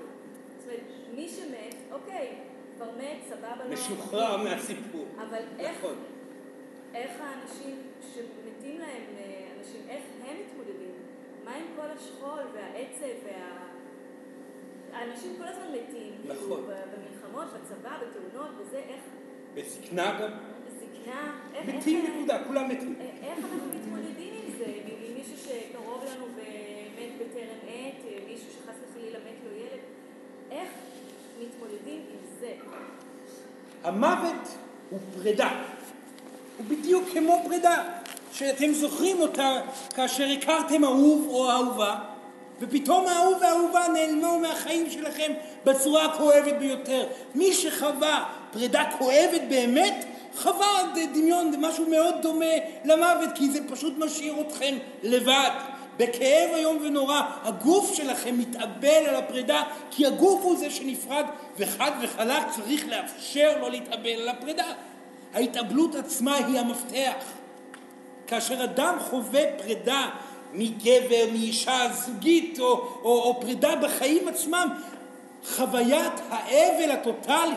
זאת 0.57 0.65
אומרת, 0.65 0.83
מי 1.15 1.29
שמת, 1.29 1.75
אוקיי, 1.91 2.35
כבר 2.75 2.91
מת, 2.97 3.17
סבבה, 3.29 3.65
לא... 3.65 3.73
משוחרר 3.73 4.37
מהסיפור. 4.37 5.05
אבל 5.15 5.43
איך, 5.59 5.77
נכון. 5.77 5.95
איך 6.93 7.11
האנשים 7.21 7.81
שמתים 8.13 8.79
להם, 8.79 9.03
אה, 9.17 9.47
אנשים, 9.57 9.81
איך 9.89 10.03
הם 10.25 10.37
מתמודדים? 10.45 10.93
מה 11.45 11.55
עם 11.55 11.65
כל 11.75 11.87
השכול 11.95 12.43
והעצב 12.53 13.25
וה... 13.25 13.67
האנשים 14.91 15.35
כל 15.37 15.47
הזמן 15.47 15.67
מתים. 15.71 16.13
נכון. 16.25 16.37
כאילו, 16.37 16.55
ב- 16.67 16.95
במלחמות, 16.95 17.45
בצבא, 17.53 17.97
בתאונות, 18.01 18.49
וזה, 18.59 18.77
איך... 18.77 19.01
בזקנה 19.57 20.19
גם. 20.21 20.29
זקנה, 20.79 21.31
איך... 21.55 21.75
מתים 21.75 22.05
נקודה, 22.05 22.43
כולם 22.47 22.69
מתים. 22.69 22.95
אה, 22.99 23.05
איך 23.23 23.37
אנחנו 23.37 23.57
מתמודדים 23.57 24.33
עם 24.43 24.53
זה? 24.57 24.65
עם 24.65 24.93
עם 25.07 25.13
מישהו 25.17 25.37
שקרוב 25.37 26.03
לנו 26.03 26.25
ומת 26.35 27.11
בטרם 27.15 27.57
עת, 27.67 28.05
אה, 28.05 28.17
מישהו 28.27 28.47
שחס 28.51 28.75
וחלילה 28.89 29.17
מת 29.19 29.35
לו 29.45 29.57
ילד? 29.57 29.81
איך 30.51 30.69
מתמודדים 31.41 32.01
עם 32.11 32.39
זה? 32.39 32.51
המוות 33.83 34.57
הוא 34.89 34.99
פרידה. 35.15 35.63
הוא 36.57 36.65
בדיוק 36.67 37.09
כמו 37.13 37.41
פרידה, 37.45 37.83
שאתם 38.31 38.73
זוכרים 38.73 39.19
אותה 39.19 39.61
כאשר 39.95 40.25
הכרתם 40.37 40.83
אהוב 40.83 41.27
או 41.29 41.51
אהובה, 41.51 41.99
ופתאום 42.59 43.07
האהוב 43.07 43.37
והאהובה 43.41 43.87
נעלמו 43.93 44.39
מהחיים 44.39 44.89
שלכם 44.89 45.31
בצורה 45.65 46.05
הכואבת 46.05 46.53
ביותר. 46.59 47.07
מי 47.35 47.53
שחווה 47.53 48.36
פרידה 48.51 48.83
כואבת 48.97 49.41
באמת, 49.49 50.05
חווה 50.37 50.67
ד- 50.95 51.13
דמיון, 51.13 51.51
זה 51.51 51.57
משהו 51.57 51.89
מאוד 51.89 52.15
דומה 52.21 52.45
למוות, 52.85 53.29
כי 53.35 53.49
זה 53.49 53.59
פשוט 53.69 53.93
משאיר 53.97 54.35
אתכם 54.41 54.77
לבד. 55.03 55.49
בכאב 55.97 56.49
איום 56.55 56.77
ונורא, 56.81 57.21
הגוף 57.43 57.93
שלכם 57.93 58.37
מתאבל 58.39 59.03
על 59.07 59.15
הפרידה, 59.15 59.63
כי 59.91 60.05
הגוף 60.05 60.43
הוא 60.43 60.57
זה 60.57 60.69
שנפרד, 60.69 61.25
וחד 61.57 61.91
וחלק 62.01 62.43
צריך 62.55 62.87
לאפשר 62.87 63.57
לו 63.59 63.69
להתאבל 63.69 64.21
על 64.21 64.29
הפרידה. 64.29 64.65
ההתאבלות 65.33 65.95
עצמה 65.95 66.35
היא 66.35 66.59
המפתח. 66.59 67.25
כאשר 68.27 68.63
אדם 68.63 68.97
חווה 69.09 69.41
פרידה 69.57 70.09
מגבר, 70.53 71.25
מאישה 71.31 71.87
זוגית, 72.05 72.59
או, 72.59 72.65
או, 73.03 73.21
או 73.21 73.41
פרידה 73.41 73.75
בחיים 73.75 74.27
עצמם, 74.27 74.67
חוויית 75.55 76.13
האבל 76.29 76.91
הטוטאלי 76.91 77.55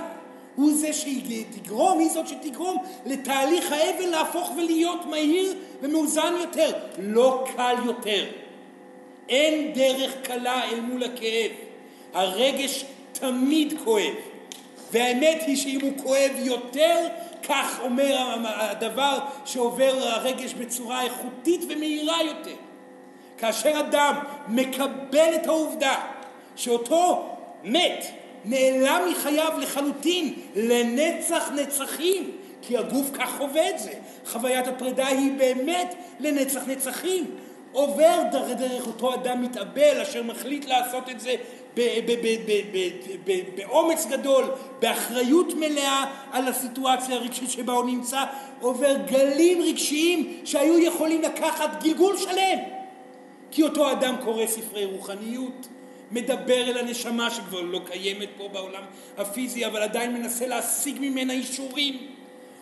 הוא 0.56 0.72
זה 0.74 0.92
שתגרום, 0.92 1.98
היא 1.98 2.10
זאת 2.10 2.28
שתגרום 2.28 2.76
לתהליך 3.06 3.72
האבל 3.72 4.06
להפוך 4.06 4.50
ולהיות 4.56 5.06
מהיר 5.06 5.54
ומאוזן 5.80 6.34
יותר, 6.40 6.72
לא 6.98 7.44
קל 7.56 7.74
יותר. 7.84 8.26
אין 9.28 9.72
דרך 9.72 10.12
קלה 10.22 10.64
אל 10.64 10.80
מול 10.80 11.04
הכאב. 11.04 11.50
הרגש 12.14 12.84
תמיד 13.12 13.74
כואב. 13.84 14.14
והאמת 14.92 15.42
היא 15.46 15.56
שאם 15.56 15.80
הוא 15.82 15.92
כואב 16.02 16.30
יותר, 16.36 17.06
כך 17.42 17.80
אומר 17.82 18.16
הדבר 18.44 19.18
שעובר 19.44 19.94
הרגש 20.02 20.54
בצורה 20.54 21.02
איכותית 21.02 21.60
ומהירה 21.68 22.22
יותר. 22.22 22.56
כאשר 23.38 23.80
אדם 23.80 24.14
מקבל 24.48 25.34
את 25.34 25.46
העובדה 25.46 25.94
שאותו 26.56 27.36
מת 27.64 28.19
נעלם 28.44 29.00
מחייו 29.10 29.52
לחלוטין 29.58 30.34
לנצח 30.56 31.50
נצחים, 31.54 32.30
כי 32.62 32.76
הגוף 32.76 33.06
כך 33.12 33.36
חווה 33.38 33.70
את 33.70 33.78
זה. 33.78 33.92
חוויית 34.26 34.68
הפרידה 34.68 35.06
היא 35.06 35.32
באמת 35.38 35.94
לנצח 36.20 36.60
נצחים. 36.66 37.24
עובר 37.72 38.22
דרך, 38.32 38.50
דרך 38.58 38.86
אותו 38.86 39.14
אדם 39.14 39.42
מתאבל 39.42 40.00
אשר 40.02 40.22
מחליט 40.22 40.64
לעשות 40.64 41.10
את 41.10 41.20
זה 41.20 41.34
באומץ 43.54 44.06
גדול, 44.06 44.44
באחריות 44.80 45.54
מלאה 45.54 46.04
על 46.32 46.48
הסיטואציה 46.48 47.14
הרגשית 47.14 47.50
שבה 47.50 47.72
הוא 47.72 47.84
נמצא, 47.84 48.24
עובר 48.60 48.96
גלים 49.06 49.62
רגשיים 49.62 50.40
שהיו 50.44 50.78
יכולים 50.78 51.22
לקחת 51.22 51.82
גלגול 51.82 52.16
שלם. 52.16 52.58
כי 53.50 53.62
אותו 53.62 53.92
אדם 53.92 54.14
קורא 54.24 54.46
ספרי 54.46 54.84
רוחניות, 54.84 55.68
מדבר 56.10 56.70
אל 56.70 56.78
הנשמה 56.78 57.30
שכבר 57.30 57.60
לא 57.60 57.80
קיימת 57.86 58.28
פה 58.36 58.48
בעולם 58.48 58.82
הפיזי, 59.18 59.66
אבל 59.66 59.82
עדיין 59.82 60.14
מנסה 60.14 60.46
להשיג 60.46 60.96
ממנה 61.00 61.32
אישורים. 61.32 62.06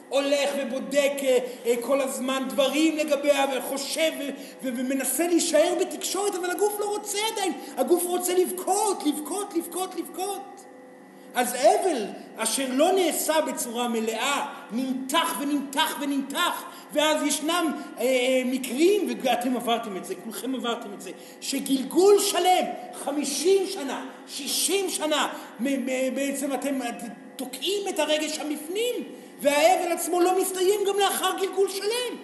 הולך 0.09 0.51
ובודק 0.59 1.13
אה, 1.23 1.39
אה, 1.67 1.75
כל 1.81 2.01
הזמן 2.01 2.43
דברים 2.49 2.97
לגביה 2.97 3.45
וחושב 3.57 4.13
ומנסה 4.63 5.27
להישאר 5.27 5.75
בתקשורת, 5.81 6.35
אבל 6.35 6.51
הגוף 6.51 6.81
לא 6.81 6.85
רוצה 6.85 7.19
עדיין, 7.33 7.53
הגוף 7.77 8.05
רוצה 8.05 8.35
לבכות, 8.35 9.03
לבכות, 9.07 9.55
לבכות, 9.55 9.95
לבכות. 9.95 10.65
אז 11.39 11.55
אבל 11.55 12.05
אשר 12.37 12.67
לא 12.71 12.93
נעשה 12.93 13.41
בצורה 13.41 13.89
מלאה, 13.89 14.47
נמתח 14.73 15.37
ונמתח 15.41 15.97
ונמתח, 16.01 16.65
ואז 16.93 17.23
ישנם 17.23 17.73
אה, 17.99 18.03
אה, 18.03 18.43
מקרים, 18.45 19.15
ואתם 19.23 19.57
עברתם 19.57 19.97
את 19.97 20.05
זה, 20.05 20.15
כולכם 20.15 20.55
עברתם 20.55 20.95
את 20.95 21.01
זה, 21.01 21.11
שגלגול 21.41 22.21
שלם, 22.21 22.65
חמישים 22.95 23.67
שנה, 23.67 24.07
שישים 24.27 24.91
שנה, 24.91 25.29
מ- 25.61 25.87
מ- 25.87 26.15
בעצם 26.15 26.55
אתם 26.55 26.79
תוקעים 27.37 27.89
את 27.89 27.99
הרגש 27.99 28.39
המפנים, 28.39 28.95
והאבל 29.41 29.93
עצמו 29.93 30.21
לא 30.21 30.41
מסתיים 30.41 30.81
גם 30.89 30.99
לאחר 30.99 31.31
גלגול 31.41 31.69
שלם. 31.69 32.17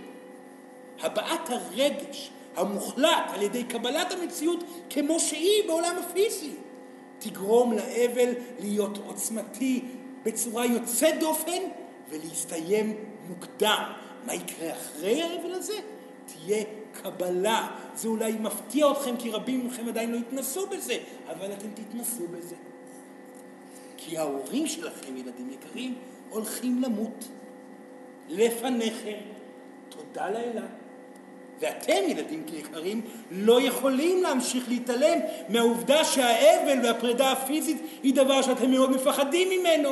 הבעת 1.02 1.50
הרגש 1.50 2.30
המוחלט 2.56 3.30
על 3.34 3.42
ידי 3.42 3.64
קבלת 3.64 4.12
המציאות 4.12 4.64
כמו 4.90 5.20
שהיא 5.20 5.62
בעולם 5.66 5.94
הפיזי 5.98 6.50
תגרום 7.18 7.72
לאבל 7.72 8.32
להיות 8.60 8.98
עוצמתי 9.06 9.84
בצורה 10.22 10.66
יוצאת 10.66 11.20
דופן 11.20 11.62
ולהסתיים 12.10 12.96
מוקדם. 13.28 13.92
מה 14.26 14.34
יקרה 14.34 14.72
אחרי 14.72 15.22
האבל 15.22 15.52
הזה? 15.52 15.74
תהיה 16.26 16.64
קבלה. 16.92 17.68
זה 17.94 18.08
אולי 18.08 18.32
מפתיע 18.32 18.90
אתכם 18.90 19.16
כי 19.16 19.30
רבים 19.30 19.66
מכם 19.66 19.88
עדיין 19.88 20.12
לא 20.12 20.18
התנסו 20.18 20.66
בזה, 20.66 20.96
אבל 21.26 21.52
אתם 21.52 21.68
תתנסו 21.74 22.28
בזה. 22.28 22.56
כי 23.96 24.18
ההורים 24.18 24.66
שלכם, 24.66 25.16
ילדים 25.16 25.50
יקרים, 25.50 25.94
הולכים 26.30 26.82
למות. 26.82 27.28
לפניכם. 28.28 29.18
תודה 29.88 30.30
לאלה. 30.30 30.66
ואתם, 31.60 32.08
ילדים 32.08 32.44
יקרים, 32.52 33.00
לא 33.30 33.60
יכולים 33.60 34.22
להמשיך 34.22 34.68
להתעלם 34.68 35.18
מהעובדה 35.48 36.04
שהאבל 36.04 36.86
והפרידה 36.86 37.32
הפיזית 37.32 37.82
היא 38.02 38.14
דבר 38.14 38.42
שאתם 38.42 38.70
מאוד 38.70 38.90
מפחדים 38.90 39.48
ממנו. 39.50 39.90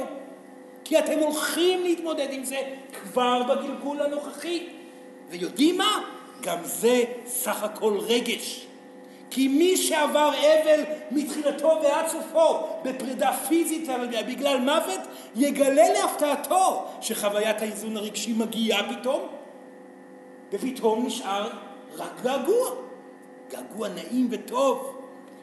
כי 0.84 0.98
אתם 0.98 1.18
הולכים 1.18 1.82
להתמודד 1.82 2.28
עם 2.30 2.44
זה 2.44 2.58
כבר 2.92 3.42
בגלגול 3.42 4.02
הנוכחי. 4.02 4.66
ויודעים 5.30 5.78
מה? 5.78 6.00
גם 6.42 6.58
זה 6.64 7.04
סך 7.26 7.62
הכל 7.62 7.98
רגש. 7.98 8.66
כי 9.30 9.48
מי 9.48 9.76
שעבר 9.76 10.28
אבל 10.28 10.80
מתחילתו 11.10 11.80
ועד 11.82 12.08
סופו 12.08 12.66
בפרידה 12.84 13.32
פיזית 13.48 13.88
בגלל 14.28 14.58
מוות, 14.58 15.00
יגלה 15.36 15.92
להפתעתו 15.92 16.84
שחוויית 17.00 17.62
האיזון 17.62 17.96
הרגשי 17.96 18.32
מגיעה 18.32 18.92
פתאום, 18.92 19.20
ופתאום 20.52 21.06
נשאר 21.06 21.50
רק 21.96 22.22
געגוע. 22.22 22.70
געגוע 23.50 23.88
נעים 23.88 24.28
וטוב, 24.30 24.98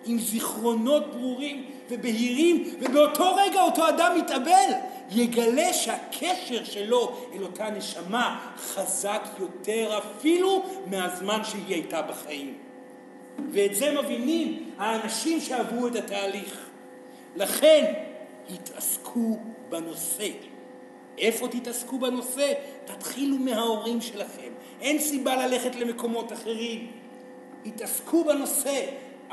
עם 0.05 0.19
זיכרונות 0.19 1.13
ברורים 1.13 1.65
ובהירים, 1.89 2.75
ובאותו 2.79 3.35
רגע 3.35 3.61
אותו 3.61 3.89
אדם 3.89 4.17
מתאבל 4.17 4.71
יגלה 5.11 5.73
שהקשר 5.73 6.63
שלו 6.63 7.17
אל 7.33 7.43
אותה 7.43 7.69
נשמה 7.69 8.53
חזק 8.57 9.21
יותר 9.39 9.97
אפילו 9.97 10.65
מהזמן 10.85 11.39
שהיא 11.43 11.73
הייתה 11.75 12.01
בחיים. 12.01 12.57
ואת 13.51 13.75
זה 13.75 14.01
מבינים 14.01 14.69
האנשים 14.77 15.41
שעברו 15.41 15.87
את 15.87 15.95
התהליך. 15.95 16.69
לכן 17.35 17.93
התעסקו 18.53 19.37
בנושא. 19.69 20.29
איפה 21.19 21.47
תתעסקו 21.47 21.99
בנושא? 21.99 22.53
תתחילו 22.85 23.37
מההורים 23.37 24.01
שלכם. 24.01 24.51
אין 24.81 24.99
סיבה 24.99 25.35
ללכת 25.47 25.75
למקומות 25.75 26.33
אחרים. 26.33 26.91
התעסקו 27.65 28.23
בנושא. 28.23 28.85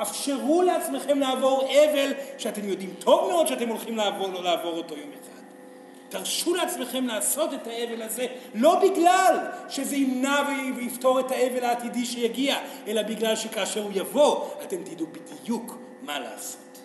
אפשרו 0.03 0.62
לעצמכם 0.62 1.18
לעבור 1.18 1.62
אבל 1.62 2.12
שאתם 2.39 2.68
יודעים 2.68 2.95
טוב 2.99 3.30
מאוד 3.30 3.47
שאתם 3.47 3.68
הולכים 3.68 3.97
לעבור, 3.97 4.28
לא 4.28 4.45
לעבור 4.45 4.76
אותו 4.76 4.97
יום 4.97 5.11
אחד. 5.22 5.43
תרשו 6.09 6.55
לעצמכם 6.55 7.07
לעשות 7.07 7.55
את 7.55 7.66
האבל 7.66 8.03
הזה 8.03 8.26
לא 8.55 8.80
בגלל 8.80 9.37
שזה 9.68 9.97
ימנע 9.97 10.43
ויפתור 10.76 11.20
את 11.20 11.30
האבל 11.30 11.64
העתידי 11.64 12.05
שיגיע, 12.05 12.57
אלא 12.87 13.03
בגלל 13.03 13.37
שכאשר 13.37 13.82
הוא 13.82 13.93
יבוא 13.95 14.45
אתם 14.62 14.76
תדעו 14.84 15.07
בדיוק 15.07 15.78
מה 16.03 16.20
לעשות. 16.20 16.78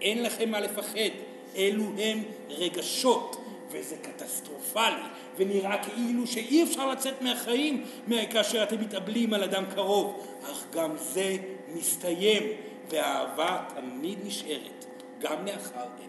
אין 0.00 0.22
לכם 0.22 0.50
מה 0.50 0.60
לפחד, 0.60 1.10
אלו 1.56 1.84
הם 1.98 2.22
רגשות 2.48 3.47
וזה 3.70 3.96
קטסטרופלי 3.96 5.02
ונראה 5.36 5.84
כאילו 5.84 6.26
שאי 6.26 6.62
אפשר 6.62 6.90
לצאת 6.90 7.22
מהחיים 7.22 7.84
כאשר 8.30 8.62
אתם 8.62 8.80
מתאבלים 8.80 9.34
על 9.34 9.42
אדם 9.42 9.64
קרוב, 9.74 10.26
אך 10.42 10.64
גם 10.72 10.96
זה 10.98 11.36
מסתיים 11.74 12.42
והאהבה 12.88 13.64
תמיד 13.74 14.18
נשארת, 14.24 14.84
גם 15.20 15.46
לאחר 15.46 15.86
אבל. 15.96 16.08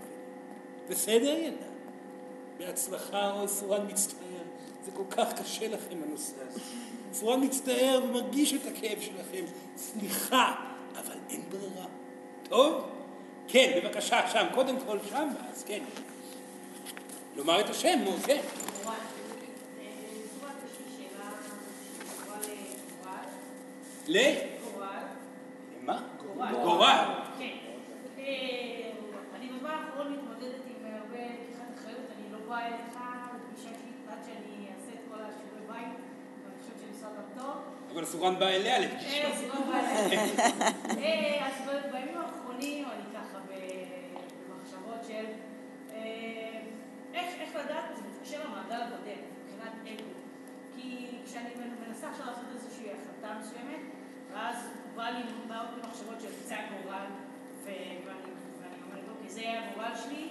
בסדר 0.89 1.37
ילדה? 1.37 1.65
בהצלחה, 2.57 3.31
אוי 3.31 3.47
סורן 3.47 3.85
מצטער, 3.87 4.43
זה 4.85 4.91
כל 4.91 5.03
כך 5.09 5.41
קשה 5.41 5.67
לכם 5.67 6.03
הנושא 6.07 6.33
הזה. 6.49 6.59
סורן 7.13 7.43
מצטער 7.43 8.01
ומרגיש 8.03 8.53
את 8.53 8.65
הכאב 8.65 9.01
שלכם, 9.01 9.43
סליחה, 9.77 10.55
אבל 10.95 11.17
אין 11.29 11.41
ברירה. 11.49 11.85
טוב? 12.49 12.83
כן, 13.47 13.79
בבקשה, 13.83 14.31
שם, 14.31 14.45
קודם 14.53 14.75
כל 14.87 14.97
שם, 15.09 15.27
ואז 15.35 15.63
כן. 15.63 15.79
לומר 17.35 17.59
את 17.61 17.69
השם, 17.69 17.99
נו, 18.03 18.11
כן. 18.25 18.41
ל? 24.07 24.17
מה? 25.81 26.01
גורל. 26.63 27.05
כן. 27.39 27.57
אני 29.35 29.47
בזמן 29.47 29.69
האחרון 29.69 30.13
מתמודדת 30.13 30.61
עם 30.67 30.93
הרבה 30.93 31.17
לקיחת 31.17 31.79
אחריות, 31.79 32.05
אני 32.17 32.31
לא 32.31 32.37
באה 32.49 32.67
אליך 32.67 32.97
לפגישה 33.35 33.69
שלי 33.69 33.91
עד 34.11 34.17
שאני 34.25 34.67
אעשה 34.67 34.91
את 34.93 35.03
כל 35.09 35.21
השיעורי 35.21 35.61
בית, 35.67 35.97
ואני 36.43 36.55
חושבת 36.61 37.03
אותם 37.03 37.41
טוב. 37.41 37.55
אבל 37.93 38.05
סורן 38.05 38.39
בא 38.39 38.47
אליה 38.47 38.79
לפגישה. 38.79 39.23
אה, 39.23 39.35
סורן 39.37 39.71
בא 39.71 39.79
אליה. 40.05 41.47
אז 41.47 41.53
בימים 41.91 42.17
האחרונים 42.17 42.85
אני 42.85 43.03
ככה 43.13 43.39
במחשבות 43.47 45.05
של 45.07 45.25
איך 47.13 47.55
לדעת, 47.55 47.95
זה 47.95 48.01
מתקשר 48.11 48.47
למעגל 48.47 48.81
הקודם, 48.81 49.21
מבחינת 49.45 49.73
אגו. 49.83 50.09
כי 50.75 51.07
כשאני 51.25 51.49
מנסה 51.87 52.09
עכשיו 52.09 52.25
לעשות 52.25 52.45
איזושהי 52.53 52.87
החלטה 52.91 53.39
מסוימת, 53.39 53.81
ואז 54.33 54.69
בא 54.95 55.09
לי, 55.09 55.23
מחשבות 55.89 56.21
של 56.21 56.29
קצה 56.43 56.55
הגורל, 56.59 57.05
ואני 57.63 57.99
אומרת, 58.85 59.09
אוקיי, 59.09 59.29
זה 59.29 59.41
יהיה 59.41 59.69
הגורל 59.69 59.95
שלי, 60.03 60.29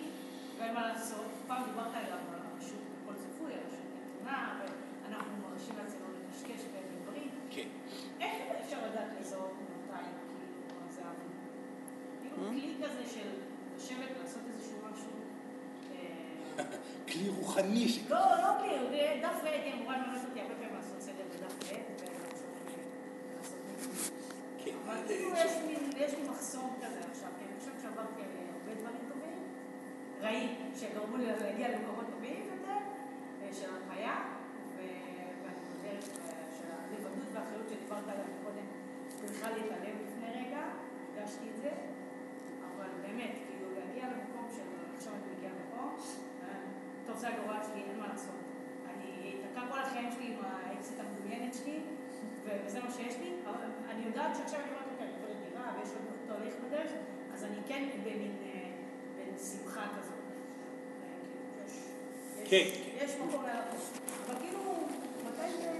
ואין 0.58 0.74
מה 0.74 0.86
לעשות. 0.86 1.26
פעם 1.46 1.62
דיברת 1.64 1.94
עליו, 1.94 2.18
הרשות 2.28 2.80
הכל 3.02 3.14
צפוי, 3.14 3.52
הרשות 3.52 3.80
נתונה, 3.96 4.60
ואנחנו 5.02 5.32
מרשים 5.50 5.74
לעצמנו 5.78 6.06
לקשקש 6.28 6.64
בדברים. 6.64 7.28
כן. 7.50 7.68
איך 8.20 8.32
אפשר 8.64 8.86
לדעת 8.86 9.08
לזהות 9.20 9.52
מתי, 9.52 10.04
כאילו, 10.68 10.80
זה? 10.90 11.02
כאילו, 12.22 12.36
כלי 12.48 12.74
כזה 12.84 13.10
של 13.14 13.28
לשבת, 13.76 14.16
לעשות 14.22 14.42
איזשהו. 14.48 14.67
כלי 17.12 17.28
רוחני. 17.28 17.86
לא, 18.08 18.16
לא 18.16 18.48
כלי, 18.60 19.20
דף 19.22 19.40
ועט, 19.44 19.62
היא 19.64 19.74
אמורה 19.74 19.96
ללמד 19.96 20.18
אותי 20.28 20.40
הרבה 20.40 20.54
פעמים 20.54 20.74
לעשות 20.74 21.00
סדר 21.00 21.24
בדף 21.30 21.72
ועט, 21.72 22.02
אבל 24.84 24.96
כאילו 25.06 25.30
יש 25.96 26.12
לי 26.14 26.28
מחסום 26.30 26.76
כזה 26.82 27.00
עכשיו, 27.10 27.28
כי 27.38 27.44
אני 27.44 27.58
חושבת 27.60 27.80
שעברתי 27.82 28.20
על 28.22 28.28
הרבה 28.52 28.80
דברים 28.80 29.04
טובים, 29.08 29.38
רעים, 30.20 30.72
שגרמו 30.80 31.16
לי 31.16 31.26
להגיע 31.26 31.68
למקומות 31.68 32.04
טובים 32.14 32.42
יותר, 32.54 32.78
של 33.52 33.68
הנחיה, 33.74 34.16
ואני 34.76 36.00
חושבת 36.00 36.50
שהלבדות 36.58 37.28
והאחריות 37.32 37.68
שדיברת 37.68 38.04
עליה 38.04 38.24
קודם, 38.44 38.66
צריכה 39.08 39.50
להתעלם 39.50 39.96
לפני 40.06 40.28
רגע, 40.40 40.62
הרגשתי 41.16 41.46
את 41.54 41.62
זה, 41.62 41.70
אבל 42.68 42.88
באמת, 43.02 43.32
כאילו 43.46 43.66
להגיע 43.78 44.04
למקום 44.12 44.48
של 44.56 44.62
עכשיו 44.96 45.12
אני 45.12 45.36
מגיעה 45.36 45.52
לפה, 45.52 46.02
טוב 47.18 47.26
זה 47.30 47.34
הגורל 47.34 47.58
שלי, 47.72 47.82
אין 47.90 48.00
מה 48.00 48.06
לעשות. 48.12 48.34
אני 48.94 49.34
אתקע 49.40 49.60
כל 49.72 49.78
החיים 49.78 50.08
שלי 50.10 50.26
עם 50.26 50.38
האקסיט 50.44 50.96
המדומיינת 51.00 51.54
שלי, 51.54 51.78
וזה 52.44 52.80
מה 52.80 52.90
שיש 52.90 53.14
לי, 53.20 53.32
אבל 53.44 53.66
אני 53.90 54.06
יודעת 54.06 54.36
שעכשיו 54.36 54.60
אני 54.60 54.70
אומרת, 54.70 54.84
אוקיי, 54.92 55.06
אני 55.06 55.14
עוברת 55.22 55.36
דירה 55.50 55.72
ויש 55.78 55.88
עוד 55.88 56.36
תהליך 56.36 56.54
בדרך, 56.66 56.90
אז 57.34 57.44
אני 57.44 57.56
כן 57.68 57.88
במין 58.04 58.32
שמחה 59.38 59.86
כזאת. 59.98 60.14
כן. 62.44 62.64
יש 62.96 63.16
מקום 63.26 63.44
לעבוד. 63.46 63.80
אבל 64.26 64.34
כאילו, 64.40 64.60
מתי 65.26 65.62
זה... 65.62 65.70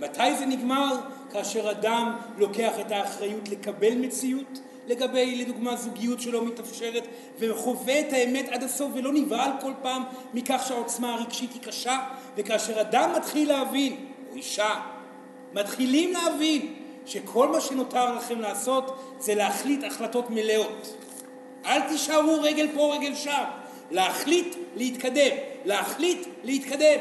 מתי 0.00 0.36
זה 0.36 0.46
נגמר? 0.46 1.00
כאשר 1.32 1.70
אדם 1.70 2.18
לוקח 2.36 2.80
את 2.80 2.90
האחריות 2.90 3.48
לקבל 3.48 3.94
מציאות 3.94 4.60
לגבי, 4.86 5.36
לדוגמה, 5.36 5.76
זוגיות 5.76 6.20
שלא 6.20 6.44
מתאפשרת 6.44 7.04
וחווה 7.38 8.00
את 8.00 8.12
האמת 8.12 8.48
עד 8.48 8.62
הסוף 8.62 8.92
ולא 8.94 9.12
נבהל 9.12 9.50
כל 9.60 9.72
פעם 9.82 10.02
מכך 10.34 10.64
שהעוצמה 10.68 11.14
הרגשית 11.14 11.52
היא 11.52 11.62
קשה 11.62 11.98
וכאשר 12.36 12.80
אדם 12.80 13.12
מתחיל 13.16 13.48
להבין, 13.48 14.06
או 14.30 14.36
אישה, 14.36 14.80
מתחילים 15.54 16.12
להבין 16.12 16.74
שכל 17.06 17.48
מה 17.48 17.60
שנותר 17.60 18.14
לכם 18.14 18.40
לעשות 18.40 19.16
זה 19.20 19.34
להחליט 19.34 19.84
החלטות 19.84 20.30
מלאות. 20.30 20.96
אל 21.66 21.80
תישארו 21.80 22.42
רגל 22.42 22.68
פה 22.74 22.94
רגל 22.94 23.14
שם. 23.14 23.44
להחליט 23.90 24.56
להתקדם, 24.76 25.36
להחליט 25.64 26.26
להתקדם. 26.44 27.00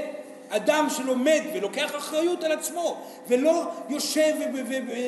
אדם 0.49 0.87
שלומד 0.89 1.41
ולוקח 1.53 1.95
אחריות 1.95 2.43
על 2.43 2.51
עצמו 2.51 2.97
ולא 3.27 3.63
יושב 3.89 4.33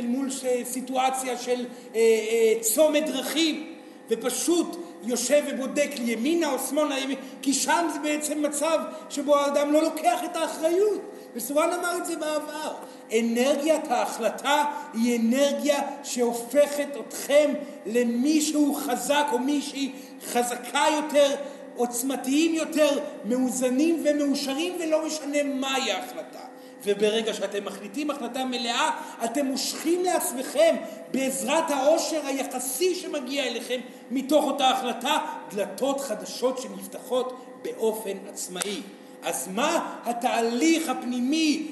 מול 0.04 0.30
סיטואציה 0.64 1.38
של 1.38 1.66
אה, 1.96 2.00
אה, 2.00 2.54
צומת 2.62 3.06
דרכים 3.06 3.74
ופשוט 4.10 4.78
יושב 5.04 5.44
ובודק 5.48 5.90
לימינה 5.98 6.52
או 6.52 6.60
שמאלה, 6.60 6.96
כי 7.42 7.54
שם 7.54 7.88
זה 7.94 8.00
בעצם 8.00 8.44
מצב 8.44 8.80
שבו 9.10 9.38
האדם 9.38 9.74
לא 9.74 9.84
לוקח 9.84 10.24
את 10.24 10.36
האחריות. 10.36 11.02
וסורן 11.36 11.70
אמר 11.80 11.98
את 11.98 12.06
זה 12.06 12.16
בעבר. 12.16 12.74
אנרגיית 13.20 13.92
ההחלטה 13.92 14.66
היא 14.94 15.20
אנרגיה 15.20 15.80
שהופכת 16.04 16.88
אתכם 17.00 17.54
למישהו 17.86 18.74
חזק 18.74 19.26
או 19.32 19.40
מישהי 19.40 19.92
חזקה 20.26 20.84
יותר, 20.96 21.36
עוצמתיים 21.76 22.54
יותר, 22.54 23.00
מאוזנים 23.26 24.04
ומאושרים 24.06 24.74
ולא 24.80 25.06
משנה 25.06 25.44
מהי 25.44 25.92
ההחלטה. 25.92 26.40
וברגע 26.86 27.34
שאתם 27.34 27.66
מחליטים 27.66 28.12
החלטה 28.12 28.46
מלאה, 28.46 28.92
אתם 29.26 29.46
מושכים 29.46 30.04
לעצמכם 30.04 30.76
בעזרת 31.12 31.72
העושר 31.72 32.26
היחסי 32.26 32.96
שמגיע 32.96 33.44
אליכם 33.44 33.80
מתוך 34.12 34.46
אותה 34.46 34.70
החלטה 34.70 35.18
דלתות 35.52 36.02
חדשות 36.02 36.58
שנפתחות 36.62 37.46
באופן 37.62 38.18
עצמאי. 38.30 38.82
אז 39.26 39.48
מה 39.56 39.96
התהליך 40.06 40.90
הפנימי, 40.90 41.68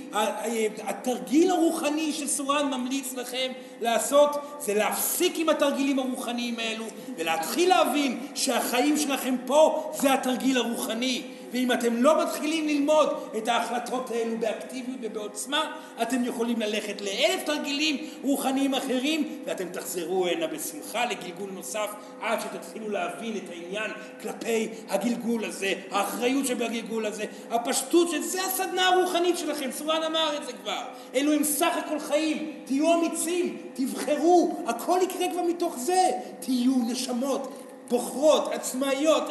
התרגיל 0.83 1.51
הרוחני 1.51 2.13
שסורן 2.13 2.73
ממליץ 2.73 3.13
לכם 3.13 3.51
לעשות? 3.81 4.29
זה 4.59 4.73
להפסיק 4.73 5.33
עם 5.37 5.49
התרגילים 5.49 5.99
הרוחניים 5.99 6.59
האלו 6.59 6.85
ולהתחיל 7.17 7.69
להבין 7.69 8.19
שהחיים 8.35 8.97
שלכם 8.97 9.35
פה 9.45 9.91
זה 9.95 10.13
התרגיל 10.13 10.57
הרוחני. 10.57 11.21
ואם 11.53 11.71
אתם 11.71 11.95
לא 11.95 12.23
מתחילים 12.23 12.67
ללמוד 12.67 13.09
את 13.37 13.47
ההחלטות 13.47 14.11
האלו 14.11 14.37
באקטיביות 14.39 14.97
ובעוצמה, 15.01 15.71
אתם 16.01 16.25
יכולים 16.25 16.59
ללכת 16.59 17.01
לאלף 17.01 17.43
תרגילים 17.45 17.97
רוחניים 18.23 18.73
אחרים, 18.73 19.39
ואתם 19.45 19.69
תחזרו 19.69 20.27
הנה 20.27 20.47
בשמחה 20.47 21.05
לגלגול 21.05 21.49
נוסף, 21.51 21.89
עד 22.21 22.39
שתתחילו 22.41 22.89
להבין 22.89 23.37
את 23.37 23.49
העניין 23.49 23.91
כלפי 24.21 24.69
הגלגול 24.89 25.45
הזה, 25.45 25.73
האחריות 25.91 26.45
שבגלגול 26.45 27.05
הזה, 27.05 27.25
הפשטות 27.51 28.09
שזה 28.11 28.43
הסדנה 28.43 28.87
הרוחנית 28.87 29.37
שלכם, 29.37 29.71
סורן 29.71 30.03
אמר 30.03 30.37
את 30.37 30.45
זה 30.45 30.53
כבר. 30.53 30.83
אלו 31.15 31.33
הם 31.33 31.43
סך 31.43 31.77
הכל 31.85 31.99
חיים, 31.99 32.53
תהיו 32.65 32.93
אמיצים, 32.93 33.57
תבחרו, 33.73 34.63
הכל 34.67 34.99
יקרה 35.03 35.27
כבר 35.31 35.41
מתוך 35.43 35.77
זה, 35.77 36.09
תהיו 36.39 36.75
נשמות. 36.87 37.62
בוחרות, 37.89 38.53
עצמאיות, 38.53 39.23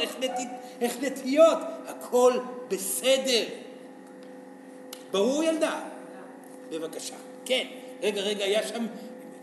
החלטיות, 0.82 1.58
הכל 1.86 2.32
בסדר. 2.68 3.44
ברור 5.10 5.42
ילדה? 5.42 5.80
בבקשה. 6.70 7.14
כן. 7.44 7.66
רגע, 8.02 8.20
רגע, 8.20 8.44
היה 8.44 8.66
שם... 8.66 8.86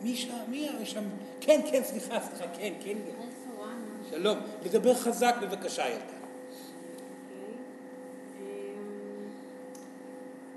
מי 0.02 0.16
שם? 0.16 0.34
מי 0.48 0.70
היה 0.70 0.86
שם? 0.86 1.04
כן, 1.42 1.62
כן, 1.72 1.84
סליחה, 1.84 2.20
סליחה, 2.20 2.46
כן, 2.58 2.74
כן. 2.84 2.98
שלום. 4.10 4.38
לדבר 4.66 4.94
חזק 4.94 5.36
בבקשה 5.42 5.90
ילדה. 5.90 6.00
אוקיי. 6.00 6.16
אמ, 8.40 9.30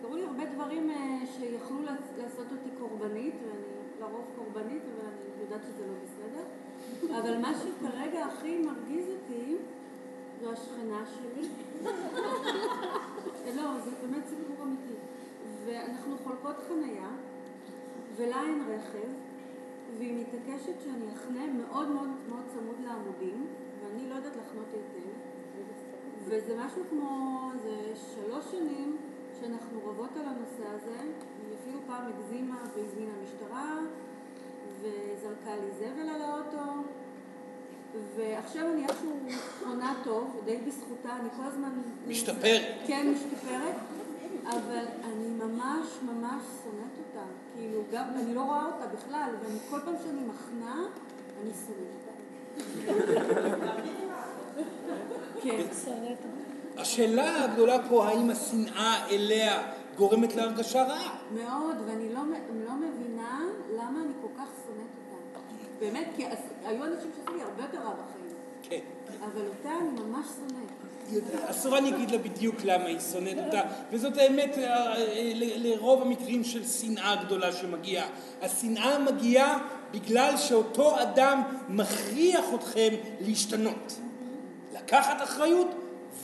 קרו 0.03 0.17
לי 0.17 0.25
הרבה 0.25 0.45
דברים 0.55 0.91
אה, 0.91 1.27
שיכלו 1.37 1.83
לעשות 2.19 2.47
אותי 2.53 2.71
ואני 3.01 3.02
לרוב 4.13 4.25
קורבנית, 4.37 4.83
אבל 4.83 5.09
אני 5.09 5.43
יודעת 5.43 5.61
שזה 5.63 5.87
לא 5.87 5.95
בסדר. 6.03 6.45
אבל 7.19 7.39
מה 7.39 7.53
שכרגע 7.55 8.25
הכי 8.25 8.59
מרגיז 8.59 9.07
אותי 9.09 9.57
זו 10.41 10.53
השכנה 10.53 11.05
שלי. 11.07 11.49
לא, 13.57 13.81
זה 13.85 13.91
באמת 14.03 14.27
סיפור 14.27 14.57
אמיתי. 14.63 14.95
ואנחנו 15.65 16.17
חולקות 16.25 16.57
חנייה, 16.69 17.09
ולה 18.17 18.43
אין 18.43 18.63
רכב, 18.69 19.09
והיא 19.99 20.21
מתעקשת 20.21 20.81
שאני 20.85 21.13
אחנה 21.13 21.47
מאוד 21.47 21.89
מאוד 21.89 22.09
מאוד 22.29 22.45
צמוד 22.49 22.77
לעמודים, 22.85 23.47
ואני 23.83 24.09
לא 24.09 24.15
יודעת 24.15 24.37
לחנות 24.37 24.67
היטב. 24.73 25.09
וזה 26.25 26.57
משהו 26.59 26.83
כמו, 26.91 27.51
זה 27.63 27.93
שלוש 28.15 28.45
שנים 28.51 28.97
שאנחנו 29.43 29.81
רבות 29.91 30.11
על 30.17 30.27
הנושא 30.27 30.75
הזה, 30.75 31.01
היא 31.01 31.57
אפילו 31.63 31.79
פעם 31.87 32.05
הגזימה 32.07 32.57
והזמינה 32.77 33.13
משטרה, 33.25 33.79
וזרקה 34.81 35.57
לי 35.57 35.71
זבל 35.79 36.09
על 36.09 36.23
האוטו, 36.23 36.73
ועכשיו 38.17 38.73
אני 38.73 38.83
איכשהו 38.83 39.13
עונה 39.67 39.95
טוב, 40.05 40.41
די 40.45 40.57
בזכותה, 40.67 41.17
אני 41.21 41.29
כל 41.37 41.43
הזמן... 41.43 41.71
משתפרת. 42.09 42.63
כן, 42.87 43.15
משתפרת, 43.15 43.75
אבל 44.47 44.85
אני 45.05 45.29
ממש 45.29 45.87
ממש 46.03 46.43
שונאת 46.63 46.99
אותה. 46.99 47.27
כאילו, 47.55 47.83
גם, 47.93 48.05
אני 48.15 48.35
לא 48.35 48.43
רואה 48.43 48.67
אותה 48.67 48.87
בכלל, 48.87 49.31
ואני 49.43 49.59
כל 49.71 49.81
פעם 49.85 49.95
שאני 50.05 50.21
מחנה, 50.23 50.85
אני 51.43 51.51
שונאת 51.67 51.93
אותה. 51.99 52.13
כן. 55.43 55.63
השאלה 56.77 57.45
הגדולה 57.45 57.77
פה, 57.89 58.09
האם 58.09 58.31
השנאה 58.31 59.09
אליה 59.11 59.63
גורמת 59.97 60.37
להרגשה 60.37 60.83
רעה? 60.83 61.17
מאוד, 61.35 61.77
ואני 61.87 62.15
לא, 62.15 62.21
לא 62.67 62.73
מבינה 62.73 63.41
למה 63.77 64.01
אני 64.05 64.13
כל 64.23 64.29
כך 64.39 64.49
שונאת 64.67 64.87
אותה. 65.13 65.39
באמת, 65.81 66.09
כי 66.17 66.25
היו 66.65 66.85
אנשים 66.85 67.11
שעשו 67.17 67.37
לי 67.37 67.43
הרבה 67.43 67.63
יותר 67.63 67.79
רע 67.79 67.93
בחיים. 67.93 68.35
כן. 68.63 68.79
אבל 69.25 69.47
אותה 69.47 69.71
אני 69.81 70.01
ממש 70.01 70.27
שונאת. 70.27 70.83
אסור 71.51 71.79
אני 71.79 71.89
אגיד 71.89 72.11
לה 72.11 72.19
בדיוק 72.19 72.57
למה 72.65 72.85
היא 72.85 73.01
שונאת 73.13 73.37
אותה, 73.47 73.61
וזאת 73.91 74.17
האמת 74.17 74.59
אה, 74.59 74.97
אה, 74.97 75.33
לרוב 75.35 76.03
המקרים 76.03 76.45
של 76.45 76.67
שנאה 76.67 77.25
גדולה 77.25 77.53
שמגיעה. 77.53 78.07
השנאה 78.43 78.99
מגיעה 78.99 79.59
בגלל 79.91 80.37
שאותו 80.37 81.03
אדם 81.03 81.43
מכריח 81.69 82.45
אתכם 82.55 82.89
להשתנות. 83.21 83.99
לקחת 84.75 85.23
אחריות 85.23 85.69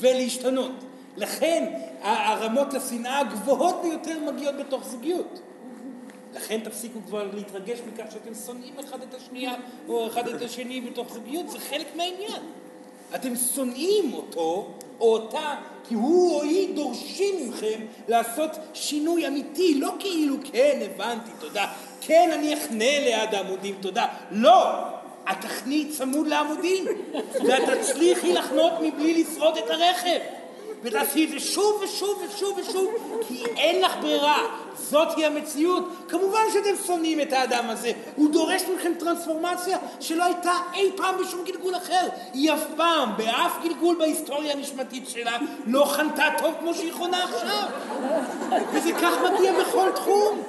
ולהשתנות. 0.01 0.72
לכן 1.16 1.72
הרמות 2.03 2.74
השנאה 2.74 3.18
הגבוהות 3.18 3.82
ביותר 3.82 4.18
מגיעות 4.32 4.55
בתוך 4.57 4.84
זוגיות. 4.84 5.40
לכן 6.34 6.61
תפסיקו 6.61 6.99
כבר 7.07 7.30
להתרגש 7.34 7.78
מכך 7.92 8.05
שאתם 8.11 8.34
שונאים 8.46 8.74
אחד 8.80 9.03
את 9.03 9.14
השנייה 9.14 9.55
או 9.88 10.07
אחד 10.07 10.28
את 10.28 10.42
השני 10.42 10.80
בתוך 10.80 11.12
זוגיות, 11.12 11.49
זה 11.49 11.59
חלק 11.59 11.96
מהעניין. 11.96 12.42
אתם 13.14 13.36
שונאים 13.36 14.12
אותו 14.12 14.68
או 15.01 15.12
אותה 15.12 15.55
כי 15.88 15.94
הוא 15.94 16.34
או 16.34 16.42
היא 16.42 16.74
דורשים 16.74 17.51
מכם 17.51 17.80
לעשות 18.09 18.51
שינוי 18.74 19.26
אמיתי, 19.26 19.74
לא 19.74 19.92
כאילו 19.99 20.36
כן 20.53 20.80
הבנתי, 20.82 21.30
תודה, 21.40 21.72
כן 22.01 22.30
אני 22.34 22.55
אחנה 22.55 23.01
ליד 23.01 23.34
העמודים, 23.34 23.74
תודה, 23.80 24.07
לא! 24.30 24.97
את 25.31 25.41
תחני 25.41 25.87
צמוד 25.91 26.26
לעמודים 26.26 26.85
ואת 27.49 27.62
תצליחי 27.81 28.33
לחנות 28.33 28.72
מבלי 28.83 29.22
לשרוד 29.22 29.57
את 29.57 29.70
הרכב 29.70 30.38
ותעשי 30.83 31.24
את 31.24 31.31
זה 31.31 31.41
שוב 31.41 31.83
ושוב 31.85 32.22
ושוב 32.29 32.59
ושוב, 32.59 32.95
כי 33.29 33.45
אין 33.57 33.83
לך 33.83 33.93
ברירה, 34.01 34.43
זאת 34.91 35.09
היא 35.16 35.26
המציאות. 35.26 35.85
כמובן 36.09 36.41
שאתם 36.53 36.87
שונאים 36.87 37.20
את 37.20 37.33
האדם 37.33 37.70
הזה, 37.70 37.93
הוא 38.16 38.31
דורש 38.31 38.62
מכם 38.62 38.93
טרנספורמציה 38.99 39.79
שלא 40.01 40.24
הייתה 40.24 40.53
אי 40.74 40.91
פעם 40.97 41.14
בשום 41.22 41.45
גלגול 41.45 41.76
אחר. 41.76 42.09
היא 42.33 42.53
אף 42.53 42.64
פעם, 42.76 43.11
באף 43.16 43.53
גלגול 43.62 43.97
בהיסטוריה 43.99 44.53
הנשמתית 44.53 45.09
שלה, 45.09 45.39
לא 45.66 45.85
חנתה 45.85 46.24
טוב 46.39 46.55
כמו 46.61 46.74
שהיא 46.74 46.93
חונה 46.93 47.24
עכשיו. 47.24 47.68
וזה 48.72 48.93
כך 48.93 49.12
מגיע 49.33 49.53
בכל 49.61 49.91
תחום. 49.95 50.43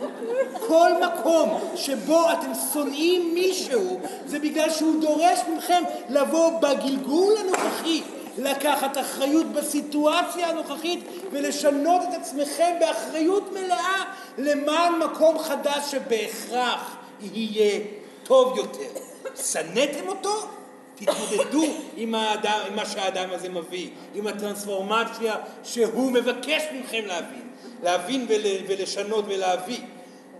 כל 0.68 0.90
מקום 1.06 1.60
שבו 1.76 2.32
אתם 2.32 2.52
שונאים 2.74 3.34
מישהו, 3.34 4.00
זה 4.26 4.40
בגלל 4.40 4.70
שהוא 4.70 5.02
דורש 5.02 5.40
מכם 5.58 5.84
לבוא 6.10 6.60
בגלגול 6.60 7.34
הנוכחי 7.38 8.02
לקחת 8.40 8.98
אחריות 8.98 9.48
בסיטואציה 9.48 10.50
הנוכחית 10.50 11.00
ולשנות 11.32 12.02
את 12.04 12.22
עצמכם 12.22 12.76
באחריות 12.80 13.52
מלאה 13.54 14.04
למען 14.38 14.94
מקום 15.00 15.40
חדש 15.40 15.92
שבהכרח 15.92 16.98
יהיה 17.22 17.80
טוב 18.24 18.58
יותר. 18.58 19.00
שנאתם 19.36 20.08
אותו? 20.08 20.48
תתמודדו 20.96 21.64
עם, 21.96 22.16
האדם, 22.16 22.60
עם 22.68 22.76
מה 22.76 22.86
שהאדם 22.86 23.30
הזה 23.32 23.50
מביא, 23.50 23.90
עם 24.14 24.28
הטרנספורמציה 24.28 25.36
שהוא 25.64 26.12
מבקש 26.12 26.64
מכם 26.74 27.06
להבין, 27.06 27.48
להבין 27.84 28.26
ול, 28.30 28.42
ולשנות 28.68 29.26
ולהביא. 29.28 29.80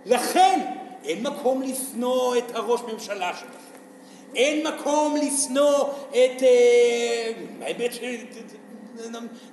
לכן 0.06 0.60
אין 1.04 1.24
מקום 1.24 1.62
לשנוא 1.62 2.38
את 2.38 2.56
הראש 2.56 2.82
ממשלה 2.94 3.32
שלכם. 3.34 3.69
אין 4.36 4.68
מקום 4.68 5.16
לשנוא 5.16 5.84
את... 6.10 6.44
אה, 6.44 7.32
האמת 7.62 7.92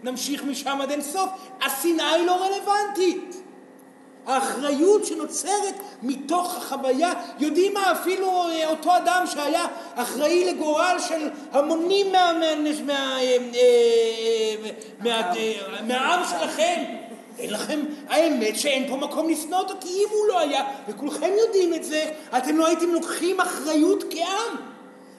שנמשיך 0.03 0.45
משם 0.45 0.79
עד 0.83 0.91
אין 0.91 1.03
סוף. 1.03 1.31
השנאה 1.63 2.13
היא 2.13 2.27
לא 2.27 2.45
רלוונטית. 2.45 3.43
האחריות 4.27 5.07
שנוצרת 5.07 5.75
מתוך 6.03 6.57
החוויה, 6.57 7.13
יודעים 7.39 7.75
מה, 7.75 7.93
אפילו 7.93 8.49
אה, 8.49 8.69
אותו 8.69 8.97
אדם 8.97 9.25
שהיה 9.27 9.67
אחראי 9.95 10.53
לגורל 10.53 10.97
של 11.09 11.29
המונים 11.53 12.15
אה, 12.15 12.33
מהעם 15.83 16.25
שלכם, 16.25 16.85
אין 17.39 17.53
לכם, 17.53 17.81
האמת 18.09 18.57
שאין 18.57 18.89
פה 18.89 18.97
מקום 18.97 19.29
לשנוא 19.29 19.59
אותו, 19.59 19.75
כי 19.81 19.89
אם 19.89 20.09
הוא 20.11 20.27
לא 20.29 20.41
היה, 20.41 20.65
וכולכם 20.89 21.31
יודעים 21.47 21.75
את 21.75 21.85
זה, 21.85 22.05
אתם 22.37 22.57
לא 22.57 22.67
הייתם 22.67 22.89
לוקחים 22.89 23.41
אחריות 23.41 24.05
כעם. 24.11 24.57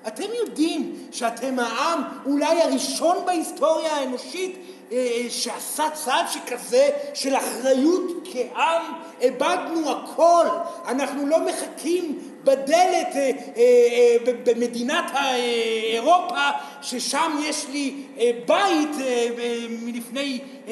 אתם 0.08 0.24
יודעים 0.40 0.96
שאתם 1.12 1.60
העם 1.60 2.02
אולי 2.26 2.62
הראשון 2.62 3.18
בהיסטוריה 3.26 3.96
האנושית 3.96 4.56
אה, 4.92 5.26
שעשה 5.30 5.90
צעד 5.90 6.26
שכזה 6.28 6.90
של 7.14 7.36
אחריות 7.36 8.12
כעם, 8.32 8.82
איבדנו 9.22 9.92
הכל, 9.92 10.46
אנחנו 10.88 11.28
לא 11.28 11.38
מחכים 11.46 12.20
בדלת 12.44 13.16
אה, 13.16 13.32
אה, 13.58 14.34
במדינת 14.44 15.12
אירופה 15.94 16.50
ששם 16.82 17.40
יש 17.44 17.66
לי 17.72 17.94
בית 18.46 18.90
מלפני 19.70 20.40
70-80 20.68 20.72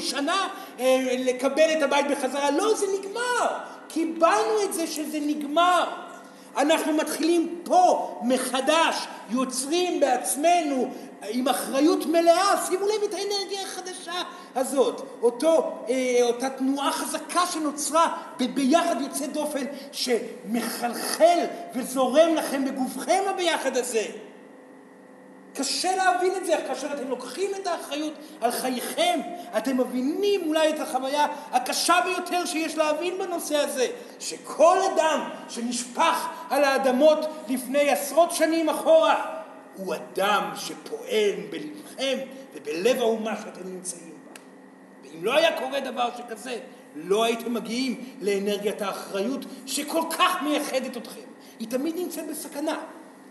שנה 0.00 0.48
לקבל 1.18 1.72
את 1.78 1.82
הבית 1.82 2.06
בחזרה, 2.10 2.50
לא, 2.50 2.74
זה 2.74 2.86
נגמר, 2.98 3.46
קיבלנו 3.88 4.62
את 4.64 4.74
זה 4.74 4.86
שזה 4.86 5.18
נגמר 5.20 6.05
אנחנו 6.56 6.92
מתחילים 6.92 7.60
פה 7.64 8.10
מחדש, 8.22 9.06
יוצרים 9.30 10.00
בעצמנו 10.00 10.90
עם 11.28 11.48
אחריות 11.48 12.06
מלאה, 12.06 12.66
שימו 12.66 12.86
לב 12.86 13.02
את 13.04 13.14
האנרגיה 13.14 13.62
החדשה 13.62 14.22
הזאת, 14.54 15.02
אותו, 15.22 15.72
אה, 15.88 16.18
אותה 16.22 16.50
תנועה 16.50 16.92
חזקה 16.92 17.46
שנוצרה 17.46 18.16
ביחד 18.54 18.96
יוצא 19.00 19.26
דופן 19.26 19.64
שמחלחל 19.92 21.38
וזורם 21.74 22.34
לכם 22.34 22.64
בגופכם 22.64 23.22
הביחד 23.26 23.76
הזה. 23.76 24.04
קשה 25.56 25.96
להבין 25.96 26.32
את 26.36 26.46
זה 26.46 26.56
כאשר 26.68 26.92
אתם 26.92 27.08
לוקחים 27.08 27.50
את 27.60 27.66
האחריות 27.66 28.14
על 28.40 28.50
חייכם. 28.50 29.20
אתם 29.58 29.76
מבינים 29.80 30.40
אולי 30.46 30.70
את 30.70 30.80
החוויה 30.80 31.26
הקשה 31.52 31.94
ביותר 32.04 32.44
שיש 32.44 32.76
להבין 32.76 33.18
בנושא 33.18 33.56
הזה, 33.56 33.86
שכל 34.20 34.78
אדם 34.94 35.28
שנשפך 35.48 36.28
על 36.50 36.64
האדמות 36.64 37.18
לפני 37.48 37.90
עשרות 37.90 38.32
שנים 38.32 38.68
אחורה, 38.68 39.42
הוא 39.76 39.94
אדם 39.94 40.50
שפועל 40.56 41.34
בלבכם 41.50 42.18
ובלב 42.54 42.96
האומה 42.96 43.36
שאתם 43.36 43.68
נמצאים 43.68 44.14
בה. 44.24 44.40
ואם 45.02 45.24
לא 45.24 45.34
היה 45.34 45.60
קורה 45.60 45.80
דבר 45.80 46.08
שכזה, 46.16 46.58
לא 46.94 47.24
הייתם 47.24 47.54
מגיעים 47.54 48.04
לאנרגיית 48.20 48.82
האחריות 48.82 49.44
שכל 49.66 50.02
כך 50.10 50.42
מייחדת 50.42 50.96
אתכם. 50.96 51.20
היא 51.58 51.68
תמיד 51.68 51.96
נמצאת 51.96 52.28
בסכנה. 52.30 52.78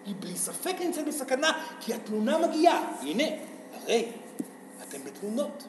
היא 0.05 0.15
בלי 0.19 0.37
ספק 0.37 0.75
נמצאת 0.79 1.07
בסכנה, 1.07 1.67
כי 1.79 1.93
התלונה 1.93 2.47
מגיעה. 2.47 2.91
הנה, 3.01 3.23
הרי 3.73 4.11
אתם 4.83 5.03
בתלונות, 5.03 5.67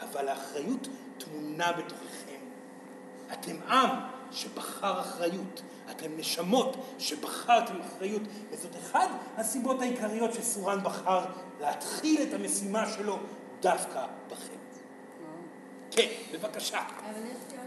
אבל 0.00 0.28
האחריות 0.28 0.88
טמונה 1.18 1.72
בתוככם. 1.72 2.40
אתם 3.32 3.62
עם 3.62 3.90
שבחר 4.30 5.00
אחריות. 5.00 5.62
אתם 5.90 6.10
נשמות 6.16 6.76
שבחרתם 6.98 7.80
אחריות, 7.80 8.22
וזאת 8.50 8.76
אחת 8.76 9.08
הסיבות 9.36 9.80
העיקריות 9.80 10.34
שסורן 10.34 10.82
בחר 10.82 11.24
להתחיל 11.60 12.22
את 12.22 12.34
המשימה 12.34 12.90
שלו 12.96 13.18
דווקא 13.60 14.06
בכם. 14.30 14.54
כן, 15.90 16.08
בבקשה. 16.32 16.78
אבל 16.78 17.20
יש 17.26 17.52
לי 17.52 17.58
עוד 17.58 17.66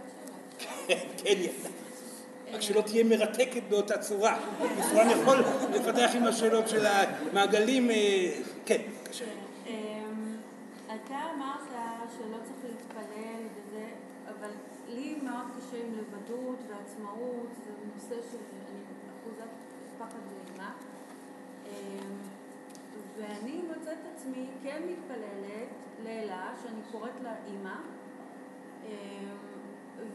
שאלה. 0.59 0.77
כן, 0.87 1.07
כן, 1.17 1.37
ילדה. 1.37 1.82
רק 2.53 2.61
שלא 2.61 2.81
תהיה 2.81 3.03
מרתקת 3.03 3.63
באותה 3.69 3.97
צורה. 3.97 4.39
סורן 4.89 5.09
יכול 5.09 5.37
לפתח 5.73 6.11
עם 6.15 6.23
השאלות 6.23 6.69
של 6.69 6.85
המעגלים, 6.85 7.91
אה, 7.91 8.31
כן, 8.65 8.81
בבקשה. 9.01 9.25
אמ, 9.67 10.35
אתה 10.85 11.19
אמרת 11.35 11.69
שלא 12.17 12.37
צריך 12.43 12.57
להתפלל 12.63 13.43
וזה, 13.55 13.85
אבל 14.27 14.49
לי 14.89 15.15
מאוד 15.23 15.45
קשה 15.57 15.77
עם 15.77 15.93
לבדות 15.97 16.59
ועצמאות, 16.69 17.47
זה 17.65 17.71
נושא 17.95 18.27
שאני 18.31 18.79
אחוזת 19.21 19.49
פחד 19.99 20.19
ואימה. 20.29 20.71
אמ, 21.65 21.71
ואני 23.17 23.61
מוצאת 23.67 23.97
עצמי 24.15 24.45
כן 24.63 24.81
מתפללת 24.87 25.69
לאלה, 26.05 26.53
שאני 26.63 26.81
קוראת 26.91 27.21
לה 27.23 27.35
אימא, 27.47 27.75
אמ, 28.85 28.89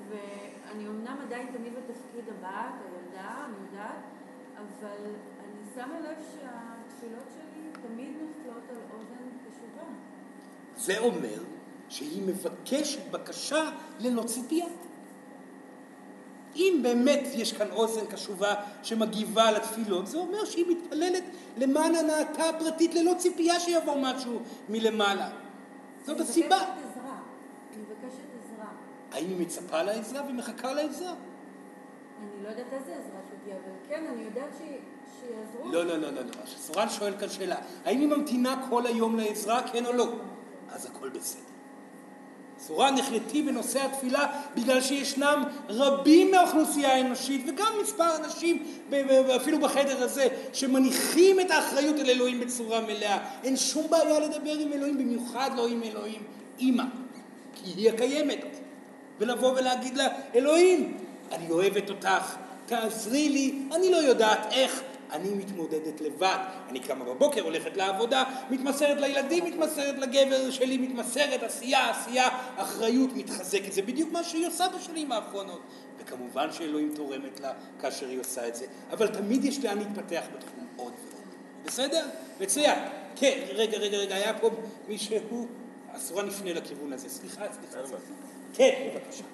ואני 0.09 0.86
אמנם 0.86 1.16
עדיין 1.26 1.47
תמיד 1.47 1.72
בתפקיד 1.74 2.24
הבת, 2.28 2.74
הילדה, 2.84 3.45
אני 3.45 3.55
יודעת, 3.66 4.03
אבל 4.57 5.05
אני 5.45 5.61
שמה 5.74 6.01
לב 6.01 6.16
שהתפילות 6.34 7.26
שלי 7.34 7.89
תמיד 7.89 8.09
נופלות 8.09 8.62
על 8.70 8.76
אוזן 8.95 9.28
קשובה. 9.51 9.89
זה 10.76 10.99
אומר 10.99 11.43
שהיא 11.89 12.22
מבקשת 12.26 13.11
בקשה 13.11 13.70
ללא 14.01 14.22
ציפייה. 14.22 14.66
אם 16.57 16.80
באמת 16.82 17.20
יש 17.34 17.53
כאן 17.53 17.70
אוזן 17.70 18.07
קשובה 18.07 18.55
שמגיבה 18.82 19.51
לתפילות, 19.51 20.07
זה 20.07 20.18
אומר 20.18 20.45
שהיא 20.45 20.64
מתפללת 20.68 21.24
למען 21.57 21.95
הנאתה 21.95 22.49
הפרטית 22.49 22.95
ללא 22.95 23.14
ציפייה 23.18 23.61
שיבוא 23.61 23.95
משהו 24.03 24.41
מלמעלה. 24.68 25.30
זאת 26.07 26.20
הסיבה. 26.20 26.57
מבקשת 26.57 26.91
עזרה. 26.91 27.18
אני 27.74 27.82
מבקשת 27.82 28.24
עזרה. 28.45 28.68
האם 29.13 29.27
היא 29.29 29.41
מצפה 29.41 29.83
לעזרה 29.83 30.23
ומחכה 30.29 30.73
לעזרה? 30.73 31.11
אני 32.21 32.45
לא 32.45 32.49
יודעת 32.49 32.67
איזה 32.73 32.93
עזרה 32.93 33.21
שתהיה, 33.29 33.57
אבל 33.57 33.73
כן, 33.89 34.05
אני 34.15 34.23
יודעת 34.23 34.51
ש- 34.59 35.21
שיעזרו. 35.21 35.73
לא, 35.73 35.85
לא, 35.87 35.97
לא, 35.97 36.11
לא, 36.11 36.21
לא. 36.23 36.47
סורן 36.57 36.89
שואל 36.89 37.13
כאן 37.21 37.29
שאלה. 37.29 37.57
האם 37.85 38.01
היא 38.01 38.09
ממתינה 38.09 38.67
כל 38.71 38.87
היום 38.87 39.19
לעזרה, 39.19 39.63
כן 39.73 39.87
או 39.87 39.93
לא? 39.93 40.09
אז 40.71 40.87
הכל 40.87 41.09
בסדר. 41.09 41.43
סורן 42.61 42.95
נחלטי 42.95 43.43
בנושא 43.43 43.85
התפילה 43.85 44.27
בגלל 44.57 44.81
שישנם 44.81 45.43
רבים 45.69 46.31
מהאוכלוסייה 46.31 46.95
האנושית 46.95 47.45
וגם 47.49 47.73
מספר 47.83 48.17
אנשים 48.17 48.65
אפילו 49.37 49.59
בחדר 49.61 50.03
הזה 50.03 50.29
שמניחים 50.53 51.41
את 51.41 51.51
האחריות 51.51 51.99
על 51.99 52.11
אלוהים 52.11 52.41
בצורה 52.41 52.81
מלאה. 52.81 53.19
אין 53.45 53.57
שום 53.57 53.87
בעיה 53.91 54.19
לדבר 54.21 54.53
עם 54.53 54.73
אלוהים, 54.73 54.99
במיוחד 54.99 55.51
לא 55.57 55.69
עם 55.69 55.83
אלוהים 55.83 56.23
אימא, 56.59 56.85
כי 57.55 57.71
היא 57.77 57.91
הקיימת. 57.91 58.45
ולבוא 59.19 59.53
ולהגיד 59.53 59.97
לה, 59.97 60.09
אלוהים, 60.35 60.99
אני 61.33 61.51
אוהבת 61.51 61.91
אותך, 61.91 62.37
תעזרי 62.66 63.29
לי, 63.29 63.55
אני 63.73 63.91
לא 63.91 63.97
יודעת 63.97 64.53
איך, 64.53 64.83
אני 65.12 65.29
מתמודדת 65.29 66.01
לבד. 66.01 66.37
אני 66.69 66.81
קמה 66.81 67.05
בבוקר, 67.05 67.43
הולכת 67.43 67.77
לעבודה, 67.77 68.25
מתמסרת 68.51 69.01
לילדים, 69.01 69.45
מתמסרת 69.45 69.99
לגבר 69.99 70.51
שלי, 70.51 70.77
מתמסרת, 70.77 71.43
עשייה, 71.43 71.91
עשייה, 71.91 72.29
אחריות 72.57 73.11
מתחזקת. 73.14 73.73
זה 73.73 73.83
בדיוק 73.83 74.12
מה 74.12 74.25
שהיא 74.25 74.47
עושה 74.47 74.66
בשנים 74.77 75.12
האחרונות. 75.12 75.61
וכמובן 75.99 76.53
שאלוהים 76.53 76.93
תורמת 76.95 77.41
לה 77.41 77.53
כאשר 77.81 78.09
היא 78.09 78.21
עושה 78.21 78.49
את 78.49 78.55
זה. 78.55 78.66
אבל 78.93 79.07
תמיד 79.07 79.45
יש 79.45 79.64
לאן 79.64 79.79
להתפתח 79.79 80.23
בתחום 80.37 80.66
עוד 80.77 80.93
ועוד. 81.11 81.25
בסדר? 81.66 82.07
מצוין. 82.41 82.79
כן, 83.16 83.39
רגע, 83.55 83.79
רגע, 83.79 83.97
רגע, 83.97 84.14
היה 84.14 84.39
פה 84.39 84.51
מישהו... 84.89 85.47
אסורה 85.97 86.23
נפנה 86.23 86.53
לכיוון 86.53 86.93
הזה. 86.93 87.09
סליחה, 87.09 87.45
סליחה. 87.53 87.87
סליחה. 87.87 88.28
כן, 88.55 88.88
בבקשה. 88.94 89.24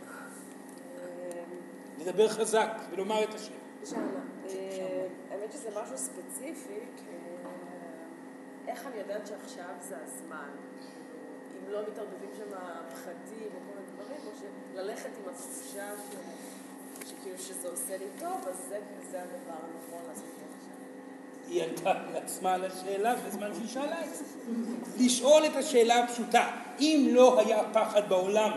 לדבר 1.99 2.29
חזק 2.29 2.71
ולומר 2.91 3.25
את 3.25 3.35
השם. 3.35 3.53
אה, 4.47 5.07
האמת 5.31 5.53
שזה 5.53 5.69
משהו 5.83 5.99
ספציפי, 5.99 6.79
אה, 6.79 7.15
איך 8.69 8.87
אני 8.87 8.97
יודעת 8.97 9.27
שעכשיו 9.27 9.75
זה 9.81 9.97
הזמן? 10.03 10.49
כאילו, 11.51 11.67
אם 11.67 11.73
לא 11.73 11.93
מתערבבים 11.93 12.31
שם 12.37 12.57
פחדים 12.93 13.49
או 13.55 13.61
כל 13.67 13.75
מיני 13.75 13.87
דברים, 13.95 14.21
או 14.27 14.33
שללכת 14.75 15.11
עם 15.23 15.29
התחושה 15.29 15.91
שכאילו 17.07 17.39
שזה 17.39 17.69
עושה 17.69 17.97
לי 17.97 18.07
טוב, 18.19 18.49
אז 18.49 18.57
זה 18.69 18.79
זה 19.11 19.23
הדבר 19.23 19.59
הנכון 19.59 20.03
לעשות 20.09 20.25
עכשיו. 20.59 20.75
היא 21.49 21.63
ענתה 21.63 21.93
לעצמה 22.13 22.55
על 22.55 22.65
השאלה 22.65 23.15
בזמן 23.17 23.55
שהיא 23.55 23.69
שאלה 23.69 24.05
את 24.05 24.15
זה. 24.15 24.25
לשאול 24.99 25.47
את 25.47 25.57
השאלה 25.57 26.05
הפשוטה, 26.05 26.51
אם 26.81 27.09
לא 27.11 27.41
היה 27.41 27.63
פחד 27.73 28.09
בעולם, 28.09 28.51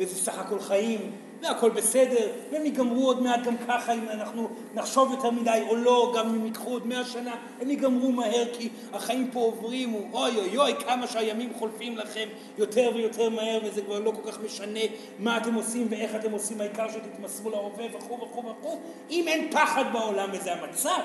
וזה 0.00 0.16
סך 0.16 0.38
הכל 0.38 0.60
חיים, 0.60 1.12
והכל 1.42 1.70
בסדר, 1.70 2.28
והם 2.52 2.64
ייגמרו 2.64 3.06
עוד 3.06 3.22
מעט 3.22 3.40
גם 3.44 3.56
ככה, 3.68 3.92
אם 3.92 4.08
אנחנו 4.08 4.48
נחשוב 4.74 5.10
יותר 5.12 5.30
מדי 5.30 5.62
או 5.68 5.76
לא, 5.76 6.14
גם 6.16 6.28
אם 6.28 6.46
ייקחו 6.46 6.70
עוד 6.70 6.86
מאה 6.86 7.04
שנה, 7.04 7.36
הם 7.60 7.70
ייגמרו 7.70 8.12
מהר, 8.12 8.44
כי 8.52 8.68
החיים 8.92 9.30
פה 9.32 9.40
עוברים, 9.40 9.94
אוי 10.12 10.36
אוי 10.36 10.58
אוי, 10.58 10.74
כמה 10.74 11.06
שהימים 11.06 11.52
חולפים 11.54 11.96
לכם 11.96 12.28
יותר 12.58 12.90
ויותר 12.94 13.28
מהר, 13.28 13.60
וזה 13.64 13.82
כבר 13.82 13.98
לא 13.98 14.10
כל 14.10 14.30
כך 14.30 14.40
משנה 14.40 14.80
מה 15.18 15.36
אתם 15.36 15.54
עושים 15.54 15.86
ואיך 15.90 16.14
אתם 16.14 16.32
עושים, 16.32 16.60
העיקר 16.60 16.86
שתתמסרו 16.90 17.50
להווה 17.50 17.84
וכו' 17.96 18.20
וכו' 18.20 18.44
וכו'. 18.46 18.80
אם 19.10 19.28
אין 19.28 19.50
פחד 19.52 19.84
בעולם 19.92 20.28
וזה 20.32 20.52
המצב, 20.52 21.00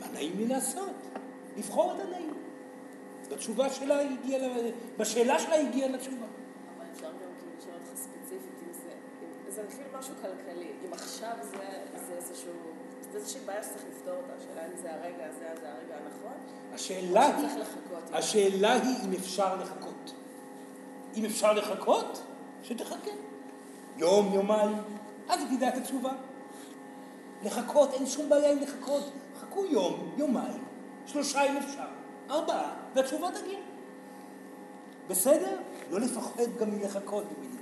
מה 0.00 0.06
נעים 0.14 0.32
לי 0.38 0.46
לעשות? 0.46 0.90
לבחור 1.56 1.92
את 1.96 2.00
הנעים. 2.06 2.34
בתשובה 3.30 3.70
שלה 3.70 4.00
הגיעה, 4.00 4.48
בשאלה 4.98 5.38
שלה 5.38 5.60
הגיעה 5.60 5.88
לתשובה. 5.88 6.26
זה 9.56 9.62
כאילו 9.68 9.98
משהו 9.98 10.14
כלכלי, 10.22 10.72
אם 10.88 10.92
עכשיו 10.92 11.32
זה, 11.42 11.58
זה 12.06 12.12
איזשהו, 12.12 12.52
זה 13.12 13.18
איזושהי 13.18 13.40
בעיה 13.46 13.62
שצריך 13.62 13.84
לפתור 13.90 14.14
אותה, 14.14 14.32
השאלה 14.38 14.66
אם 14.66 14.76
זה 14.82 14.94
הרגע 14.94 15.26
הזה, 15.26 15.60
זה 15.60 15.72
הרגע 15.72 15.94
הנכון, 15.96 16.32
השאלה 16.74 17.26
היא, 17.26 17.48
שצריך 17.48 17.56
לחכות. 17.56 18.02
השאלה 18.12 18.72
היא 18.72 18.96
אם 19.04 19.12
אפשר 19.12 19.56
לחכות. 19.56 20.12
אם 21.14 21.24
אפשר 21.24 21.52
לחכות, 21.52 22.22
שתחכה. 22.62 23.10
יום, 23.96 24.32
יומיים, 24.34 24.76
אז 25.28 25.40
תדע 25.56 25.68
את 25.68 25.74
התשובה. 25.74 26.12
לחכות, 27.44 27.94
אין 27.94 28.06
שום 28.06 28.28
בעיה 28.28 28.52
עם 28.52 28.58
לחכות. 28.58 29.12
חכו 29.40 29.64
יום, 29.64 30.14
יומיים, 30.16 30.64
שלושה 31.06 31.42
אם 31.42 31.56
אפשר, 31.56 31.86
ארבעה, 32.30 32.74
והתשובה 32.94 33.28
תגיע. 33.40 33.58
בסדר? 35.08 35.58
לא 35.90 36.00
לפחד 36.00 36.56
גם 36.58 36.70
מלחכות 36.70 37.24
במילים. 37.24 37.55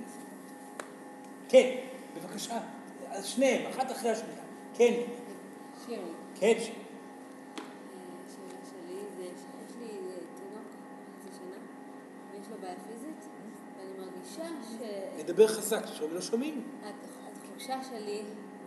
כן, 1.49 1.75
בבקשה, 2.15 2.59
אז 3.09 3.25
שניהם, 3.25 3.71
אחת 3.71 3.91
אחרי 3.91 4.09
השנייה. 4.11 4.41
כן, 4.73 4.93
שירלי. 5.85 6.11
כן, 6.39 6.53
ש- 6.59 6.69
השאלה 8.27 8.59
שלי 8.69 8.99
זה 9.17 9.23
שיש 9.37 9.77
לי 9.79 9.97
אה, 14.81 15.17
לדבר 15.19 15.47
חזק, 15.47 15.83
עכשיו 15.83 16.13
לא 16.13 16.21
שומעים. 16.21 16.63
שהתחושה 16.83 17.83
שלי 17.83 18.21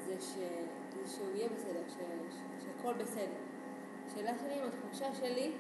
זה 0.07 0.15
ש- 0.21 1.15
שהוא 1.15 1.29
יהיה 1.35 1.49
בסדר, 1.49 1.81
ש- 1.89 1.93
ש- 1.93 2.65
שהכל 2.65 2.93
בסדר. 2.95 3.39
השאלה 4.07 4.33
שלי 4.41 4.55
אם 4.55 4.69
התחושה 4.69 5.15
שלי 5.15 5.53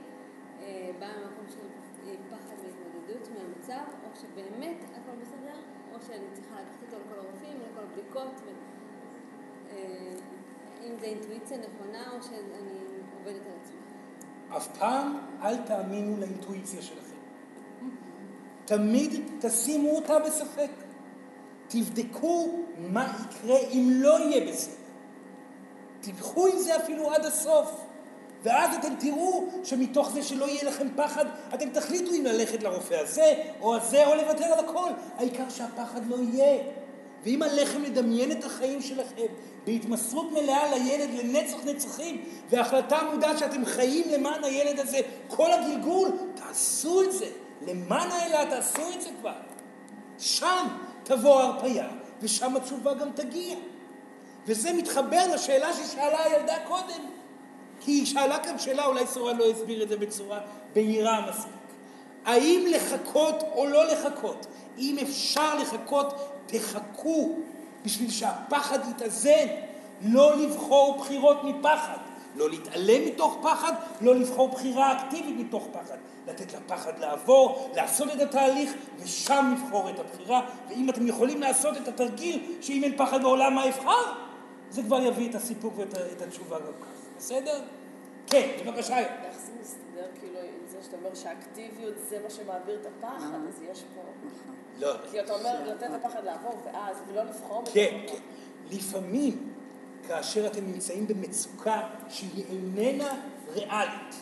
אה, 0.60 0.90
באה 0.98 1.12
ממקום 1.18 1.44
של 1.48 1.66
אה, 2.08 2.14
פחד 2.30 2.54
והתמודדות 2.64 3.28
מהמצב, 3.28 3.84
או 4.04 4.08
שבאמת 4.20 4.76
הכל 4.84 5.16
בסדר, 5.22 5.58
או 5.98 6.06
שאני 6.06 6.24
צריכה 6.34 6.54
לקחת 6.54 6.82
אותו 6.82 6.96
לכל 6.96 7.18
הרופאים, 7.18 7.58
לכל 7.72 7.80
הבדיקות. 7.80 8.40
אה, 9.70 9.76
אם 10.86 10.98
זה 11.00 11.06
אינטואיציה 11.06 11.58
נכונה, 11.58 12.12
או 12.12 12.22
שאני 12.22 12.78
עובדת 13.18 13.46
על 13.46 13.52
עצמי. 13.62 13.78
אף 14.56 14.78
פעם 14.78 15.18
אל 15.42 15.56
תאמינו 15.56 16.16
לאינטואיציה 16.16 16.82
שלכם. 16.82 17.16
תמיד 18.64 19.22
תשימו 19.40 19.90
אותה 19.90 20.18
בספק. 20.18 20.70
תבדקו 21.68 22.64
מה 22.78 23.12
יקרה 23.20 23.58
אם 23.58 23.88
לא 23.92 24.18
יהיה 24.18 24.52
בסדר. 24.52 24.74
תלכו 26.00 26.46
עם 26.46 26.58
זה 26.58 26.76
אפילו 26.76 27.12
עד 27.12 27.24
הסוף. 27.24 27.87
ואז 28.42 28.76
אתם 28.76 28.94
תראו 28.98 29.46
שמתוך 29.64 30.10
זה 30.10 30.22
שלא 30.22 30.44
יהיה 30.44 30.64
לכם 30.64 30.88
פחד, 30.96 31.24
אתם 31.54 31.70
תחליטו 31.70 32.14
אם 32.14 32.24
ללכת 32.24 32.62
לרופא 32.62 32.94
הזה 32.94 33.34
או 33.60 33.76
הזה 33.76 34.06
או 34.06 34.14
לוותר 34.14 34.44
על 34.44 34.64
הכל. 34.64 34.90
העיקר 35.16 35.48
שהפחד 35.48 36.06
לא 36.06 36.16
יהיה. 36.16 36.62
ואם 37.24 37.42
עליכם 37.42 37.82
לדמיין 37.82 38.32
את 38.32 38.44
החיים 38.44 38.82
שלכם 38.82 39.26
בהתמסרות 39.64 40.32
מלאה 40.32 40.76
לילד 40.76 41.08
לנצח 41.14 41.56
נצחים, 41.64 42.24
והחלטה 42.50 42.98
מודעת 43.12 43.38
שאתם 43.38 43.64
חיים 43.64 44.04
למען 44.10 44.44
הילד 44.44 44.78
הזה 44.80 44.98
כל 45.28 45.52
הגלגול, 45.52 46.10
תעשו 46.34 47.02
את 47.02 47.12
זה. 47.12 47.26
למען 47.66 48.10
הילד 48.10 48.50
תעשו 48.50 48.82
את 48.96 49.02
זה 49.02 49.08
כבר. 49.20 49.32
שם 50.18 50.66
תבוא 51.02 51.40
ההרפייה, 51.40 51.88
ושם 52.20 52.56
התשובה 52.56 52.94
גם 52.94 53.08
תגיע. 53.14 53.56
וזה 54.46 54.72
מתחבר 54.72 55.34
לשאלה 55.34 55.72
ששאלה 55.72 56.24
הילדה 56.24 56.54
קודם. 56.68 57.17
כי 57.88 57.92
היא 57.92 58.06
שאלה 58.06 58.38
כאן 58.38 58.58
שאלה, 58.58 58.86
אולי 58.86 59.06
סורן 59.06 59.36
לא 59.36 59.50
הסביר 59.50 59.82
את 59.82 59.88
זה 59.88 59.96
בצורה 59.96 60.40
בהירה 60.74 61.26
מספיק. 61.28 61.52
האם 62.24 62.66
לחכות 62.70 63.42
או 63.54 63.66
לא 63.66 63.92
לחכות? 63.92 64.46
אם 64.78 64.96
אפשר 65.02 65.54
לחכות, 65.54 66.14
תחכו 66.46 67.36
בשביל 67.84 68.10
שהפחד 68.10 68.78
יתאזן. 68.90 69.46
לא 70.02 70.36
לבחור 70.36 70.98
בחירות 70.98 71.44
מפחד. 71.44 71.96
לא 72.36 72.50
להתעלם 72.50 73.06
מתוך 73.06 73.38
פחד, 73.42 73.72
לא 74.00 74.14
לבחור 74.14 74.48
בחירה 74.48 74.92
אקטיבית 74.92 75.36
מתוך 75.38 75.68
פחד. 75.72 75.96
לתת 76.26 76.54
לפחד 76.54 76.98
לעבור, 76.98 77.70
לעשות 77.76 78.08
את 78.12 78.20
התהליך, 78.20 78.72
ושם 78.98 79.54
לבחור 79.56 79.90
את 79.90 79.98
הבחירה. 79.98 80.40
ואם 80.68 80.90
אתם 80.90 81.06
יכולים 81.06 81.40
לעשות 81.40 81.76
את 81.76 81.88
התרגיל, 81.88 82.42
שאם 82.60 82.84
אין 82.84 82.96
פחד 82.96 83.22
בעולם, 83.22 83.54
מה 83.54 83.68
אבחר? 83.68 84.12
זה 84.70 84.82
כבר 84.82 85.00
יביא 85.00 85.30
את 85.30 85.34
הסיפוק 85.34 85.74
ואת 85.76 86.22
התשובה 86.22 86.58
גם 86.58 86.72
כך. 86.80 86.98
בסדר? 87.18 87.60
כן, 88.30 88.48
בבקשה. 88.66 88.98
איך 88.98 89.38
זה 89.38 89.52
מסתדר 89.60 90.06
כאילו 90.20 90.38
עם 90.38 90.66
זה 90.68 90.76
שאתה 90.84 90.96
אומר 90.96 91.14
שהאקטיביות 91.14 91.94
זה 92.08 92.18
מה 92.24 92.30
שמעביר 92.30 92.80
את 92.80 92.86
הפחד, 92.86 93.38
אז 93.48 93.62
יש 93.72 93.84
פה... 93.94 94.00
לא. 94.78 94.94
כי 95.10 95.20
אתה 95.20 95.32
אומר 95.34 95.72
לתת 95.72 95.86
לפחד 95.90 96.24
לעבור 96.24 96.62
ואז, 96.64 96.96
ולא 97.08 97.22
לבחור 97.22 97.64
כן, 97.74 98.00
כן. 98.06 98.18
לפעמים, 98.70 99.52
כאשר 100.08 100.46
אתם 100.46 100.66
נמצאים 100.66 101.06
במצוקה 101.06 101.80
שהיא 102.08 102.44
איננה 102.50 103.14
ריאלית, 103.52 104.14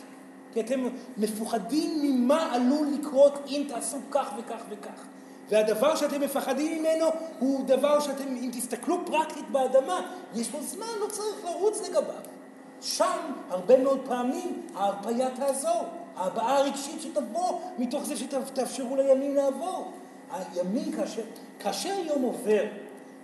כי 0.53 0.61
אתם 0.61 0.89
מפוחדים 1.17 2.03
ממה 2.03 2.55
עלול 2.55 2.87
לקרות 3.01 3.33
אם 3.47 3.67
תעשו 3.69 3.99
כך 4.11 4.33
וכך 4.39 4.61
וכך. 4.71 5.07
והדבר 5.49 5.97
שאתם 5.97 6.21
מפחדים 6.21 6.83
ממנו 6.83 7.07
הוא 7.39 7.67
דבר 7.67 8.01
שאתם, 8.01 8.29
אם 8.29 8.51
תסתכלו 8.53 9.07
פרקטית 9.07 9.51
באדמה, 9.51 10.13
יש 10.35 10.53
לו 10.53 10.63
זמן, 10.63 10.87
לא 11.01 11.07
צריך 11.07 11.45
לרוץ 11.45 11.89
לגביו. 11.89 12.36
שם 12.83 13.33
הרבה 13.49 13.79
מאוד 13.79 14.01
פעמים 14.07 14.63
ההרפאיה 14.75 15.31
תעזור, 15.31 15.85
ההבעה 16.17 16.59
הרגשית 16.59 17.01
שתבוא 17.01 17.61
מתוך 17.79 18.05
זה 18.05 18.17
שתאפשרו 18.17 18.97
לימים 18.97 19.35
לעבור. 19.35 19.93
הימים 20.33 20.93
כאשר, 20.93 21.23
כאשר 21.59 21.95
יום 22.07 22.23
עובר 22.23 22.65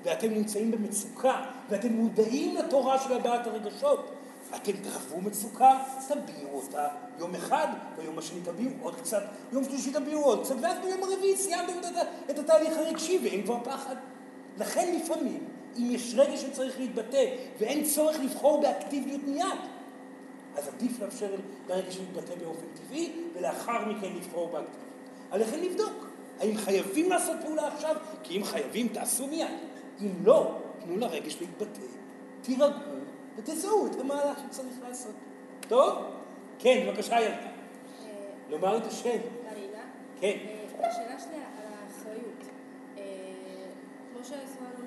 ואתם 0.03 0.31
נמצאים 0.31 0.71
במצוקה 0.71 1.45
ואתם 1.69 1.93
מודעים 1.93 2.57
לתורה 2.57 2.99
של 2.99 3.13
הבעת 3.13 3.47
הרגשות, 3.47 4.13
אתם 4.57 4.73
תחוו 4.73 5.21
מצוקה, 5.21 5.79
תביעו 6.09 6.57
אותה 6.57 6.89
יום 7.19 7.35
אחד, 7.35 7.67
ביום 7.97 8.19
השני 8.19 8.41
תביעו 8.41 8.71
עוד 8.83 8.95
קצת, 8.97 9.23
יום 9.53 9.65
שלישי 9.65 9.93
תביעו 9.93 10.25
עוד 10.25 10.45
קצת, 10.45 10.55
ואז 10.61 10.77
ביום 10.85 11.03
הרביעי 11.03 11.37
סיימתם 11.37 11.73
את 12.31 12.39
התהליך 12.39 12.79
הרגשי 12.79 13.19
ואין 13.23 13.43
כבר 13.43 13.59
פחד. 13.65 13.97
לכן 14.59 14.95
לפעמים 14.97 15.45
אם 15.79 15.91
יש 15.91 16.15
רגע 16.17 16.37
שצריך 16.37 16.81
להתבטא 16.81 17.25
ואין 17.59 17.85
צורך 17.85 18.17
לבחור 18.21 18.61
באקטיביות 18.61 19.21
מיד, 19.27 19.47
אז 20.57 20.69
עדיף 20.69 21.01
לאפשר 21.01 21.31
לרגע 21.69 21.89
להתבטא 21.89 22.35
באופן 22.35 22.67
טבעי 22.75 23.13
ולאחר 23.35 23.85
מכן 23.89 24.13
לבחור 24.17 24.49
באקטיביות. 24.49 24.93
עליכם 25.31 25.59
לבדוק 25.63 26.13
האם 26.41 26.57
חייבים 26.57 27.11
לעשות 27.11 27.37
פעולה 27.43 27.69
עכשיו, 27.75 27.97
כי 28.23 28.37
אם 28.37 28.45
חייבים 28.45 28.89
תעשו 28.89 29.27
מיד. 29.27 29.49
אם 30.01 30.09
לא, 30.25 30.59
תנו 30.85 30.97
לרגש 30.97 31.37
להתבטא, 31.41 31.81
תירגעו 32.43 32.99
ותזהו 33.37 33.87
את 33.87 34.01
המהלך 34.01 34.39
שצריך 34.39 34.75
לעשות. 34.89 35.15
טוב? 35.69 35.99
כן, 36.59 36.87
בבקשה 36.87 37.21
ילדה. 37.21 37.37
אה, 37.37 37.51
לומר 38.51 38.77
את 38.77 38.87
השם. 38.87 39.09
מרינה? 39.09 39.83
כן. 40.21 40.37
אה, 40.81 40.89
השאלה 40.89 41.21
שלי 41.21 41.35
על 41.35 41.67
האחריות. 41.73 42.45
אה, 42.99 43.03
כמו 44.13 44.25
שהסברנו 44.25 44.85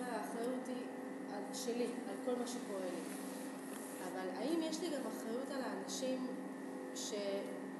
שלי, 1.56 1.86
על 2.10 2.16
כל 2.26 2.39
מה 2.39 2.47
שקורה 2.47 2.86
לי. 2.86 3.01
אבל 4.12 4.30
האם 4.38 4.62
יש 4.62 4.82
לי 4.82 4.88
גם 4.88 5.01
אחריות 5.08 5.51
על 5.51 5.62
האנשים 5.62 6.28
ש, 6.95 7.14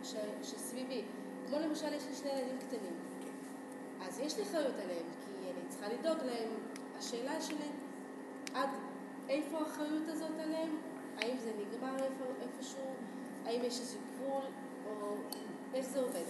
ש, 0.04 0.14
שסביבי? 0.44 1.02
כמו 1.48 1.60
למשל, 1.60 1.94
יש 1.94 2.04
לי 2.10 2.16
שני 2.16 2.30
ילדים 2.30 2.58
קטנים. 2.58 2.94
אז 4.02 4.20
יש 4.20 4.38
לי 4.38 4.44
אחריות 4.44 4.76
עליהם, 4.84 5.06
כי 5.26 5.46
אני 5.46 5.70
צריכה 5.70 5.88
לדאוג 5.88 6.18
להם. 6.26 6.50
השאלה 7.00 7.42
שלי, 7.42 7.70
עד 8.54 8.70
איפה 9.30 9.60
האחריות 9.60 10.04
הזאת 10.08 10.40
עליהם? 10.44 10.78
האם 11.18 11.38
זה 11.38 11.52
נגמר 11.60 11.96
איפה, 11.96 12.26
איפשהו? 12.42 12.94
האם 13.46 13.62
יש 13.64 13.80
איזה 13.80 13.98
גבול? 14.16 14.44
או 14.86 15.16
איך 15.74 15.86
זה 15.86 16.00
עובד? 16.00 16.24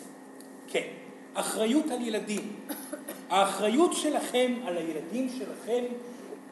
כן, 0.67 0.87
אחריות 1.33 1.91
על 1.91 2.01
ילדים. 2.01 2.59
האחריות 3.29 3.93
שלכם 3.93 4.53
על 4.65 4.77
הילדים 4.77 5.29
שלכם 5.29 5.83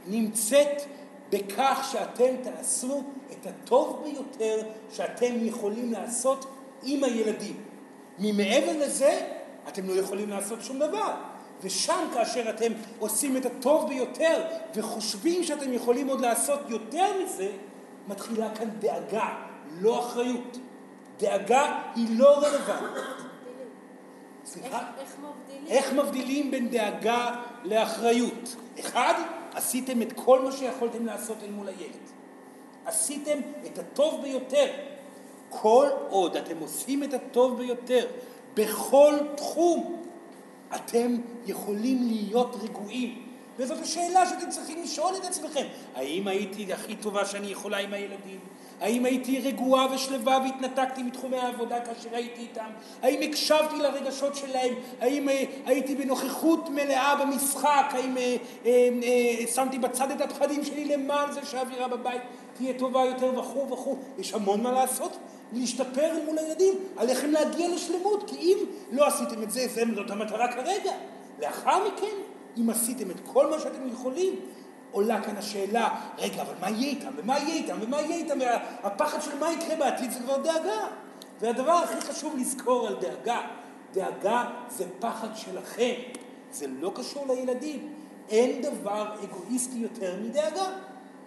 נמצאת 0.08 0.82
בכך 1.30 1.90
שאתם 1.92 2.36
תעשו 2.44 3.04
את 3.32 3.48
הטוב 3.48 4.04
ביותר 4.04 4.58
שאתם 4.92 5.46
יכולים 5.46 5.92
לעשות 5.92 6.46
עם 6.84 7.04
הילדים. 7.04 7.56
ממעבר 8.20 8.78
לזה, 8.78 9.28
אתם 9.68 9.88
לא 9.88 9.94
יכולים 9.94 10.30
לעשות 10.30 10.62
שום 10.62 10.80
דבר. 10.80 11.14
ושם 11.62 12.08
כאשר 12.14 12.50
אתם 12.50 12.72
עושים 13.00 13.38
את 13.38 13.46
הטוב 13.46 13.90
ביותר 13.90 14.44
וחושבים 14.76 15.44
שאתם 15.44 15.74
יכולים 15.74 16.08
עוד 16.08 16.22
לעשות 16.22 16.60
יותר 16.68 17.24
מזה, 17.24 17.52
מתחילה 18.08 18.56
כאן 18.56 18.70
דאגה, 18.80 19.30
לא 19.82 20.00
אחריות. 20.00 20.58
דאגה 21.20 21.82
היא 21.96 22.20
לא 22.20 22.38
רלוונטית. 22.38 23.04
סליחה? 24.46 24.80
איך 25.00 25.16
מבדילים? 25.20 25.68
איך 25.68 25.94
מבדילים 25.94 26.52
בין 26.52 26.70
דאגה 26.70 27.36
לאחריות? 27.64 28.56
אחד, 28.80 29.14
עשיתם 29.54 30.02
את 30.02 30.14
כל 30.16 30.42
מה 30.42 30.52
שיכולתם 30.52 31.06
לעשות 31.06 31.38
אל 31.44 31.50
מול 31.52 31.68
הילד. 31.68 32.04
עשיתם 32.86 33.40
את 33.66 33.80
הטוב 33.80 34.22
ביותר. 34.22 34.72
כל 35.50 35.88
עוד 36.10 36.38
אתם 36.38 36.60
עושים 36.60 37.04
את 37.04 37.14
הטוב 37.14 37.58
ביותר 37.58 38.08
בכל 38.54 39.16
תחום, 39.36 40.04
אתם 40.76 41.16
יכולים 41.46 42.08
להיות 42.08 42.56
רגועים. 42.64 43.23
וזאת 43.58 43.82
השאלה 43.82 44.26
שאתם 44.26 44.50
צריכים 44.50 44.84
לשאול 44.84 45.14
את 45.16 45.26
עצמכם. 45.26 45.66
האם 45.96 46.28
הייתי 46.28 46.74
הכי 46.74 46.96
טובה 46.96 47.26
שאני 47.26 47.48
יכולה 47.48 47.78
עם 47.78 47.94
הילדים? 47.94 48.40
האם 48.82 49.06
הייתי 49.06 49.40
רגועה 49.40 49.94
ושלווה 49.96 50.38
והתנתקתי 50.38 51.04
מתחומי 51.04 51.38
העבודה 51.38 51.80
כאשר 51.80 52.16
הייתי 52.16 52.42
איתם? 52.42 52.70
האם 53.02 53.30
הקשבתי 53.30 53.76
לרגשות 53.76 54.36
שלהם? 54.36 54.74
האם 55.00 55.30
אה, 55.30 55.44
הייתי 55.66 55.96
בנוכחות 55.96 56.70
מלאה 56.70 57.16
במשחק? 57.16 57.86
האם 57.90 58.18
אה, 58.18 58.36
אה, 58.66 58.90
אה, 59.04 59.48
שמתי 59.48 59.80
בצד 59.80 60.12
את 60.12 60.22
הפחדים 60.22 60.64
שלי 60.64 60.86
למען 60.86 61.32
זה 61.32 61.40
שהאווירה 61.46 61.88
בבית 61.88 62.22
תהיה 62.58 62.74
טובה 62.74 63.06
יותר 63.06 63.40
וכו' 63.40 63.70
וכו'? 63.70 63.98
יש 64.18 64.34
המון 64.34 64.64
מה 64.64 64.72
לעשות 64.72 65.18
ולהשתפר 65.54 66.14
מול 66.26 66.38
הילדים. 66.38 66.74
עליכם 66.98 67.32
להגיע 67.32 67.70
לשלמות, 67.70 68.30
כי 68.30 68.36
אם 68.36 68.58
לא 68.92 69.08
עשיתם 69.08 69.44
את 69.44 69.52
זה, 69.52 69.68
זאת 69.96 70.12
המטרה 70.12 70.54
כרגע. 70.54 70.92
לאחר 71.42 71.88
מכן, 71.88 72.16
אם 72.58 72.70
עשיתם 72.70 73.12
את 73.12 73.20
כל 73.26 73.50
מה 73.50 73.60
שאתם 73.60 73.88
יכולים, 73.88 74.34
עולה 74.92 75.22
כאן 75.22 75.38
השאלה, 75.38 75.90
רגע, 76.18 76.42
אבל 76.42 76.54
מה 76.62 76.70
יהיה 76.70 76.90
איתם, 76.90 77.12
ומה 77.16 77.40
יהיה 77.40 77.56
איתם, 77.56 77.78
ומה 77.82 78.02
יהיה 78.02 78.16
איתם, 78.16 78.38
והפחד 78.40 79.22
של 79.22 79.40
מה 79.40 79.52
יקרה 79.52 79.76
בעתיד 79.76 80.12
זה 80.12 80.20
כבר 80.20 80.38
דאגה. 80.38 80.88
והדבר 81.42 81.72
הכי 81.72 82.02
חשוב 82.02 82.38
לזכור 82.38 82.88
על 82.88 82.96
דאגה, 83.02 83.42
דאגה 83.94 84.50
זה 84.70 84.86
פחד 85.00 85.28
שלכם, 85.36 85.94
זה 86.52 86.66
לא 86.80 86.92
קשור 86.96 87.34
לילדים. 87.34 87.94
אין 88.30 88.62
דבר 88.62 89.16
אגואיסטי 89.24 89.78
יותר 89.78 90.16
מדאגה. 90.22 90.66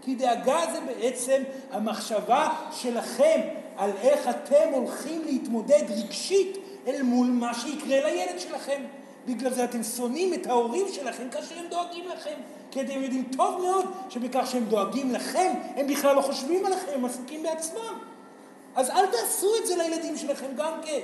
כי 0.03 0.15
דאגה 0.15 0.61
זה 0.73 0.81
בעצם 0.81 1.43
המחשבה 1.71 2.49
שלכם 2.73 3.41
על 3.77 3.91
איך 4.01 4.29
אתם 4.29 4.73
הולכים 4.73 5.25
להתמודד 5.25 5.83
רגשית 5.89 6.59
אל 6.87 7.03
מול 7.03 7.27
מה 7.27 7.55
שיקרה 7.55 8.01
לילד 8.01 8.41
שלכם. 8.41 8.83
בגלל 9.27 9.53
זה 9.53 9.65
אתם 9.65 9.83
שונאים 9.83 10.35
את 10.35 10.47
ההורים 10.47 10.87
שלכם 10.93 11.29
כאשר 11.31 11.59
הם 11.59 11.65
דואגים 11.71 12.09
לכם. 12.09 12.35
כי 12.71 12.81
אתם 12.81 13.03
יודעים 13.03 13.29
טוב 13.37 13.61
מאוד 13.61 13.87
שבכך 14.11 14.51
שהם 14.51 14.65
דואגים 14.65 15.13
לכם, 15.13 15.53
הם 15.77 15.87
בכלל 15.87 16.17
לא 16.17 16.21
חושבים 16.21 16.67
עליכם, 16.67 16.93
הם 16.95 17.05
עסוקים 17.05 17.43
בעצמם. 17.43 17.99
אז 18.77 18.91
אל 18.91 19.07
תעשו 19.07 19.47
את 19.63 19.67
זה 19.67 19.77
לילדים 19.77 20.17
שלכם 20.17 20.47
גם 20.57 20.73
כן. 20.83 21.01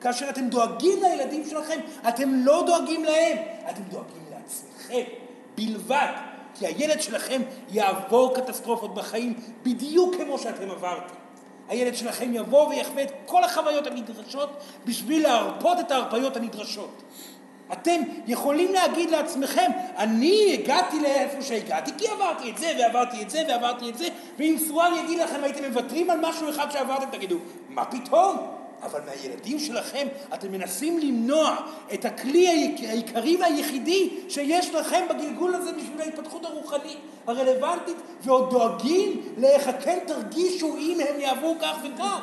כאשר 0.00 0.30
אתם 0.30 0.48
דואגים 0.48 1.02
לילדים 1.02 1.44
שלכם, 1.50 1.80
אתם 2.08 2.34
לא 2.34 2.62
דואגים 2.66 3.04
להם, 3.04 3.36
אתם 3.70 3.82
דואגים 3.82 4.22
לעצמכם 4.30 5.02
בלבד. 5.56 6.12
כי 6.54 6.66
הילד 6.66 7.02
שלכם 7.02 7.42
יעבור 7.70 8.34
קטסטרופות 8.34 8.94
בחיים 8.94 9.34
בדיוק 9.62 10.14
כמו 10.16 10.38
שאתם 10.38 10.70
עברתם. 10.70 11.14
הילד 11.68 11.94
שלכם 11.94 12.34
יבוא 12.34 12.68
ויחווה 12.68 13.02
את 13.02 13.12
כל 13.26 13.44
החוויות 13.44 13.86
הנדרשות 13.86 14.50
בשביל 14.84 15.22
להרפות 15.22 15.80
את 15.80 15.90
ההרפיות 15.90 16.36
הנדרשות. 16.36 17.02
אתם 17.72 18.00
יכולים 18.26 18.72
להגיד 18.72 19.10
לעצמכם, 19.10 19.70
אני 19.96 20.54
הגעתי 20.54 21.00
לאיפה 21.00 21.42
שהגעתי 21.42 21.90
כי 21.98 22.08
עברתי 22.08 22.50
את 22.50 22.58
זה 22.58 22.72
ועברתי 22.78 23.22
את 23.22 23.30
זה 23.30 23.42
ועברתי 23.48 23.90
את 23.90 23.98
זה, 23.98 24.08
ואם 24.38 24.56
סורן 24.68 24.92
יגיד 25.04 25.18
לכם 25.18 25.44
הייתם 25.44 25.64
מוותרים 25.64 26.10
על 26.10 26.18
משהו 26.22 26.50
אחד 26.50 26.70
שעברתם, 26.70 27.06
תגידו, 27.10 27.36
מה 27.68 27.84
פתאום? 27.84 28.36
אבל 28.82 29.00
מהילדים 29.06 29.58
שלכם 29.58 30.06
אתם 30.34 30.52
מנסים 30.52 30.98
למנוע 30.98 31.56
את 31.94 32.04
הכלי 32.04 32.48
העיקרי 32.88 33.36
והיחידי 33.40 34.10
שיש 34.28 34.74
לכם 34.74 35.06
בגלגול 35.10 35.54
הזה 35.54 35.72
בשביל 35.72 36.00
ההתפתחות 36.00 36.44
הרוחנית 36.44 36.98
הרלוונטית, 37.26 37.96
ועוד 38.22 38.50
דואגים 38.50 39.22
לאיך 39.36 39.68
אתם 39.68 39.98
תרגישו 40.06 40.76
אם 40.76 40.98
הם 41.08 41.20
יעברו 41.20 41.56
כך 41.60 41.76
וכך. 41.84 42.20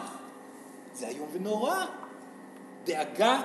זה 0.93 1.07
איום 1.07 1.27
ונורא. 1.33 1.85
דאגה 2.85 3.41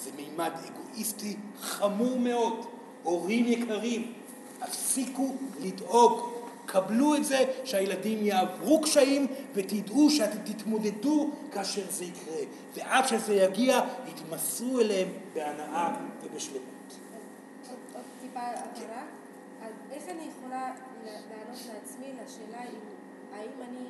זה 0.00 0.10
מימד 0.16 0.50
אגואיסטי 0.66 1.36
חמור 1.60 2.18
מאוד. 2.18 2.66
הורים 3.02 3.46
יקרים, 3.46 4.12
הפסיקו 4.60 5.34
לדאוג. 5.60 6.40
קבלו 6.66 7.16
את 7.16 7.24
זה 7.24 7.44
שהילדים 7.64 8.26
יעברו 8.26 8.80
קשיים 8.80 9.26
ותדעו 9.54 10.10
שאתם 10.10 10.38
תתמודדו 10.52 11.30
כאשר 11.52 11.82
זה 11.90 12.04
יקרה. 12.04 12.42
ועד 12.74 13.06
שזה 13.08 13.34
יגיע, 13.34 13.80
יתמסרו 14.08 14.80
אליהם 14.80 15.08
בהנאה 15.34 15.96
ובשלמות. 16.22 16.64
עוד 17.94 18.02
טיפה 18.20 18.40
הבהרה. 18.40 19.02
איך 19.90 20.04
אני 20.08 20.28
יכולה 20.28 20.74
לענות 21.04 21.58
לעצמי 21.72 22.12
לשאלה 22.24 22.60
האם 23.32 23.50
אני 23.68 23.84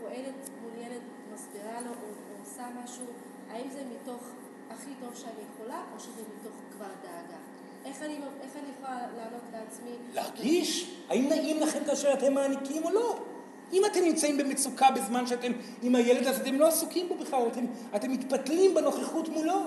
פועלת 0.00 0.50
מול 0.62 0.72
ילד, 0.84 1.02
מסבירה 1.34 1.80
לו 1.80 1.90
או 1.90 2.40
עושה 2.40 2.66
משהו, 2.84 3.04
האם 3.50 3.70
זה 3.70 3.82
מתוך 3.94 4.22
הכי 4.70 4.90
טוב 5.00 5.14
שאני 5.14 5.44
יכולה, 5.54 5.82
או 5.94 6.00
שזה 6.00 6.22
מתוך 6.40 6.52
כבר 6.76 6.86
דאגה? 7.02 7.36
איך 7.84 8.02
אני, 8.02 8.14
איך 8.42 8.56
אני 8.56 8.68
יכולה 8.78 8.98
לענות 9.16 9.42
לעצמי? 9.52 9.90
להרגיש? 10.14 10.90
האם 11.08 11.28
נעים 11.28 11.60
לכם 11.60 11.78
כאשר 11.86 12.12
אתם 12.12 12.34
מעניקים 12.34 12.84
או 12.84 12.90
לא? 12.90 13.18
אם 13.72 13.82
אתם 13.86 14.00
נמצאים 14.04 14.38
במצוקה 14.38 14.90
בזמן 14.90 15.26
שאתם 15.26 15.52
עם 15.82 15.94
הילד 15.94 16.26
הזה, 16.26 16.42
אתם 16.42 16.54
לא 16.54 16.68
עסוקים 16.68 17.08
בו 17.08 17.14
בכלל, 17.14 17.42
אתם, 17.52 17.64
אתם 17.96 18.12
מתפתלים 18.12 18.74
בנוכחות 18.74 19.28
מולו. 19.28 19.60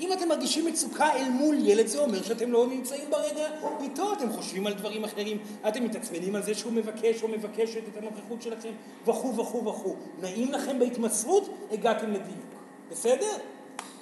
אם 0.00 0.12
אתם 0.12 0.28
מרגישים 0.28 0.66
מצוקה 0.66 1.12
אל 1.12 1.30
מול 1.30 1.56
ילד, 1.58 1.86
זה 1.86 1.98
אומר 1.98 2.22
שאתם 2.22 2.52
לא 2.52 2.66
נמצאים 2.66 3.10
ברגע 3.10 3.46
איתו, 3.80 4.12
אתם 4.12 4.32
חושבים 4.32 4.66
על 4.66 4.72
דברים 4.72 5.04
אחרים, 5.04 5.38
אתם 5.68 5.84
מתעצמנים 5.84 6.36
על 6.36 6.42
זה 6.42 6.54
שהוא 6.54 6.72
מבקש 6.72 7.22
או 7.22 7.28
מבקשת 7.28 7.82
את 7.88 7.96
הנוכחות 7.96 8.42
שלכם, 8.42 8.72
וכו' 9.06 9.36
וכו' 9.36 9.64
וכו'. 9.64 9.96
נעים 10.20 10.52
לכם 10.52 10.78
בהתמסרות, 10.78 11.48
הגעתם 11.72 12.10
לדיוק. 12.10 12.50
בסדר? 12.90 13.36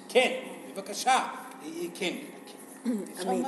כן, 0.09 0.39
בבקשה. 0.73 1.11
אה, 1.11 1.69
כן, 1.95 2.13
כן. 2.45 2.91
עמית. 3.21 3.45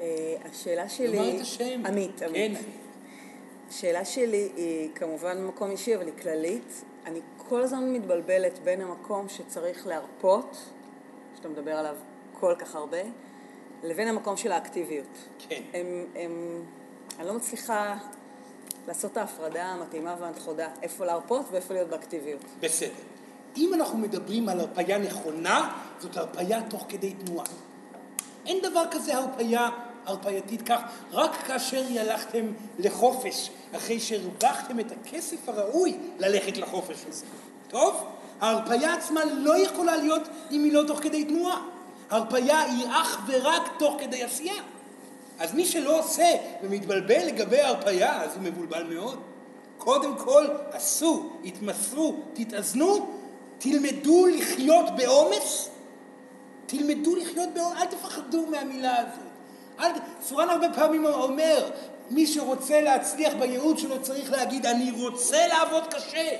אה, 0.00 0.36
השאלה 0.50 0.88
שלי... 0.88 1.16
לומר 1.16 1.36
את 1.36 1.40
השם. 1.40 1.86
עמית, 1.86 2.22
עמית. 2.22 2.58
כן. 2.58 2.62
השאלה 3.68 4.04
שלי 4.04 4.48
היא 4.56 4.90
כמובן 4.94 5.38
במקום 5.38 5.70
אישי, 5.70 5.96
אבל 5.96 6.06
היא 6.06 6.14
כללית. 6.22 6.84
אני 7.06 7.20
כל 7.36 7.62
הזמן 7.62 7.92
מתבלבלת 7.92 8.58
בין 8.58 8.80
המקום 8.80 9.28
שצריך 9.28 9.86
להרפות, 9.86 10.56
שאתה 11.36 11.48
מדבר 11.48 11.76
עליו 11.76 11.96
כל 12.40 12.54
כך 12.58 12.74
הרבה, 12.74 13.02
לבין 13.82 14.08
המקום 14.08 14.36
של 14.36 14.52
האקטיביות. 14.52 15.18
כן. 15.38 15.62
הם, 15.72 16.06
הם, 16.14 16.64
אני 17.18 17.26
לא 17.26 17.34
מצליחה 17.34 17.96
לעשות 18.88 19.12
את 19.12 19.16
ההפרדה 19.16 19.64
המתאימה 19.64 20.16
והנכונה, 20.20 20.68
איפה 20.82 21.04
להרפות 21.04 21.46
ואיפה 21.50 21.74
להיות 21.74 21.88
באקטיביות. 21.88 22.44
בסדר. 22.60 22.92
אם 23.56 23.74
אנחנו 23.74 23.98
מדברים 23.98 24.48
על 24.48 24.60
הרפאיה 24.60 24.98
נכונה, 24.98 25.72
זאת 26.00 26.16
הרפאיה 26.16 26.62
תוך 26.62 26.84
כדי 26.88 27.12
תנועה. 27.12 27.46
אין 28.46 28.58
דבר 28.62 28.82
כזה 28.90 29.16
הרפאיה 29.16 29.68
הרפייתית 30.06 30.62
כך, 30.62 30.80
רק 31.12 31.32
כאשר 31.46 31.82
הלכתם 32.00 32.46
לחופש, 32.78 33.50
אחרי 33.76 34.00
שהרווחתם 34.00 34.80
את 34.80 34.92
הכסף 34.92 35.48
הראוי 35.48 35.96
ללכת 36.18 36.56
לחופש 36.56 37.04
הזה. 37.08 37.26
טוב? 37.68 38.06
ההרפאיה 38.40 38.94
עצמה 38.94 39.20
לא 39.24 39.58
יכולה 39.58 39.96
להיות 39.96 40.28
אם 40.50 40.64
היא 40.64 40.72
לא 40.72 40.82
תוך 40.86 40.98
כדי 41.02 41.24
תנועה. 41.24 41.62
הרפאיה 42.10 42.60
היא 42.60 42.86
אך 42.90 43.20
ורק 43.26 43.62
תוך 43.78 43.96
כדי 44.00 44.22
עשייה. 44.22 44.62
אז 45.38 45.54
מי 45.54 45.66
שלא 45.66 45.98
עושה 45.98 46.32
ומתבלבל 46.62 47.26
לגבי 47.26 47.60
ההרפאיה, 47.60 48.22
אז 48.22 48.34
הוא 48.34 48.42
מבולבל 48.42 48.82
מאוד. 48.82 49.18
קודם 49.78 50.18
כל, 50.18 50.46
עשו, 50.72 51.30
התמסרו, 51.44 52.16
תתאזנו, 52.34 53.19
תלמדו 53.60 54.26
לחיות 54.26 54.96
באומץ, 54.96 55.68
תלמדו 56.66 57.16
לחיות 57.16 57.48
באומץ, 57.54 57.76
אל 57.76 57.86
תפחדו 57.86 58.46
מהמילה 58.46 58.96
הזאת. 58.98 59.30
אל, 59.80 59.90
סורן 60.22 60.48
הרבה 60.48 60.66
פעמים 60.74 61.06
אומר, 61.06 61.70
מי 62.10 62.26
שרוצה 62.26 62.80
להצליח 62.80 63.32
בייעוד 63.34 63.78
שלו 63.78 64.02
צריך 64.02 64.32
להגיד, 64.32 64.66
אני 64.66 64.90
רוצה 64.90 65.46
לעבוד 65.46 65.94
קשה. 65.94 66.36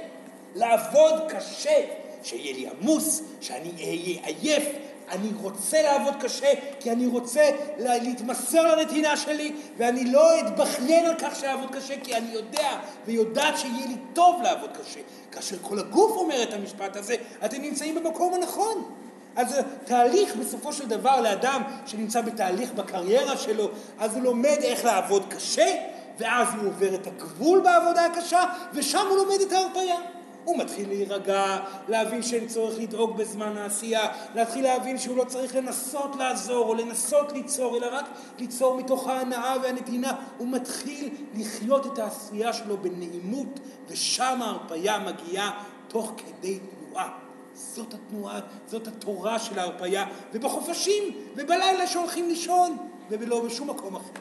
לעבוד 0.54 1.12
קשה, 1.28 1.86
שיהיה 2.22 2.52
לי 2.52 2.68
עמוס, 2.68 3.22
שאני 3.40 3.70
אהיה 3.78 4.20
עייף, 4.24 4.64
אני 5.10 5.30
רוצה 5.42 5.82
לעבוד 5.82 6.14
קשה 6.20 6.52
כי 6.80 6.92
אני 6.92 7.06
רוצה 7.06 7.50
להתמסר 7.78 8.76
לנתינה 8.76 9.16
שלי 9.16 9.52
ואני 9.76 10.04
לא 10.04 10.40
אתבכיין 10.40 11.06
על 11.06 11.14
כך 11.18 11.36
שאעבוד 11.36 11.70
קשה 11.74 11.94
כי 12.02 12.14
אני 12.14 12.32
יודע 12.32 12.78
ויודעת 13.06 13.58
שיהיה 13.58 13.86
לי 13.86 13.96
טוב 14.12 14.42
לעבוד 14.42 14.70
קשה. 14.82 15.00
כאשר 15.32 15.56
כל 15.62 15.78
הגוף 15.78 16.16
אומר 16.16 16.42
את 16.42 16.52
המשפט 16.52 16.96
הזה, 16.96 17.16
אתם 17.44 17.62
נמצאים 17.62 17.94
במקום 17.94 18.34
הנכון. 18.34 18.94
אז 19.36 19.60
תהליך 19.84 20.36
בסופו 20.36 20.72
של 20.72 20.88
דבר 20.88 21.20
לאדם 21.20 21.62
שנמצא 21.86 22.20
בתהליך 22.20 22.72
בקריירה 22.72 23.36
שלו, 23.36 23.68
אז 23.98 24.14
הוא 24.14 24.22
לומד 24.22 24.58
איך 24.62 24.84
לעבוד 24.84 25.24
קשה, 25.28 25.74
ואז 26.18 26.48
הוא 26.58 26.68
עובר 26.68 26.94
את 26.94 27.06
הגבול 27.06 27.60
בעבודה 27.60 28.04
הקשה, 28.04 28.44
ושם 28.72 29.06
הוא 29.08 29.16
לומד 29.16 29.40
את 29.40 29.52
ההרפאיה. 29.52 29.96
הוא 30.44 30.58
מתחיל 30.58 30.88
להירגע, 30.88 31.58
להבין 31.88 32.22
שאין 32.22 32.46
צורך 32.48 32.78
לדאוג 32.78 33.16
בזמן 33.16 33.56
העשייה, 33.56 34.12
להתחיל 34.34 34.64
להבין 34.64 34.98
שהוא 34.98 35.16
לא 35.16 35.24
צריך 35.24 35.54
לנסות 35.54 36.16
לעזור 36.16 36.68
או 36.68 36.74
לנסות 36.74 37.32
ליצור, 37.32 37.76
אלא 37.76 37.86
רק 37.92 38.04
ליצור 38.38 38.76
מתוך 38.76 39.08
ההנאה 39.08 39.54
והנתינה. 39.62 40.12
הוא 40.38 40.48
מתחיל 40.48 41.10
לחיות 41.34 41.86
את 41.86 41.98
העשייה 41.98 42.52
שלו 42.52 42.76
בנעימות, 42.76 43.60
ושם 43.88 44.42
ההרפאיה 44.42 44.98
מגיעה 44.98 45.64
תוך 45.88 46.12
כדי 46.16 46.58
תנועה. 46.58 47.08
זאת 47.54 47.94
התנועה, 47.94 48.40
זאת 48.66 48.88
התורה 48.88 49.38
של 49.38 49.58
ההרפאיה, 49.58 50.06
ובחופשים 50.32 51.04
ובלילה 51.36 51.86
שהולכים 51.86 52.28
לישון, 52.28 52.76
ולא 53.10 53.44
בשום 53.44 53.70
מקום 53.70 53.96
אחר. 53.96 54.20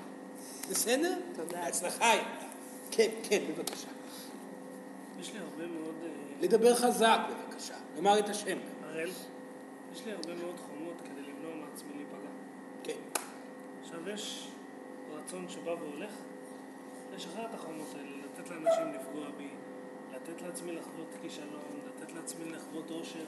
בסדר? 0.70 1.14
תודה. 1.36 1.62
בהצלחה. 1.62 2.12
כן, 2.92 3.10
כן, 3.24 3.40
בבקשה. 3.50 3.88
יש 5.22 5.34
לי 5.34 5.40
לדבר 6.42 6.76
חזק, 6.76 7.20
בבקשה. 7.30 7.74
לומר 7.96 8.20
את 8.20 8.30
השם. 8.30 8.58
הראל, 8.84 9.10
יש 9.94 10.06
לי 10.06 10.12
הרבה 10.12 10.36
מאוד 10.36 10.60
חומות 10.60 11.02
כדי 11.02 11.22
למנוע 11.22 11.56
מעצמי 11.56 11.90
להיפגע. 11.96 12.30
כן. 12.84 13.22
עכשיו 13.82 14.10
יש 14.10 14.52
רצון 15.12 15.50
שבא 15.50 15.70
והולך, 15.70 16.12
לשחרר 17.16 17.46
את 17.46 17.54
החומות 17.54 17.88
האלה, 17.96 18.10
לתת 18.26 18.50
לאנשים 18.50 18.94
לפגוע 18.94 19.26
בי, 19.38 19.50
לתת 20.14 20.42
לעצמי 20.42 20.72
לחוות 20.72 21.08
כישלון, 21.22 21.80
לתת 21.88 22.12
לעצמי 22.14 22.52
לחוות 22.52 22.92
אושר, 22.92 23.26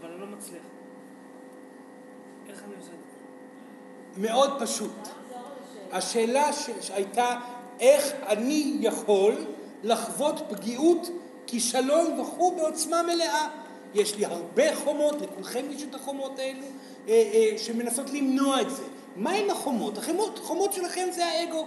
אבל 0.00 0.10
אני 0.12 0.20
לא 0.20 0.26
מצליח. 0.26 0.62
איך 2.48 2.62
אני 2.64 2.74
עושה 2.76 2.92
את 2.92 3.10
זה? 3.10 4.20
מאוד 4.20 4.50
פשוט. 4.60 5.08
השאלה 5.92 6.52
שהייתה 6.80 7.40
איך 7.80 8.12
אני 8.26 8.76
יכול 8.80 9.34
לחוות 9.82 10.40
פגיעות, 10.48 11.10
כישלון 11.46 12.20
וכו' 12.20 12.56
בעוצמה 12.56 13.02
מלאה. 13.02 13.48
יש 13.94 14.16
לי 14.16 14.24
הרבה 14.24 14.76
חומות, 14.76 15.20
לכולכם 15.20 15.64
יש 15.70 15.82
את 15.82 15.94
החומות 15.94 16.38
האלו, 16.38 16.66
אה, 17.08 17.30
אה, 17.34 17.58
שמנסות 17.58 18.10
למנוע 18.10 18.60
את 18.60 18.70
זה. 18.70 18.82
מהם 19.16 19.50
החומות? 19.50 19.98
החומות, 19.98 20.38
החומות 20.38 20.72
שלכם 20.72 21.08
זה 21.14 21.26
האגו. 21.26 21.66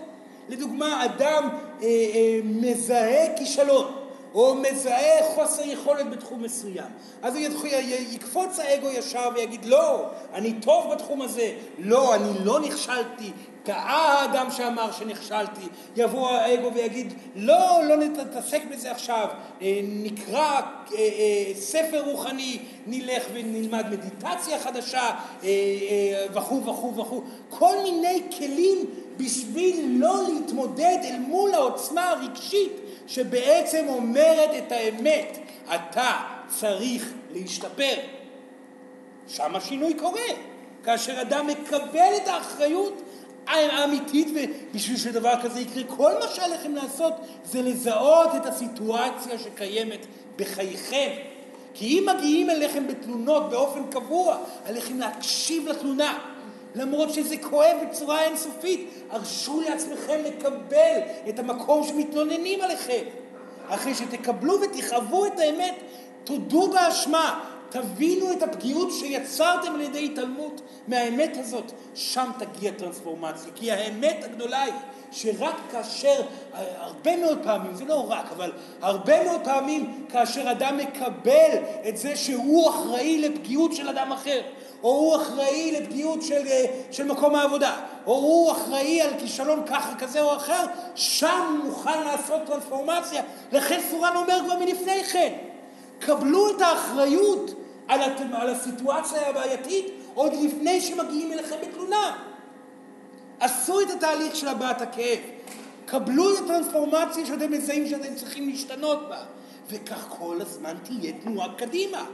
לדוגמה, 0.49 1.05
אדם 1.05 1.49
אה, 1.83 1.87
מזהה 2.43 3.37
כישלון. 3.37 4.01
או 4.33 4.55
מזהה 4.55 5.23
חוסר 5.35 5.63
יכולת 5.65 6.09
בתחום 6.09 6.43
מסוים. 6.43 6.89
אז 7.21 7.35
הוא 7.35 7.67
יקפוץ 8.11 8.59
האגו 8.59 8.87
ישר 8.89 9.29
ויגיד, 9.35 9.65
לא, 9.65 10.05
אני 10.33 10.53
טוב 10.53 10.93
בתחום 10.93 11.21
הזה, 11.21 11.51
לא, 11.79 12.15
אני 12.15 12.29
לא 12.43 12.59
נכשלתי, 12.59 13.31
טעה 13.63 14.21
האדם 14.21 14.51
שאמר 14.51 14.91
שנכשלתי, 14.91 15.67
יבוא 15.95 16.29
האגו 16.29 16.73
ויגיד, 16.73 17.13
לא, 17.35 17.81
לא 17.83 17.95
נתעסק 17.95 18.61
בזה 18.71 18.91
עכשיו, 18.91 19.27
אה, 19.61 19.79
נקרא 19.83 20.41
אה, 20.41 20.97
אה, 20.97 21.53
ספר 21.55 22.03
רוחני, 22.05 22.59
נלך 22.87 23.23
ונלמד 23.33 23.85
מדיטציה 23.89 24.59
חדשה, 24.59 25.09
וכו' 26.33 26.65
וכו' 26.65 26.95
וכו', 26.95 27.21
כל 27.49 27.75
מיני 27.83 28.21
כלים 28.37 28.77
בשביל 29.17 29.97
לא 29.99 30.23
להתמודד 30.27 30.97
אל 31.03 31.19
מול 31.19 31.53
העוצמה 31.53 32.09
הרגשית 32.09 32.73
שבעצם 33.07 33.85
אומרת 33.87 34.49
את 34.57 34.71
האמת. 34.71 35.37
אתה 35.75 36.11
צריך 36.47 37.13
להשתפר. 37.33 37.95
שם 39.27 39.55
השינוי 39.55 39.93
קורה. 39.93 40.21
כאשר 40.83 41.21
אדם 41.21 41.47
מקבל 41.47 42.11
את 42.23 42.27
האחריות 42.27 43.01
האמיתית, 43.59 44.27
ובשביל 44.35 44.97
שדבר 44.97 45.33
כזה 45.41 45.59
יקרה, 45.59 45.83
כל 45.83 46.11
מה 46.19 46.27
שעליכם 46.35 46.75
לעשות 46.75 47.13
זה 47.45 47.61
לזהות 47.61 48.35
את 48.35 48.45
הסיטואציה 48.45 49.39
שקיימת 49.39 50.05
בחייכם. 50.35 51.09
כי 51.73 51.85
אם 51.85 52.09
מגיעים 52.15 52.49
אליכם 52.49 52.87
בתלונות 52.87 53.49
באופן 53.49 53.83
קבוע, 53.89 54.37
עליכם 54.65 54.99
להקשיב 54.99 55.67
לתלונה. 55.67 56.17
למרות 56.75 57.13
שזה 57.13 57.37
כואב 57.37 57.77
בצורה 57.89 58.23
אינסופית, 58.23 58.89
הרשו 59.09 59.61
לעצמכם 59.61 60.19
לקבל 60.25 60.99
את 61.29 61.39
המקום 61.39 61.87
שמתלוננים 61.87 62.61
עליכם. 62.61 63.03
אחרי 63.69 63.95
שתקבלו 63.95 64.61
ותכאבו 64.61 65.25
את 65.25 65.39
האמת, 65.39 65.75
תודו 66.23 66.67
באשמה, 66.67 67.43
תבינו 67.71 68.31
את 68.31 68.43
הפגיעות 68.43 68.91
שיצרתם 68.91 69.73
על 69.75 69.81
ידי 69.81 70.05
התעלמות 70.05 70.61
מהאמת 70.87 71.37
הזאת, 71.39 71.71
שם 71.95 72.31
תגיע 72.39 72.71
טרנספורמציה. 72.71 73.51
כי 73.55 73.71
האמת 73.71 74.23
הגדולה 74.23 74.61
היא 74.61 74.73
שרק 75.11 75.55
כאשר, 75.71 76.21
הרבה 76.53 77.17
מאוד 77.17 77.39
פעמים, 77.43 77.75
זה 77.75 77.85
לא 77.85 78.11
רק, 78.11 78.25
אבל 78.35 78.51
הרבה 78.81 79.23
מאוד 79.23 79.41
פעמים 79.43 80.05
כאשר 80.09 80.51
אדם 80.51 80.77
מקבל 80.77 81.57
את 81.89 81.97
זה 81.97 82.15
שהוא 82.15 82.69
אחראי 82.69 83.29
לפגיעות 83.29 83.75
של 83.75 83.89
אדם 83.89 84.11
אחר, 84.11 84.41
או 84.83 84.89
הוא 84.89 85.15
אחראי 85.15 85.71
לפגיעות 85.71 86.21
של, 86.21 86.41
של 86.91 87.05
מקום 87.05 87.35
העבודה, 87.35 87.79
או 88.05 88.13
הוא 88.13 88.51
אחראי 88.51 89.01
על 89.01 89.19
כישלון 89.19 89.63
ככה 89.65 89.95
כזה 89.95 90.21
או 90.21 90.35
אחר, 90.35 90.65
שם 90.95 91.57
הוא 91.57 91.69
מוכן 91.69 92.03
לעשות 92.03 92.41
טרנספורמציה. 92.45 93.21
לכן 93.51 93.79
סורן 93.89 94.15
אומר 94.15 94.39
כבר 94.45 94.59
מלפני 94.59 95.03
כן, 95.03 95.33
קבלו 95.99 96.55
את 96.55 96.61
האחריות 96.61 97.60
על, 97.91 98.01
הת... 98.01 98.21
על 98.33 98.49
הסיטואציה 98.49 99.29
הבעייתית 99.29 99.85
עוד 100.13 100.33
לפני 100.33 100.81
שמגיעים 100.81 101.31
אליכם 101.31 101.55
בתלונה. 101.61 102.17
עשו 103.39 103.81
את 103.81 103.89
התהליך 103.89 104.35
של 104.35 104.47
הבעת 104.47 104.81
הכאב. 104.81 105.19
קבלו 105.85 106.33
את 106.33 106.39
הטרנספורמציה 106.43 107.25
שאתם 107.25 107.51
מזהים 107.51 107.89
שאתם 107.89 108.15
צריכים 108.15 108.49
להשתנות 108.49 109.09
בה. 109.09 109.23
וכך 109.69 110.05
כל 110.09 110.37
הזמן 110.41 110.73
תהיה 110.83 111.13
תנועה 111.23 111.47
קדימה. 111.57 112.05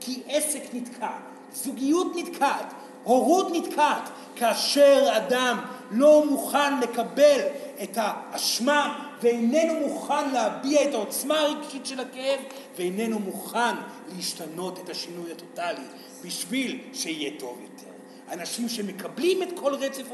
כי 0.00 0.22
עסק 0.28 0.62
נתקע, 0.72 1.10
זוגיות 1.54 2.12
נתקעת, 2.16 2.74
הורות 3.04 3.52
נתקעת, 3.52 4.10
כאשר 4.36 5.08
אדם 5.16 5.58
לא 5.90 6.24
מוכן 6.26 6.80
לקבל 6.80 7.40
את 7.82 7.98
האשמה 8.00 9.10
ואיננו 9.24 9.88
מוכן 9.88 10.30
להביע 10.30 10.88
את 10.88 10.94
העוצמה 10.94 11.40
הרגשית 11.40 11.86
של 11.86 12.00
הכאב 12.00 12.40
ואיננו 12.76 13.18
מוכן 13.18 13.74
להשתנות 14.16 14.78
את 14.78 14.88
השינוי 14.88 15.32
הטוטלי 15.32 15.84
בשביל 16.24 16.80
שיהיה 16.92 17.30
טוב 17.38 17.58
יותר. 17.62 17.94
אנשים 18.32 18.68
שמקבלים 18.68 19.42
את 19.42 19.48
כל 19.58 19.74
רצף 19.74 20.04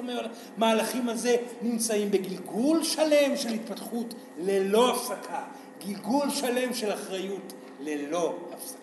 המהלכים 0.56 1.08
הזה 1.08 1.36
נמצאים 1.62 2.10
בגלגול 2.10 2.84
שלם 2.84 3.36
של 3.36 3.48
התפתחות 3.48 4.14
ללא 4.38 4.90
הפסקה, 4.90 5.44
גלגול 5.86 6.30
שלם 6.30 6.74
של 6.74 6.92
אחריות 6.92 7.52
ללא 7.80 8.34
הפסקה. 8.52 8.78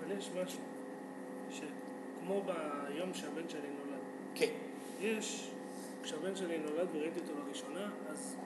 אבל 0.00 0.18
יש 0.18 0.28
משהו, 0.42 0.58
שכמו 1.50 2.42
ביום 2.42 3.14
שהבן 3.14 3.48
שלי 3.48 3.60
נולד, 3.60 4.00
כן. 4.34 4.46
יש, 5.00 5.48
כשהבן 6.06 6.36
שלי 6.36 6.58
נולד 6.58 6.88
וראיתי 6.92 7.20
אותו 7.20 7.32
לראשונה, 7.38 7.90
אז 8.10 8.36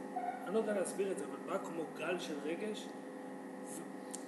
אני 0.47 0.55
לא 0.55 0.59
יודע 0.59 0.75
להסביר 0.75 1.13
את 1.13 1.19
זה, 1.19 1.25
אבל 1.25 1.37
בא 1.47 1.65
כמו 1.65 1.83
גל 1.99 2.19
של 2.19 2.35
רגש, 2.45 2.87
זה, 3.69 3.83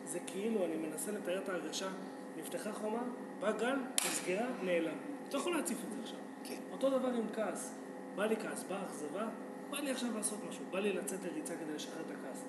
זה 0.05 0.18
כאילו, 0.26 0.64
אני 0.64 0.76
מנסה 0.76 1.12
לתאר 1.12 1.39
את 1.39 1.49
ההרגשה, 1.49 1.89
נפתחה 2.37 2.72
חומה, 2.72 3.03
בא 3.41 3.53
גל, 3.53 3.76
נסגרה, 4.07 4.47
נעלם. 4.62 4.97
אתה 5.28 5.37
יכול 5.37 5.57
להציף 5.57 5.78
את 5.85 5.93
זה 5.93 5.97
עכשיו. 6.03 6.18
כן. 6.45 6.59
אותו 6.72 6.91
דבר 6.91 7.09
עם 7.09 7.26
כעס. 7.35 7.74
בא 8.14 8.26
לי 8.26 8.37
כעס, 8.37 8.64
באה 8.64 8.87
אכזבה, 8.87 9.28
בא 9.70 9.80
לי 9.80 9.91
עכשיו 9.91 10.09
לעשות 10.16 10.39
משהו, 10.49 10.64
בא 10.70 10.78
לי 10.78 10.93
לצאת 10.93 11.24
לריצה 11.24 11.55
כדי 11.57 11.74
לשחרר 11.74 12.01
את 12.01 12.11
הכעס. 12.11 12.45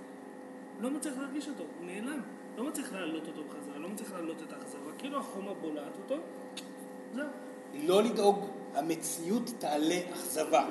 לא 0.80 0.90
מצליח 0.90 1.18
להרגיש 1.18 1.50
אותו, 1.50 1.64
הוא 1.64 1.86
נעלם. 1.86 2.22
לא 2.58 2.64
מצליח 2.64 2.94
להעלות 2.94 3.28
אותו 3.28 3.44
בחזרה, 3.44 3.78
לא 3.78 3.90
מצליח 3.90 4.12
להעלות 4.12 4.42
את 4.42 4.54
האכזבה, 4.54 4.92
כאילו 4.98 5.20
החומה 5.20 5.54
בולעת 5.54 5.98
אותו, 5.98 6.16
זהו. 7.14 7.28
לא 7.74 8.04
לדאוג, 8.04 8.46
המציאות 8.76 9.52
תעלה 9.60 10.00
אכזבה. 10.14 10.66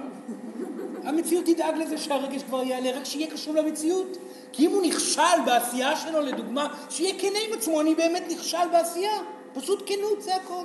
המציאות 1.05 1.45
תדאג 1.45 1.77
לזה 1.77 1.99
שהרגש 1.99 2.43
כבר 2.43 2.63
יעלה, 2.63 2.91
רק 2.91 3.05
שיהיה 3.05 3.31
קשור 3.31 3.55
למציאות. 3.55 4.17
כי 4.53 4.67
אם 4.67 4.71
הוא 4.71 4.83
נכשל 4.87 5.43
בעשייה 5.47 5.97
שלו, 5.97 6.21
לדוגמה, 6.21 6.75
שיהיה 6.91 7.15
כנה 7.19 7.39
עם 7.49 7.59
עצמו, 7.59 7.81
אני 7.81 7.95
באמת 7.95 8.23
נכשל 8.31 8.69
בעשייה. 8.73 9.19
פשוט 9.55 9.83
כנות, 9.87 10.23
זה 10.23 10.37
הכל. 10.37 10.65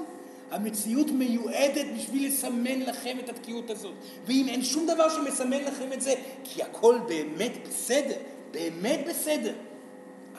המציאות 0.51 1.11
מיועדת 1.11 1.85
בשביל 1.97 2.27
לסמן 2.27 2.79
לכם 2.79 3.17
את 3.23 3.29
התקיעות 3.29 3.69
הזאת. 3.69 3.93
ואם 4.25 4.45
אין 4.47 4.63
שום 4.63 4.87
דבר 4.87 5.09
שמסמן 5.09 5.63
לכם 5.63 5.93
את 5.93 6.01
זה, 6.01 6.13
כי 6.43 6.63
הכל 6.63 6.99
באמת 7.07 7.51
בסדר, 7.67 8.15
באמת 8.51 8.99
בסדר, 9.07 9.53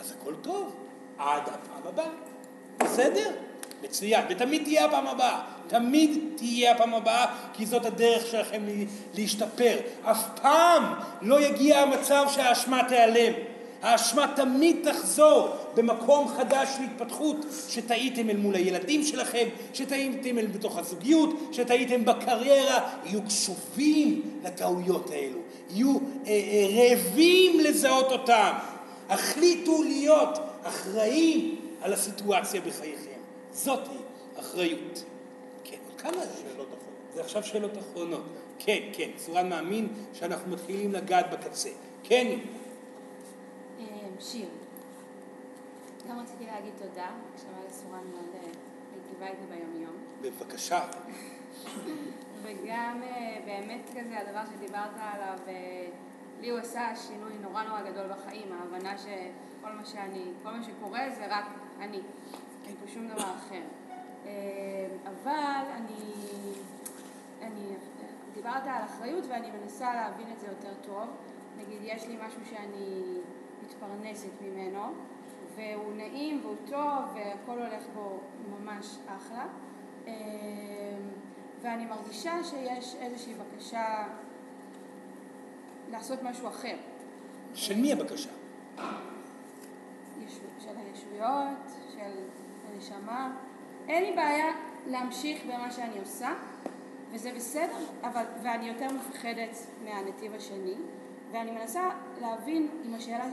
אז 0.00 0.12
הכל 0.12 0.34
טוב. 0.42 0.74
עד 1.18 1.42
הפעם 1.42 1.82
הבאה. 1.84 2.10
בסדר? 2.78 3.30
מצוין. 3.82 4.24
ותמיד 4.30 4.62
תהיה 4.64 4.84
הפעם 4.84 5.06
הבאה. 5.06 5.57
תמיד 5.68 6.18
תהיה 6.36 6.72
הפעם 6.72 6.94
הבאה, 6.94 7.26
כי 7.52 7.66
זאת 7.66 7.86
הדרך 7.86 8.26
שלכם 8.26 8.62
להשתפר. 9.14 9.76
אף 10.02 10.24
פעם 10.42 10.84
לא 11.22 11.40
יגיע 11.40 11.78
המצב 11.78 12.26
שהאשמה 12.34 12.80
תיעלם. 12.88 13.32
האשמה 13.82 14.32
תמיד 14.36 14.76
תחזור 14.82 15.48
במקום 15.74 16.28
חדש 16.28 16.68
של 16.76 16.82
התפתחות, 16.82 17.36
שטעיתם 17.68 18.30
אל 18.30 18.36
מול 18.36 18.54
הילדים 18.54 19.04
שלכם, 19.04 19.48
שטעיתם 19.74 20.38
אל 20.38 20.46
בתוך 20.46 20.78
הזוגיות, 20.78 21.34
שטעיתם 21.52 22.04
בקריירה, 22.04 22.90
יהיו 23.04 23.22
קשובים 23.22 24.22
לטעויות 24.44 25.10
האלו, 25.10 25.38
יהיו 25.70 25.96
אה, 26.26 26.30
אה, 26.30 26.66
רעבים 26.76 27.60
לזהות 27.60 28.12
אותם. 28.12 28.52
החליטו 29.08 29.82
להיות 29.82 30.38
אחראים 30.62 31.56
על 31.82 31.92
הסיטואציה 31.92 32.60
בחייכם. 32.60 33.18
זאת 33.52 33.88
אחריות. 34.40 35.04
כמה 35.98 36.12
שאלות 36.12 36.68
אחרונות? 36.68 37.12
זה 37.14 37.20
עכשיו 37.20 37.42
שאלות 37.42 37.78
אחרונות. 37.78 38.24
כן, 38.58 38.78
כן, 38.92 39.10
סורן 39.16 39.48
מאמין 39.48 39.88
שאנחנו 40.12 40.52
מתחילים 40.52 40.92
לגעת 40.92 41.26
בקצה. 41.32 41.70
כן, 42.02 42.38
שיר. 44.20 44.48
גם 46.08 46.18
רציתי 46.20 46.46
להגיד 46.46 46.72
תודה, 46.78 47.08
הקשבה 47.32 47.58
לסורן 47.68 48.04
מאוד 48.12 48.42
היטיבה 48.94 49.26
איתי 49.26 49.46
ביום-יום. 49.48 49.96
בבקשה. 50.20 50.80
וגם 52.42 53.02
באמת 53.44 53.90
כזה 53.90 54.18
הדבר 54.18 54.42
שדיברת 54.56 54.90
עליו, 54.96 55.38
לי 56.40 56.50
הוא 56.50 56.58
עשה 56.58 56.96
שינוי 56.96 57.32
נורא 57.40 57.62
נורא 57.62 57.82
גדול 57.90 58.06
בחיים, 58.08 58.52
ההבנה 58.52 58.98
שכל 58.98 59.70
מה 59.72 59.84
שאני, 59.84 60.24
כל 60.42 60.50
מה 60.50 60.64
שקורה 60.64 61.00
זה 61.18 61.26
רק 61.26 61.44
אני, 61.80 62.00
אין 62.66 62.76
פה 62.80 62.92
שום 62.94 63.08
דבר 63.08 63.34
אחר. 63.36 63.62
אבל 65.06 65.64
אני, 65.76 66.12
אני, 67.42 67.74
דיברת 68.34 68.62
על 68.66 68.84
אחריות 68.84 69.24
ואני 69.28 69.50
מנסה 69.50 69.94
להבין 69.94 70.26
את 70.32 70.40
זה 70.40 70.46
יותר 70.46 70.74
טוב. 70.82 71.08
נגיד, 71.56 71.78
יש 71.82 72.06
לי 72.06 72.16
משהו 72.26 72.40
שאני 72.44 73.18
מתפרנסת 73.62 74.42
ממנו, 74.42 74.82
והוא 75.54 75.92
נעים 75.96 76.40
והוא 76.42 76.56
טוב 76.66 77.14
והכל 77.14 77.58
הולך 77.58 77.82
בו 77.94 78.20
ממש 78.50 78.98
אחלה. 79.06 79.46
ואני 81.62 81.86
מרגישה 81.86 82.44
שיש 82.44 82.94
איזושהי 83.00 83.34
בקשה 83.34 84.06
לעשות 85.90 86.22
משהו 86.22 86.48
אחר. 86.48 86.76
של 87.54 87.76
מי 87.76 87.92
הבקשה? 87.92 88.30
של 90.60 90.74
הישויות, 90.76 91.58
של 91.94 92.12
הנשמה. 92.68 93.36
אין 93.88 94.04
לי 94.04 94.12
בעיה 94.16 94.52
להמשיך 94.86 95.44
במה 95.44 95.70
שאני 95.70 95.98
עושה, 95.98 96.34
וזה 97.12 97.32
בסדר, 97.36 97.84
אבל, 98.02 98.24
ואני 98.42 98.68
יותר 98.68 98.86
מפחדת 98.92 99.56
מהנתיב 99.84 100.34
השני, 100.34 100.74
ואני 101.32 101.50
מנסה 101.50 101.90
להבין 102.20 102.68
אם 102.86 102.94
השאלה, 102.94 103.24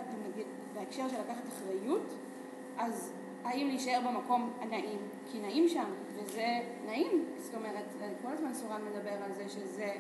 בהקשר 0.74 1.10
של 1.10 1.16
לקחת 1.16 1.44
אחריות, 1.48 2.14
אז 2.78 3.12
האם 3.44 3.68
להישאר 3.68 4.00
במקום 4.08 4.54
הנעים, 4.62 5.00
כי 5.32 5.40
נעים 5.40 5.70
שם, 5.70 5.86
וזה 6.16 6.60
נעים, 6.86 7.26
זאת 7.38 7.56
אומרת, 7.56 7.86
כל 8.22 8.32
הזמן 8.32 8.54
סורן 8.54 8.82
מדבר 8.86 9.24
על 9.26 9.34
זה 9.34 9.50
שזה 9.50 9.94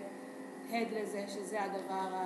הד 0.71 0.87
לזה, 1.01 1.25
שזה 1.27 1.63
הדבר 1.63 2.17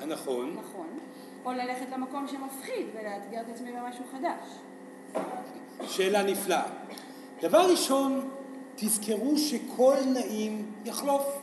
הנכון, 0.00 0.56
נכון, 0.58 0.98
או 1.44 1.52
ללכת 1.52 1.86
למקום 1.92 2.28
שמפחיד 2.28 2.86
ולאתגר 2.94 3.40
את 3.40 3.48
עצמי 3.48 3.72
במשהו 3.72 4.04
חדש. 4.12 4.58
שאלה 5.82 6.22
נפלאה. 6.22 6.66
דבר 7.40 7.70
ראשון, 7.70 8.28
תזכרו 8.76 9.38
שכל 9.38 9.96
נעים 10.06 10.72
יחלוף. 10.84 11.42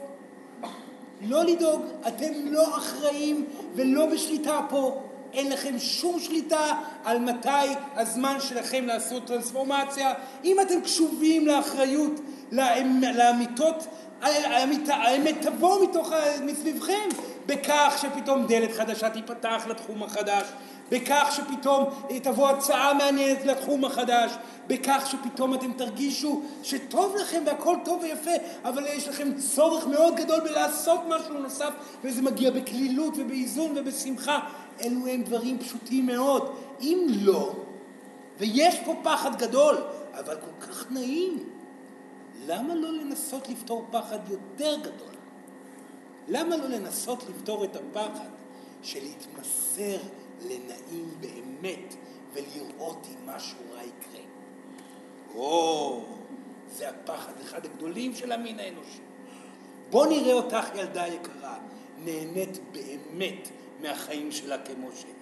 לא 1.21 1.43
לדאוג, 1.43 1.81
אתם 2.07 2.31
לא 2.45 2.77
אחראים 2.77 3.45
ולא 3.75 4.05
בשליטה 4.05 4.59
פה. 4.69 5.01
אין 5.33 5.51
לכם 5.51 5.79
שום 5.79 6.19
שליטה 6.19 6.79
על 7.03 7.19
מתי 7.19 7.73
הזמן 7.95 8.37
שלכם 8.39 8.85
לעשות 8.85 9.27
טרנספורמציה. 9.27 10.13
אם 10.43 10.59
אתם 10.61 10.81
קשובים 10.81 11.47
לאחריות, 11.47 12.19
לאמיתות, 12.51 13.87
האמת 14.87 15.35
תבוא 15.41 15.83
מתוך, 15.83 16.11
מסביבכם, 16.43 17.09
בכך 17.45 17.97
שפתאום 18.01 18.45
דלת 18.47 18.71
חדשה 18.71 19.09
תיפתח 19.09 19.63
לתחום 19.69 20.03
החדש, 20.03 20.43
בכך 20.89 21.29
שפתאום 21.35 21.85
תבוא 22.23 22.49
הצעה 22.49 22.93
מעניינת 22.93 23.45
לתחום 23.45 23.85
החדש, 23.85 24.31
בכך 24.67 25.07
שפתאום 25.11 25.53
אתם 25.53 25.73
תרגישו 25.73 26.41
שטוב 26.63 27.15
לכם 27.15 27.43
והכל 27.45 27.75
טוב 27.85 28.01
ויפה, 28.01 28.31
אבל 28.63 28.85
יש 28.87 29.07
לכם 29.07 29.29
צורך 29.37 29.87
מאוד 29.87 30.15
גדול 30.15 30.39
בלעשות 30.39 30.99
משהו 31.07 31.33
נוסף, 31.33 31.71
וזה 32.03 32.21
מגיע 32.21 32.51
בקלילות 32.51 33.13
ובאיזון 33.17 33.73
ובשמחה. 33.75 34.39
אלו 34.81 35.07
הם 35.07 35.23
דברים 35.23 35.59
פשוטים 35.59 36.05
מאוד. 36.05 36.55
אם 36.81 37.07
לא, 37.09 37.53
ויש 38.39 38.79
פה 38.85 38.95
פחד 39.03 39.35
גדול, 39.35 39.77
אבל 40.19 40.35
כל 40.35 40.65
כך 40.65 40.91
נעים, 40.91 41.49
למה 42.47 42.75
לא 42.75 42.93
לנסות 42.93 43.49
לפתור 43.49 43.85
פחד 43.91 44.19
יותר 44.29 44.75
גדול? 44.79 45.13
למה 46.27 46.57
לא 46.57 46.67
לנסות 46.67 47.23
לפתור 47.29 47.63
את 47.63 47.75
הפחד 47.75 48.29
של 48.81 48.99
להתמסר 49.03 49.97
לנעים 50.43 51.09
באמת 51.19 51.95
ולראות 52.33 53.07
אם 53.09 53.29
משהו 53.29 53.57
רע 53.73 53.83
יקרה? 53.83 54.23
או, 55.35 56.01
זה 56.71 56.89
הפחד, 56.89 57.33
אחד 57.41 57.65
הגדולים 57.65 58.15
של 58.15 58.31
המין 58.31 58.59
האנושי. 58.59 59.01
בוא 59.89 60.05
נראה 60.05 60.33
אותך, 60.33 60.67
ילדה 60.75 61.07
יקרה, 61.07 61.57
נהנית 62.05 62.59
באמת 62.71 63.49
מהחיים 63.81 64.31
שלה 64.31 64.57
כמו 64.57 64.89
שהיא. 64.95 65.13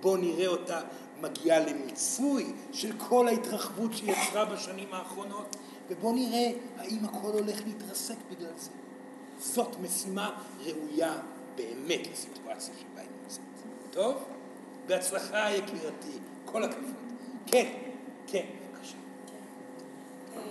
בוא 0.00 0.18
נראה 0.18 0.46
אותה 0.46 0.80
מגיעה 1.20 1.58
למיצוי 1.58 2.52
של 2.72 2.92
כל 2.98 3.28
ההתרחבות 3.28 3.92
שהיא 3.92 4.12
יצרה 4.12 4.44
בשנים 4.44 4.94
האחרונות, 4.94 5.56
ובוא 5.88 6.12
נראה 6.14 6.50
האם 6.78 7.04
הכל 7.04 7.30
הולך 7.32 7.60
להתרסק 7.66 8.16
בגלל 8.30 8.52
זה. 8.56 8.70
זאת 9.38 9.76
משימה 9.80 10.42
ראויה 10.58 11.18
באמת 11.54 12.00
לסיטואציה 12.12 12.74
שבה 12.74 13.00
היא. 13.00 13.09
טוב? 13.90 14.28
בהצלחה 14.86 15.50
יקירתי, 15.50 16.18
כל 16.44 16.64
הכבוד. 16.64 16.94
כן, 17.46 17.72
כן, 18.26 18.46
בבקשה. 18.72 18.96
אני 20.36 20.42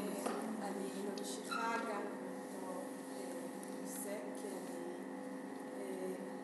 ממשיכה 1.20 1.74
גם 1.90 2.02
אותו 2.02 2.82
נושא, 3.82 4.10
כי 4.42 4.48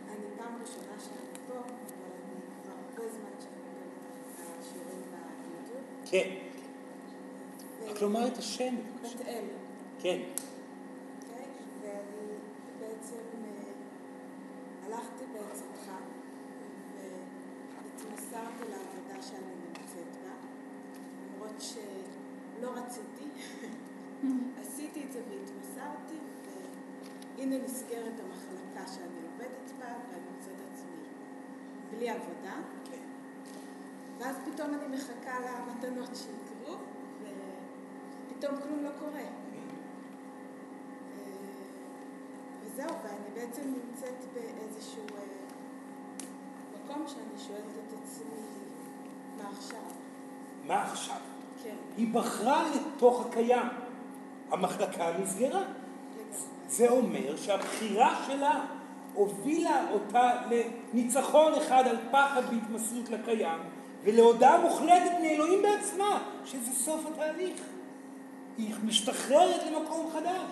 אני 0.10 0.26
פעם 0.38 0.62
ראשונה 0.62 1.00
שאני 1.00 1.40
פה, 1.48 1.54
אבל 1.54 1.66
אני 1.68 2.42
כבר 2.64 2.74
הרבה 2.74 3.12
זמן 3.12 3.30
שאני 3.40 3.56
מקבלת 3.62 3.94
את 4.36 4.60
השיעורים 4.60 5.02
ביוטיוב. 5.12 5.84
כן. 6.06 6.30
רק 7.90 8.02
לומר 8.02 8.28
את 8.28 8.38
השם. 8.38 8.76
בת 9.04 9.28
אל. 9.28 9.44
כן. 10.00 10.20
אוקיי? 11.30 11.46
ואני 11.82 12.38
בעצם 12.80 13.16
אה, 13.46 13.72
הלכתי 14.86 15.24
בעצמך 15.34 15.92
והתמסרתי 18.36 18.72
לעבודה 18.72 19.22
שאני 19.22 19.56
נמצאת 19.68 20.16
בה, 20.24 20.34
למרות 21.36 21.62
שלא 21.62 22.70
רציתי. 22.70 23.30
עשיתי 24.62 25.04
את 25.04 25.12
זה 25.12 25.22
והתמסרתי, 25.30 26.16
והנה 27.38 27.58
נסגרת 27.58 28.20
המחלקה 28.20 28.92
שאני 28.94 29.20
עובדת 29.32 29.72
בה, 29.80 29.86
ואני 29.86 30.26
מוצאת 30.36 30.56
עצמי 30.74 31.04
בלי 31.92 32.10
עבודה. 32.10 32.56
ואז 34.18 34.36
פתאום 34.46 34.74
אני 34.74 34.96
מחכה 34.96 35.40
למתנות 35.40 36.10
שיקרו, 36.16 36.76
ופתאום 38.30 38.56
כלום 38.62 38.84
לא 38.84 38.90
קורה. 39.00 39.26
וזהו, 42.64 42.96
ואני 43.04 43.30
בעצם 43.34 43.62
נמצאת 43.62 44.26
באיזשהו 44.34 45.04
אה, 46.90 46.96
מקום 46.96 47.08
שאני 47.08 47.48
שואלת 47.48 47.64
את 47.88 47.94
עצמי, 48.04 48.26
מה 49.38 49.50
עכשיו? 49.58 49.80
מה 50.68 50.84
עכשיו? 50.84 51.18
כן. 51.64 51.76
היא 51.98 52.14
בחרה 52.14 52.64
לתוך 52.76 53.26
הקיים. 53.26 53.68
המחלקה 54.52 55.18
נסגרה. 55.20 55.62
זה 56.68 56.90
אומר 56.90 57.38
שהבחירה 57.38 58.24
שלה 58.28 58.66
הובילה 59.14 59.92
אותה 59.92 60.32
לניצחון 60.94 61.54
אחד 61.54 61.88
על 61.88 61.98
פחד 62.12 62.42
והתמסרות 62.52 63.10
לקיים, 63.10 63.60
ולהודעה 64.04 64.62
מוחלטת 64.62 65.12
מאלוהים 65.22 65.62
בעצמה, 65.62 66.24
שזה 66.46 66.72
סוף 66.72 67.06
התהליך. 67.06 67.62
היא 68.58 68.76
משתחררת 68.84 69.62
למקום 69.64 70.10
חדש. 70.14 70.50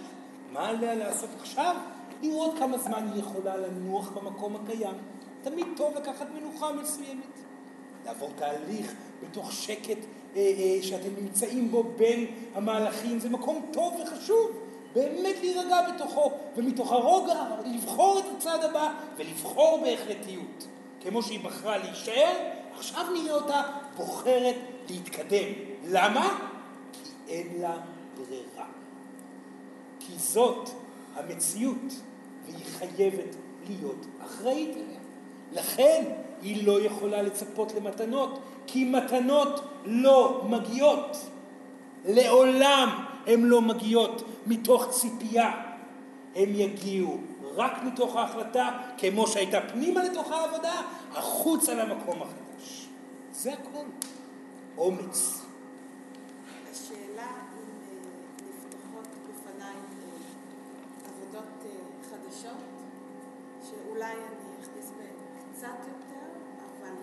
מה 0.54 0.68
עליה 0.68 0.96
לעשות 0.96 1.30
עכשיו? 1.40 1.76
לראות 2.22 2.58
כמה 2.60 2.78
זמן 2.78 3.10
היא 3.14 3.22
יכולה 3.22 3.58
לנוח 3.58 4.10
במקום 4.10 4.56
הקיים. 4.56 4.96
תמיד 5.44 5.68
טוב 5.78 5.96
לקחת 5.96 6.28
מנוחה 6.34 6.72
מסוימת. 6.74 7.40
לעבור 8.06 8.30
תהליך 8.36 8.94
בתוך 9.24 9.52
שקט 9.52 9.98
אה, 10.36 10.42
אה, 10.42 10.84
שאתם 10.84 11.10
נמצאים 11.22 11.72
בו 11.72 11.84
בין 11.84 12.26
המהלכים, 12.56 13.20
זה 13.20 13.30
מקום 13.30 13.66
טוב 13.74 14.00
וחשוב. 14.02 14.52
באמת 14.94 15.36
להירגע 15.42 15.78
בתוכו, 15.90 16.32
ומתוך 16.56 16.92
הרוגע 16.92 17.46
לבחור 17.66 18.20
את 18.20 18.24
הצעד 18.38 18.64
הבא 18.64 18.94
ולבחור 19.18 19.80
בהחלטיות. 19.84 20.68
כמו 21.02 21.24
שהיא 21.24 21.40
בחרה 21.40 21.78
להישאר, 21.78 22.34
עכשיו 22.78 23.06
נראה 23.14 23.34
אותה 23.34 23.62
בוחרת 23.98 24.56
להתקדם. 24.90 25.54
למה? 25.88 26.50
כי 26.94 27.10
אין 27.28 27.62
לה 27.62 27.78
ברירה. 28.16 28.66
כי 30.00 30.14
זאת 30.18 30.70
המציאות, 31.16 31.94
והיא 32.46 32.66
חייבת 32.66 33.36
להיות 33.68 34.06
אחראית 34.26 34.76
אליה. 34.76 35.03
לכן 35.54 36.04
היא 36.42 36.68
לא 36.68 36.82
יכולה 36.82 37.22
לצפות 37.22 37.74
למתנות, 37.74 38.40
כי 38.68 38.86
מתנות 38.86 39.64
לא 39.86 40.42
מגיעות. 40.50 41.18
לעולם 42.06 43.06
הן 43.28 43.42
לא 43.42 43.62
מגיעות 43.62 44.24
מתוך 44.48 44.90
ציפייה. 44.90 45.52
הן 46.36 46.50
יגיעו 46.56 47.18
רק 47.56 47.84
מתוך 47.84 48.16
ההחלטה, 48.16 48.70
כמו 48.98 49.28
שהייתה 49.28 49.60
פנימה 49.62 50.04
לתוך 50.04 50.32
העבודה, 50.32 50.82
החוצה 51.12 51.74
למקום 51.74 52.22
החדש. 52.22 52.88
זה 53.32 53.54
הכל. 53.54 53.86
אומץ. 54.78 55.42
השאלה 56.72 57.28
אם 57.54 57.74
בפניי 59.30 59.76
אה, 64.04 64.43
קצת 65.64 65.88
יותר, 65.88 66.26
אבל 66.82 66.96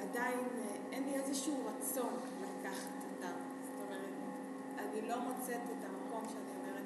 עדיין 0.00 0.48
אין 0.92 1.04
לי 1.04 1.14
איזשהו 1.14 1.66
רצון 1.66 2.16
לקחת 2.42 2.90
אותם. 3.10 3.36
זאת 3.62 3.86
אומרת, 3.86 4.14
אני 4.78 5.08
לא 5.08 5.20
מוצאת 5.20 5.60
את 5.64 5.84
המקום 5.84 6.24
שאני 6.28 6.50
אומרת, 6.60 6.84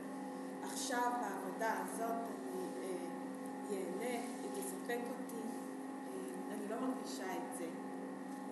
עכשיו 0.63 1.13
בעבודה 1.21 1.75
הזאת 1.83 2.11
אני 2.11 2.97
ייהנה, 3.71 4.25
היא 4.43 4.51
תספק 4.55 4.99
אותי, 5.09 5.43
אני 6.53 6.69
לא 6.69 6.77
מרגישה 6.81 7.33
את 7.33 7.59
זה. 7.59 7.67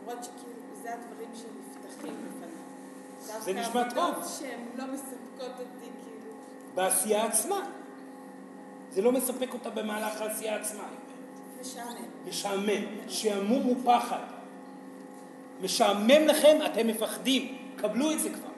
למרות 0.02 0.24
שכאילו 0.24 0.76
זה 0.82 0.94
הדברים 0.94 1.30
שנפתחים 1.34 2.14
בפניי. 2.26 3.40
זה 3.40 3.52
נשמע 3.52 3.90
טוב. 3.94 4.14
שהן 4.38 4.60
לא 4.74 4.84
מספקות 4.92 5.60
אותי, 5.60 5.90
כאילו. 6.04 6.32
בעשייה 6.74 7.26
עצמה. 7.26 7.70
זה 8.90 9.02
לא 9.02 9.12
מספק 9.12 9.52
אותה 9.52 9.70
במהלך 9.70 10.20
העשייה 10.20 10.56
עצמה. 10.60 10.88
משעמם. 12.28 12.84
שעמום 13.08 13.62
הוא 13.62 13.76
פחד. 13.84 14.18
משעמם 15.62 16.26
לכם, 16.26 16.58
אתם 16.66 16.86
מפחדים. 16.86 17.58
קבלו 17.76 18.12
את 18.12 18.20
זה 18.20 18.30
כבר. 18.30 18.48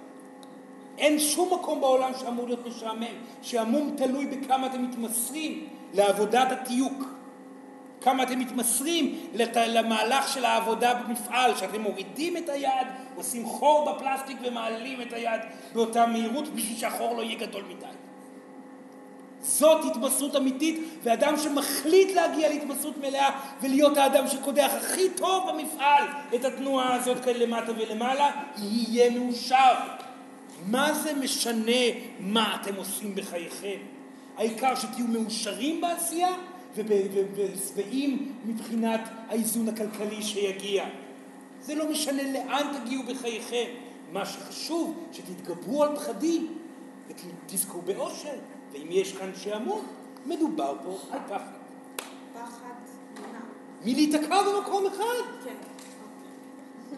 אין 0.99 1.19
שום 1.19 1.55
מקום 1.55 1.81
בעולם 1.81 2.13
שאמור 2.21 2.47
להיות 2.47 2.67
משעמם. 2.67 3.17
שעמום 3.43 3.95
תלוי 3.97 4.27
בכמה 4.27 4.67
אתם 4.67 4.83
מתמסרים 4.83 5.69
לעבודת 5.95 6.53
התיוק. 6.53 7.05
כמה 8.01 8.23
אתם 8.23 8.39
מתמסרים 8.39 9.29
לת... 9.35 9.57
למהלך 9.57 10.29
של 10.29 10.45
העבודה 10.45 10.95
במפעל, 10.95 11.57
שאתם 11.57 11.81
מורידים 11.81 12.37
את 12.37 12.49
היד, 12.49 12.87
עושים 13.17 13.47
חור 13.47 13.93
בפלסטיק 13.93 14.37
ומעלים 14.43 15.03
את 15.03 15.13
היד 15.13 15.41
באותה 15.75 16.07
מהירות 16.07 16.49
בשביל 16.49 16.77
שהחור 16.77 17.17
לא 17.17 17.23
יהיה 17.23 17.39
גדול 17.39 17.63
מדי. 17.65 17.87
זאת 19.47 19.85
התמסרות 19.85 20.37
אמיתית, 20.37 20.81
ואדם 21.03 21.35
שמחליט 21.37 22.15
להגיע 22.15 22.49
להתמסרות 22.49 22.99
מלאה 22.99 23.41
ולהיות 23.61 23.97
האדם 23.97 24.29
שקודח 24.29 24.71
הכי 24.77 25.11
טוב 25.11 25.51
במפעל 25.51 26.05
את 26.35 26.45
התנועה 26.45 26.95
הזאת 26.95 27.25
כאן 27.25 27.35
למטה 27.35 27.73
ולמעלה, 27.79 28.31
יהיה 28.59 29.11
מאושר. 29.11 29.75
מה 30.67 30.93
זה 30.93 31.15
משנה 31.15 31.83
מה 32.21 32.59
אתם 32.63 32.75
עושים 32.75 33.15
בחייכם? 33.15 33.77
העיקר 34.37 34.75
שתהיו 34.75 35.07
מאושרים 35.07 35.81
בעשייה 35.81 36.35
ושבעים 36.75 38.33
מבחינת 38.45 39.01
האיזון 39.29 39.69
הכלכלי 39.69 40.23
שיגיע. 40.23 40.85
זה 41.61 41.75
לא 41.75 41.91
משנה 41.91 42.23
לאן 42.23 42.67
תגיעו 42.81 43.03
בחייכם. 43.03 43.65
מה 44.13 44.27
שחשוב, 44.27 45.07
שתתגברו 45.13 45.85
על 45.85 45.97
פחדים 45.97 46.59
ותזכו 47.09 47.83
באושר. 47.83 48.37
ואם 48.77 48.87
יש 48.91 49.13
כאן 49.13 49.31
שעמום, 49.43 49.87
מדובר 50.27 50.75
פה 50.85 50.99
על 51.11 51.19
פחד. 51.29 51.39
פחד? 52.35 52.75
מלהיתקע 53.85 54.43
במקום 54.43 54.87
אחד. 54.87 55.45
כן. 55.45 55.55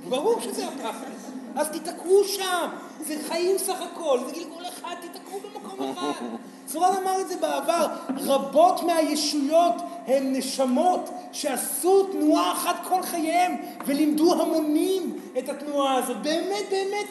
ברור 0.08 0.40
שזה 0.40 0.68
הפחד. 0.68 1.10
אז 1.56 1.70
תיתקעו 1.70 2.24
שם. 2.24 2.68
זה 3.00 3.16
חיים 3.28 3.58
סך 3.58 3.82
הכל, 3.82 4.18
זה 4.26 4.32
גלגול 4.32 4.62
אחד, 4.68 4.94
תיתקעו 5.00 5.40
במקום 5.40 5.90
אחד. 5.90 6.12
סורן 6.72 6.94
אמר 7.02 7.20
את 7.20 7.28
זה 7.28 7.36
בעבר, 7.36 7.86
רבות 8.16 8.82
מהישויות 8.82 9.74
הן 10.06 10.36
נשמות 10.36 11.10
שעשו 11.32 12.02
תנועה 12.02 12.52
אחת 12.52 12.76
כל 12.88 13.02
חייהם 13.02 13.56
ולימדו 13.86 14.42
המונים 14.42 15.18
את 15.38 15.48
התנועה 15.48 15.94
הזאת. 15.94 16.16
באמת 16.22 16.64
באמת 16.70 17.06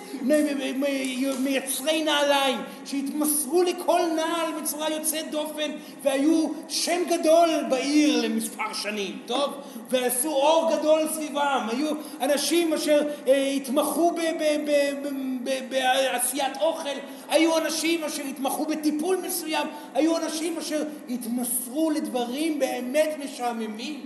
מייצרי 1.39 2.03
נעליים 2.03 2.57
שהתמסרו 2.85 3.63
לכל 3.63 4.01
נעל 4.15 4.61
בצורה 4.61 4.89
יוצאת 4.89 5.31
דופן 5.31 5.71
והיו 6.03 6.47
שם 6.67 7.01
גדול 7.09 7.49
בעיר 7.69 8.21
למספר 8.21 8.73
שנים, 8.73 9.19
טוב? 9.25 9.53
ועשו 9.89 10.29
אור 10.29 10.71
גדול 10.75 11.01
סביבם. 11.13 11.67
היו 11.71 11.87
אנשים 12.21 12.73
אשר 12.73 13.01
אה, 13.27 13.47
התמחו 13.47 14.11
ב- 14.11 14.15
ב- 14.15 14.65
ב- 14.65 15.07
ב- 15.07 15.36
בעשיית 15.69 16.57
אוכל, 16.61 16.89
היו 17.29 17.57
אנשים 17.57 18.03
אשר 18.03 18.23
התמחו 18.23 18.65
בטיפול 18.65 19.17
מסוים, 19.27 19.67
היו 19.93 20.17
אנשים 20.17 20.57
אשר 20.57 20.83
התמסרו 21.09 21.91
לדברים 21.91 22.59
באמת 22.59 23.09
משעממים. 23.23 24.05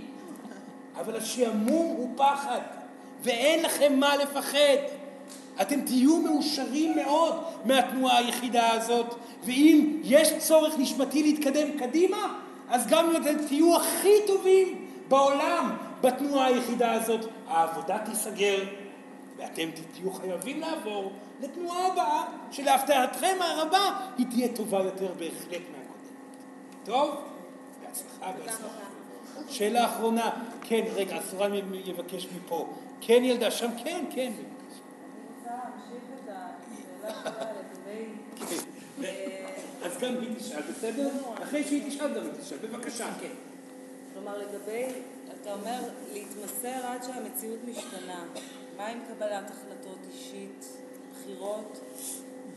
אבל 1.00 1.16
השעמום 1.16 1.86
הוא 1.96 2.08
פחד, 2.16 2.60
ואין 3.22 3.62
לכם 3.62 3.92
מה 3.98 4.16
לפחד. 4.16 4.76
אתם 5.60 5.80
תהיו 5.80 6.16
מאושרים 6.16 6.96
מאוד 6.96 7.42
מהתנועה 7.64 8.18
היחידה 8.18 8.70
הזאת, 8.70 9.14
ואם 9.44 10.00
יש 10.04 10.32
צורך 10.38 10.74
נשמתי 10.78 11.22
להתקדם 11.22 11.78
קדימה, 11.78 12.34
אז 12.68 12.86
גם 12.86 13.10
אם 13.10 13.22
אתם 13.22 13.46
תהיו 13.46 13.76
הכי 13.76 14.14
טובים 14.26 14.86
בעולם 15.08 15.76
בתנועה 16.00 16.46
היחידה 16.46 16.92
הזאת, 16.92 17.20
העבודה 17.48 17.98
תיסגר, 17.98 18.58
ואתם 19.42 19.68
תהיו 19.92 20.12
חייבים 20.12 20.60
לעבור 20.60 21.12
לתנועה 21.40 21.86
הבאה, 21.86 22.24
שלהפתעתכם 22.50 23.36
הרבה 23.40 24.12
היא 24.18 24.26
תהיה 24.30 24.56
טובה 24.56 24.78
יותר 24.78 25.12
בהחלט 25.18 25.50
מהקודמת. 25.50 26.84
טוב? 26.84 27.14
בהצלחה, 27.82 28.32
בהצלחה. 28.32 28.84
שאלה 29.48 29.86
אחרונה, 29.86 30.30
כן, 30.62 30.84
רגע, 30.94 31.20
סורן 31.30 31.52
יבקש 31.84 32.26
מפה. 32.36 32.68
כן, 33.00 33.24
ילדה, 33.24 33.50
שם, 33.50 33.70
כן, 33.84 34.04
כן. 34.10 34.32
אני 34.32 34.44
רוצה 35.38 35.50
להמשיך 35.50 36.02
את 36.14 36.28
השאלה 36.28 37.22
שלה 37.22 37.52
לגבי... 37.52 38.04
כן. 38.36 39.06
אז 39.86 39.98
גם 39.98 40.14
היא 40.20 40.36
תשאל, 40.38 40.60
בסדר? 40.70 41.08
אחרי 41.42 41.64
שהיא 41.64 41.88
תשאל 41.88 42.14
גם 42.14 42.22
היא 42.24 42.32
תשאל. 42.42 42.58
בבקשה, 42.58 43.06
כן. 43.20 43.32
כלומר, 44.14 44.38
לגבי, 44.38 44.86
אתה 45.40 45.52
אומר, 45.54 45.80
להתמסר 46.12 46.86
עד 46.86 47.02
שהמציאות 47.02 47.58
משתנה. 47.68 48.24
מה 48.76 48.86
עם 48.86 48.98
קבלת 49.08 49.50
החלטות 49.50 49.98
אישית, 50.14 50.66
בחירות 51.12 51.80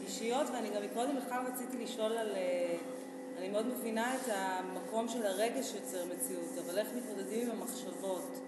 אישיות? 0.05 0.47
ואני 0.53 0.69
גם 0.69 0.81
מקודם 0.83 1.17
בכלל 1.25 1.41
רציתי 1.53 1.83
לשאול 1.83 2.11
על... 2.17 2.31
אה, 2.35 2.75
אני 3.37 3.49
מאוד 3.49 3.65
מבינה 3.67 4.15
את 4.15 4.29
המקום 4.31 5.07
של 5.09 5.25
הרגש 5.25 5.65
שיוצר 5.71 6.05
מציאות, 6.05 6.65
אבל 6.65 6.77
איך 6.77 6.87
מתמודדים 6.97 7.49
עם 7.51 7.61
המחשבות, 7.61 8.39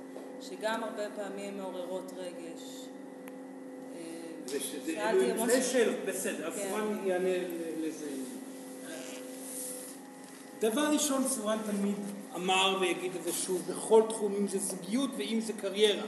שגם 0.41 0.83
הרבה 0.83 1.03
פעמים 1.15 1.57
מעוררות 1.57 2.11
רגש? 2.17 2.61
אה, 3.95 4.59
שאלתי 4.85 5.33
ממש- 5.33 5.51
זה 5.51 5.61
שאלות, 5.61 5.95
בסדר, 6.07 6.47
אז 6.47 6.53
כן. 6.55 6.67
סורן 6.69 7.07
יענה 7.07 7.29
לזה. 7.81 8.05
דבר 10.59 10.81
ראשון, 10.93 11.27
סורן 11.27 11.57
תמיד 11.71 11.95
אמר 12.35 12.77
ויגיד 12.81 13.15
את 13.15 13.23
זה 13.23 13.31
שוב, 13.31 13.61
בכל 13.69 14.03
תחום, 14.09 14.35
אם 14.35 14.47
זה 14.47 14.59
זוגיות 14.59 15.09
ואם 15.17 15.39
זה 15.41 15.53
קריירה. 15.53 16.05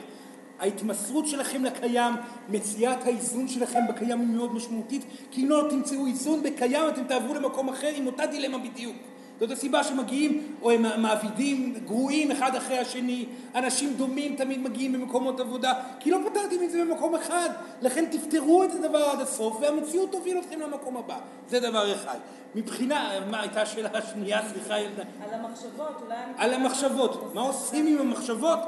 ההתמסרות 0.60 1.28
שלכם 1.28 1.66
לקיים, 1.66 2.14
מציאת 2.50 3.06
האיזון 3.06 3.48
שלכם 3.48 3.80
בקיים 3.90 4.20
היא 4.20 4.28
מאוד 4.28 4.54
משמעותית, 4.54 5.04
כי 5.32 5.44
אם 5.44 5.50
לא 5.50 5.68
תמצאו 5.70 6.08
איזון 6.08 6.44
בקיים 6.44 6.88
אתם 6.90 7.04
תעברו 7.04 7.34
למקום 7.34 7.70
אחר 7.70 7.92
עם 7.96 8.06
אותה 8.08 8.26
דילמה 8.26 8.58
בדיוק. 8.58 8.96
זאת 9.40 9.52
הסיבה 9.52 9.84
שמגיעים, 9.84 10.56
או 10.62 10.72
הם 10.72 11.02
מעבידים 11.02 11.76
גרועים 11.86 12.32
אחד 12.32 12.56
אחרי 12.56 12.78
השני, 12.78 13.26
אנשים 13.56 13.94
דומים 13.94 14.36
תמיד 14.36 14.60
מגיעים 14.60 14.94
במקומות 14.94 15.40
עבודה, 15.40 15.74
כי 16.00 16.12
לא 16.12 16.18
פתרתם 16.30 16.64
את 16.64 16.72
זה 16.72 16.84
במקום 16.86 17.16
אחד, 17.16 17.50
לכן 17.82 18.06
תפתרו 18.06 18.64
את 18.64 18.70
הדבר 18.76 19.04
עד 19.04 19.22
הסוף, 19.22 19.58
והמציאות 19.62 20.12
תוביל 20.12 20.38
אתכם 20.40 20.60
למקום 20.60 20.98
הבא. 20.98 21.18
זה 21.50 21.60
דבר 21.60 21.94
אחד. 21.94 22.18
מבחינה, 22.56 23.10
מה 23.32 23.42
הייתה 23.42 23.62
השאלה 23.62 23.90
השנייה, 23.94 24.42
סליחה 24.50 24.80
ילדה? 24.80 25.04
על 25.24 25.34
המחשבות, 25.34 26.02
אולי. 26.06 26.16
על 26.38 26.54
המחשבות, 26.54 27.36
מה 27.36 27.42
עושים 27.42 27.88
עם 27.88 27.98
המחשבות? 27.98 28.60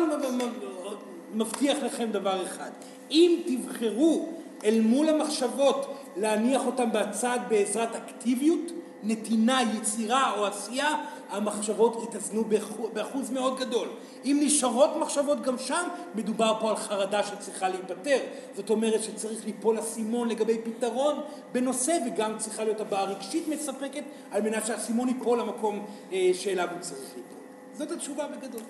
מ- 0.00 0.38
מ- 0.38 1.13
מבטיח 1.34 1.78
לכם 1.82 2.08
דבר 2.12 2.42
אחד, 2.46 2.70
אם 3.10 3.42
תבחרו 3.46 4.28
אל 4.64 4.80
מול 4.80 5.08
המחשבות 5.08 5.86
להניח 6.16 6.66
אותם 6.66 6.88
בצד 6.92 7.38
בעזרת 7.48 7.96
אקטיביות, 7.96 8.72
נתינה, 9.02 9.60
יצירה 9.76 10.38
או 10.38 10.46
עשייה, 10.46 10.88
המחשבות 11.30 12.02
יתאזנו 12.02 12.44
באחו- 12.44 12.88
באחוז 12.92 13.30
מאוד 13.30 13.58
גדול. 13.58 13.88
אם 14.24 14.40
נשארות 14.42 14.90
מחשבות 15.00 15.42
גם 15.42 15.58
שם, 15.58 15.88
מדובר 16.14 16.56
פה 16.60 16.70
על 16.70 16.76
חרדה 16.76 17.22
שצריכה 17.22 17.68
להיפתר. 17.68 18.18
זאת 18.56 18.70
אומרת 18.70 19.02
שצריך 19.02 19.44
ליפול 19.44 19.78
אסימון 19.78 20.28
לגבי 20.28 20.58
פתרון 20.64 21.20
בנושא, 21.52 21.98
וגם 22.06 22.38
צריכה 22.38 22.64
להיות 22.64 22.80
הבעה 22.80 23.04
רגשית 23.04 23.48
מספקת, 23.48 24.02
על 24.30 24.42
מנת 24.42 24.66
שהאסימון 24.66 25.08
ייפול 25.08 25.38
למקום 25.38 25.86
אה, 26.12 26.30
שאליו 26.34 26.68
הוא 26.70 26.80
צריך 26.80 27.08
ליפול. 27.16 27.38
זאת 27.72 27.90
התשובה 27.90 28.26
בגדול. 28.28 28.62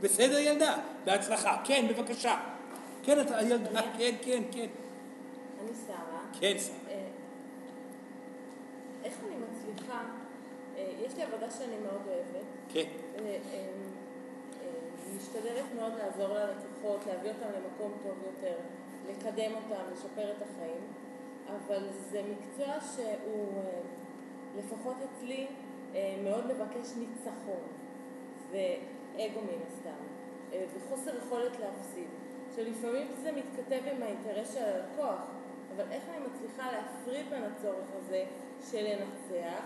בסדר 0.00 0.38
ילדה? 0.38 0.76
בהצלחה. 1.04 1.60
כן, 1.64 1.86
בבקשה. 1.90 2.40
כן, 3.02 3.20
אתה 3.20 3.42
ילדה, 3.42 3.82
כן, 3.98 4.14
כן, 4.22 4.42
כן. 4.52 4.66
אני 5.60 5.70
שרה. 5.86 6.20
כן, 6.40 6.58
שרה. 6.58 6.76
אה, 6.88 7.06
איך 9.04 9.14
אני 9.26 9.34
מצליחה, 9.36 10.02
אה, 10.76 10.92
יש 11.06 11.14
לי 11.16 11.22
עבודה 11.22 11.50
שאני 11.50 11.78
מאוד 11.82 12.00
אוהבת, 12.06 12.46
כן. 12.68 12.84
אה, 13.18 13.38
משתדלת 15.16 15.64
מאוד 15.76 15.92
לעזור 15.98 16.28
ללקוחות, 16.28 17.06
להביא 17.06 17.30
אותם 17.30 17.46
למקום 17.46 17.92
טוב 18.02 18.14
יותר, 18.26 18.56
לקדם 19.08 19.52
אותם, 19.54 19.82
לשפר 19.92 20.30
את 20.30 20.42
החיים, 20.42 20.80
אבל 21.46 21.86
זה 22.10 22.22
מקצוע 22.22 22.74
שהוא, 22.96 23.62
לפחות 24.58 24.96
אצלי, 25.04 25.46
מאוד 26.24 26.46
מבקש 26.46 26.88
ניצחון, 26.96 27.62
ואגו 29.20 29.40
מן 29.40 29.62
הסתם, 29.68 30.02
אה, 30.52 30.64
וחוסר 30.76 31.10
יכולת 31.26 31.52
להפסיד. 31.60 32.08
שלפעמים 32.56 33.06
זה 33.22 33.30
מתכתב 33.32 33.80
עם 33.92 34.02
האינטרס 34.02 34.54
של 34.54 34.62
הלקוח, 34.62 35.20
אבל 35.76 35.84
איך 35.90 36.02
אני 36.08 36.26
מצליחה 36.26 36.70
להפריד 36.72 37.30
בין 37.30 37.42
הצורך 37.42 37.86
הזה 37.98 38.24
של 38.70 38.84
לנצח 38.84 39.64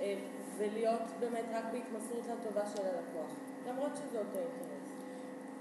אה, 0.00 0.14
ולהיות 0.58 1.02
באמת 1.20 1.44
רק 1.54 1.64
בהתמסרות 1.72 2.24
לטובה 2.26 2.62
של 2.76 2.82
הלקוח, 2.82 3.30
למרות 3.68 3.90
שזה 3.94 4.18
אותו 4.18 4.38
אינטרס. 4.38 4.92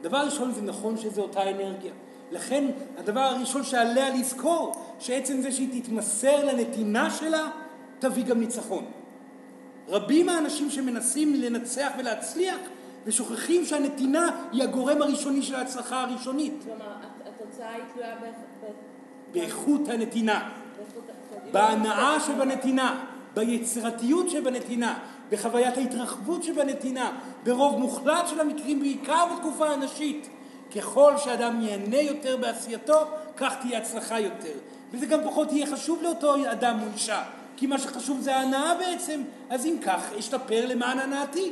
דבר 0.02 0.18
ראשון 0.18 0.52
זה 0.52 0.62
נכון 0.62 0.98
שזו 0.98 1.22
אותה 1.22 1.50
אנרגיה. 1.50 1.94
לכן 2.32 2.66
הדבר 2.98 3.20
הראשון 3.20 3.64
שעליה 3.64 4.10
לזכור, 4.10 4.76
שעצם 5.00 5.42
זה 5.42 5.52
שהיא 5.52 5.84
תתמסר 5.84 6.46
לנתינה 6.46 7.10
שלה, 7.10 7.52
תביא 8.00 8.26
גם 8.26 8.40
ניצחון. 8.40 8.86
רבים 9.88 10.30
האנשים 10.30 10.70
שמנסים 10.70 11.34
לנצח 11.36 11.92
ולהצליח, 12.00 12.60
ושוכחים 13.06 13.66
שהנתינה 13.66 14.30
היא 14.52 14.64
הגורם 14.64 15.02
הראשוני 15.02 15.42
של 15.42 15.56
ההצלחה 15.56 16.02
הראשונית. 16.04 16.54
כלומר, 16.66 16.86
הת- 16.86 17.28
התוצאה 17.42 17.74
היא 17.74 17.84
תלויה 17.94 18.16
באיכות 19.34 19.88
הנתינה, 19.88 20.50
בהנאה 21.52 22.20
שבנתינה, 22.20 23.04
ביצירתיות 23.36 24.30
שבנתינה, 24.30 25.00
בחוויית 25.32 25.78
ההתרחבות 25.78 26.44
שבנתינה, 26.44 27.12
ברוב 27.44 27.80
מוחלט 27.80 28.28
של 28.28 28.40
המקרים, 28.40 28.80
בעיקר 28.80 29.26
בתקופה 29.36 29.70
הנשית. 29.70 30.30
ככל 30.76 31.18
שאדם 31.18 31.62
ייהנה 31.62 31.98
יותר 32.02 32.38
בעשייתו, 32.38 32.94
כך 33.38 33.54
תהיה 33.62 33.78
הצלחה 33.78 34.20
יותר. 34.20 34.54
וזה 34.92 35.06
גם 35.06 35.20
פחות 35.26 35.52
יהיה 35.52 35.68
חשוב 35.68 36.02
לאותו 36.04 36.52
אדם 36.52 36.78
או 36.82 36.88
אישה, 36.94 37.24
כי 37.58 37.68
מה 37.68 37.78
שחשוב 37.80 38.20
זה 38.22 38.36
ההנאה 38.36 38.76
בעצם, 38.76 39.22
אז 39.50 39.66
אם 39.66 39.76
כך, 39.86 40.14
אשתפר 40.20 40.66
למען 40.68 41.00
הנאתי. 41.00 41.52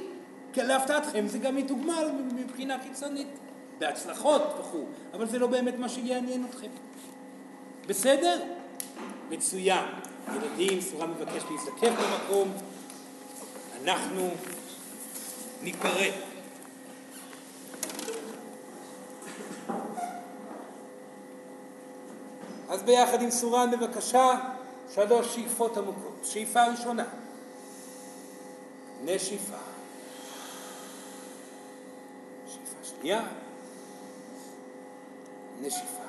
כי 0.54 0.64
להפתעתכם 0.64 1.28
זה 1.28 1.38
גם 1.38 1.58
יתוגמל 1.58 2.12
מבחינה 2.36 2.78
חיצונית, 2.84 3.28
בהצלחות 3.80 4.42
וכו', 4.60 4.86
אבל 5.14 5.28
זה 5.28 5.40
לא 5.40 5.48
באמת 5.48 5.80
מה 5.80 5.90
שיעניין 5.90 6.46
אתכם. 6.50 6.68
בסדר? 7.88 8.42
מצוין. 9.30 9.86
ילדים, 10.36 10.82
סורה 10.82 11.08
מבקש 11.08 11.44
להזדקף 11.52 11.92
במקום. 12.02 12.54
אנחנו 13.84 14.30
נקרא. 15.64 16.06
אז 22.70 22.84
ביחד 22.84 23.22
עם 23.22 23.32
סורן 23.32 23.72
בבקשה, 23.72 24.30
שלוש 24.96 25.36
שאיפות 25.36 25.78
עמוקות. 25.78 26.20
שאיפה 26.24 26.64
ראשונה, 26.64 27.06
נשיפה. 29.06 29.58
שאיפה 32.48 32.84
שנייה, 33.00 33.28
נשיפה. 35.62 36.04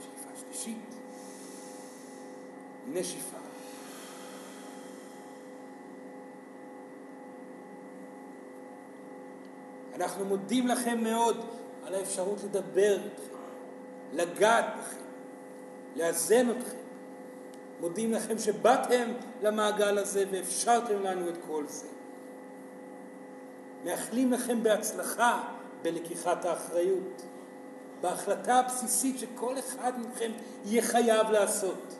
שאיפה 0.00 0.30
שלישית, 0.40 0.94
נשיפה. 2.92 3.36
אנחנו 9.94 10.24
מודים 10.24 10.66
לכם 10.66 11.02
מאוד 11.02 11.44
על 11.86 11.94
האפשרות 11.94 12.44
לדבר 12.44 12.98
איתכם, 13.04 13.34
לגעת 14.12 14.64
בכם, 14.78 15.04
לאזן 15.96 16.50
אתכם. 16.50 16.76
מודים 17.80 18.12
לכם 18.12 18.38
שבאתם 18.38 19.12
למעגל 19.42 19.98
הזה 19.98 20.24
ואפשרתם 20.30 21.02
לנו 21.02 21.28
את 21.28 21.34
כל 21.46 21.64
זה. 21.68 21.86
מאחלים 23.84 24.32
לכם 24.32 24.62
בהצלחה 24.62 25.42
בלקיחת 25.82 26.44
האחריות, 26.44 27.22
בהחלטה 28.00 28.54
הבסיסית 28.54 29.18
שכל 29.18 29.58
אחד 29.58 29.92
מכם 30.00 30.30
יהיה 30.64 30.82
חייב 30.82 31.30
לעשות, 31.30 31.94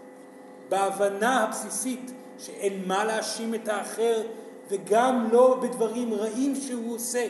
בהבנה 0.69 1.44
הבסיסית 1.44 2.12
שאין 2.39 2.89
מה 2.89 3.05
להאשים 3.05 3.55
את 3.55 3.69
האחר 3.69 4.23
וגם 4.69 5.28
לא 5.32 5.59
בדברים 5.62 6.15
רעים 6.15 6.55
שהוא 6.55 6.94
עושה, 6.94 7.27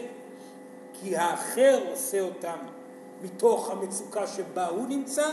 כי 0.93 1.17
האחר 1.17 1.81
עושה 1.91 2.21
אותם 2.21 2.57
מתוך 3.23 3.71
המצוקה 3.71 4.27
שבה 4.27 4.67
הוא 4.67 4.87
נמצא, 4.89 5.27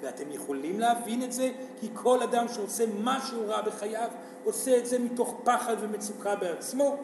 ואתם 0.00 0.32
יכולים 0.32 0.80
להבין 0.80 1.22
את 1.22 1.32
זה, 1.32 1.50
כי 1.80 1.88
כל 1.94 2.22
אדם 2.22 2.48
שעושה 2.48 2.84
משהו 3.02 3.48
רע 3.48 3.62
בחייו, 3.62 4.08
עושה 4.44 4.78
את 4.78 4.86
זה 4.86 4.98
מתוך 4.98 5.40
פחד 5.44 5.76
ומצוקה 5.80 6.36
בעצמו, 6.36 6.96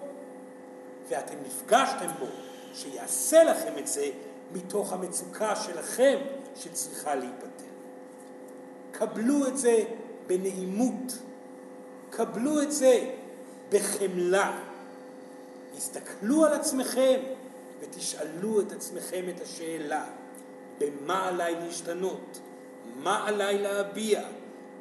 ואתם 1.09 1.35
נפגשתם 1.47 2.09
בו, 2.19 2.27
שיעשה 2.75 3.45
לכם 3.45 3.79
את 3.79 3.87
זה 3.87 4.11
מתוך 4.53 4.93
המצוקה 4.93 5.57
שלכם 5.57 6.19
שצריכה 6.57 7.15
להיפטר. 7.15 7.65
קבלו 8.93 9.47
את 9.47 9.59
זה 9.59 9.85
בנעימות, 10.27 11.19
קבלו 12.11 12.63
את 12.63 12.73
זה 12.73 13.11
בחמלה. 13.69 14.59
הסתכלו 15.77 16.45
על 16.45 16.53
עצמכם 16.53 17.21
ותשאלו 17.81 18.61
את 18.61 18.73
עצמכם 18.73 19.25
את 19.37 19.41
השאלה, 19.41 20.05
במה 20.79 21.29
עליי 21.29 21.55
להשתנות? 21.55 22.41
מה 22.97 23.29
עליי 23.29 23.59
להביע? 23.59 24.23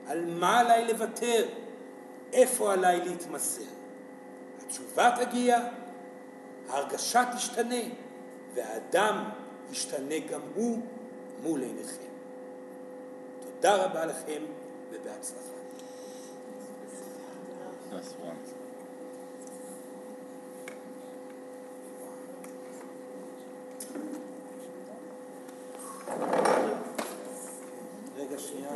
על 0.07 0.25
מה 0.25 0.59
עליי 0.59 0.85
לוותר? 0.87 1.47
איפה 2.33 2.73
עליי 2.73 3.01
להתמסר? 3.05 3.63
התשובה 4.65 5.15
תגיע, 5.19 5.59
ההרגשה 6.69 7.23
תשתנה, 7.35 7.83
והאדם 8.53 9.29
ישתנה 9.71 10.19
גם 10.29 10.41
הוא 10.55 10.79
מול 11.43 11.61
עיניכם. 11.61 12.03
תודה 13.41 13.85
רבה 13.85 14.05
לכם 14.05 14.41
ובהצלחה. 14.91 15.57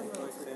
אני 0.02 0.08
לא 0.20 0.26
איתכם. 0.26 0.56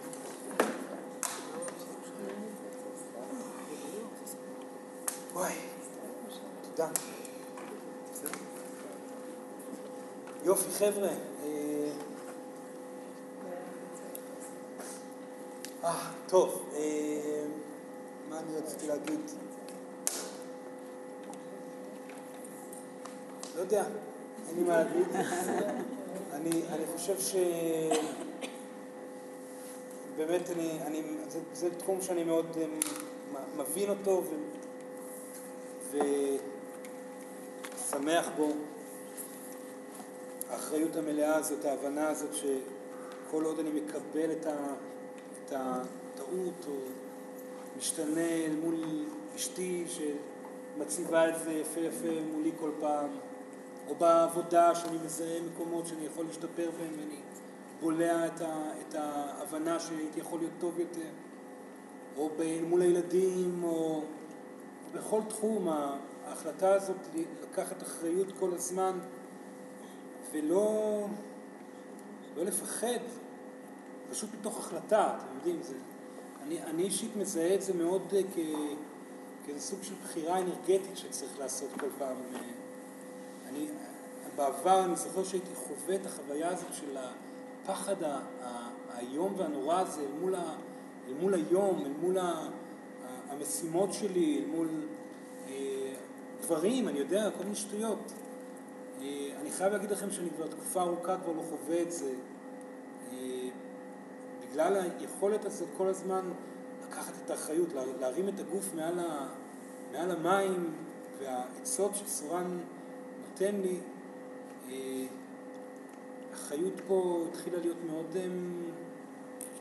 וואי, 5.33 5.53
תודה. 6.61 6.87
בסדר? 8.13 8.29
יופי, 10.45 10.71
חבר'ה. 10.71 11.09
אה, 11.43 11.91
אה, 15.83 16.11
טוב, 16.27 16.69
אה, 16.75 17.45
מה 18.29 18.39
אני 18.39 18.57
רציתי 18.57 18.87
להגיד? 18.87 19.19
לא 23.55 23.61
יודע, 23.61 23.83
אין 24.49 24.55
לי 24.57 24.63
מה 24.63 24.77
להגיד. 24.83 25.07
אני, 26.33 26.61
אני 26.69 26.83
חושב 26.95 27.19
ש... 27.19 27.35
באמת, 30.17 30.49
אני, 30.49 30.79
אני, 30.85 31.03
זה, 31.29 31.39
זה 31.53 31.75
תחום 31.75 32.01
שאני 32.01 32.23
מאוד 32.23 32.57
אה, 32.61 32.65
מ- 32.67 33.59
מבין 33.59 33.89
אותו 33.89 34.23
ו, 35.91 35.97
ושמח 37.91 38.29
בו. 38.37 38.51
האחריות 40.55 40.95
המלאה 40.95 41.35
הזאת, 41.35 41.65
ההבנה 41.65 42.07
הזאת 42.07 42.29
שכל 42.33 43.43
עוד 43.43 43.59
אני 43.59 43.69
מקבל 43.69 44.31
את, 44.31 45.51
הטעות 45.51 46.65
או 46.67 46.73
משתנה 47.77 48.21
אל 48.21 48.55
מול 48.63 49.05
אשתי 49.35 49.85
שמציבה 49.87 51.29
את 51.29 51.33
זה 51.43 51.51
יפה 51.51 51.79
יפה 51.79 52.21
מולי 52.31 52.51
כל 52.59 52.71
פעם, 52.79 53.09
או 53.87 53.95
בעבודה 53.95 54.75
שאני 54.75 54.97
מזהה 55.05 55.41
מקומות 55.41 55.87
שאני 55.87 56.05
יכול 56.05 56.25
להשתפר 56.25 56.69
בהם 56.79 56.91
ואני 56.99 57.19
בולע 57.81 58.25
את, 58.25 58.41
ה, 58.41 58.71
את 58.81 58.95
ההבנה 58.95 59.79
שהייתי 59.79 60.19
יכול 60.19 60.39
להיות 60.39 60.53
טוב 60.59 60.79
יותר, 60.79 61.09
או 62.17 62.29
מול 62.63 62.81
הילדים, 62.81 63.63
או 63.63 64.01
בכל 64.93 65.21
תחום, 65.29 65.67
ההחלטה 66.27 66.73
הזאת 66.73 66.97
לקחת 67.43 67.83
אחריות 67.83 68.27
כל 68.39 68.53
הזמן 68.53 68.99
ולא 70.31 71.05
לא 72.35 72.43
לפחד, 72.45 72.99
פשוט 74.11 74.29
מתוך 74.39 74.59
החלטה, 74.59 75.13
אתם 75.17 75.35
יודעים, 75.35 75.59
זה, 75.63 75.75
אני, 76.43 76.63
אני 76.63 76.83
אישית 76.83 77.15
מזהה 77.15 77.55
את 77.55 77.61
זה 77.61 77.73
מאוד 77.73 78.01
אה, 78.13 78.21
כ, 78.35 78.39
כאיזה 79.45 79.61
סוג 79.61 79.79
של 79.83 79.93
בחירה 80.03 80.39
אנרגטית 80.39 80.97
שצריך 80.97 81.39
לעשות 81.39 81.69
כל 81.79 81.87
פעם. 81.97 82.17
אה, 82.33 82.39
אני, 83.49 83.67
בעבר 84.35 84.85
אני 84.85 84.95
זוכר 84.95 85.23
שהייתי 85.23 85.55
חווה 85.55 85.95
את 85.95 86.05
החוויה 86.05 86.49
הזאת 86.49 86.73
של 86.73 86.97
הפחד 86.97 87.95
האיום 88.89 89.33
והנורא 89.37 89.79
הזה 89.79 90.01
אל 90.01 90.19
מול, 90.21 90.35
ה, 90.35 90.55
אל 91.07 91.13
מול 91.13 91.33
היום, 91.33 91.83
אל 91.85 91.91
מול 92.01 92.17
ה- 92.17 92.49
המשימות 93.29 93.93
שלי, 93.93 94.39
אל 94.39 94.45
מול 94.45 94.67
אה, 95.47 95.93
דברים, 96.41 96.87
אני 96.87 96.99
יודע, 96.99 97.29
כל 97.37 97.43
מיני 97.43 97.55
שטויות. 97.55 98.11
אה, 99.05 99.41
אני 99.41 99.51
חייב 99.51 99.73
להגיד 99.73 99.91
לכם 99.91 100.11
שאני 100.11 100.29
כבר 100.29 100.47
תקופה 100.47 100.81
ארוכה 100.81 101.17
כבר 101.23 101.33
לא 101.33 101.41
חווה 101.49 101.81
את 101.81 101.91
זה. 101.91 102.13
אה, 103.11 103.49
בגלל 104.41 104.75
היכולת 104.99 105.45
הזאת 105.45 105.67
כל 105.77 105.87
הזמן 105.87 106.31
לקחת 106.87 107.13
את 107.25 107.29
האחריות, 107.29 107.73
לה- 107.73 107.85
להרים 107.99 108.29
את 108.29 108.39
הגוף 108.39 108.73
מעל, 108.75 108.99
ה, 108.99 109.27
מעל 109.91 110.11
המים 110.11 110.73
והעצות 111.19 111.91
שסורן 111.95 112.59
נותן 113.29 113.55
לי, 113.55 113.77
אה, 114.69 115.05
החיות 116.33 116.81
פה 116.87 117.25
התחילה 117.29 117.57
להיות 117.57 117.77
מאוד, 117.87 118.17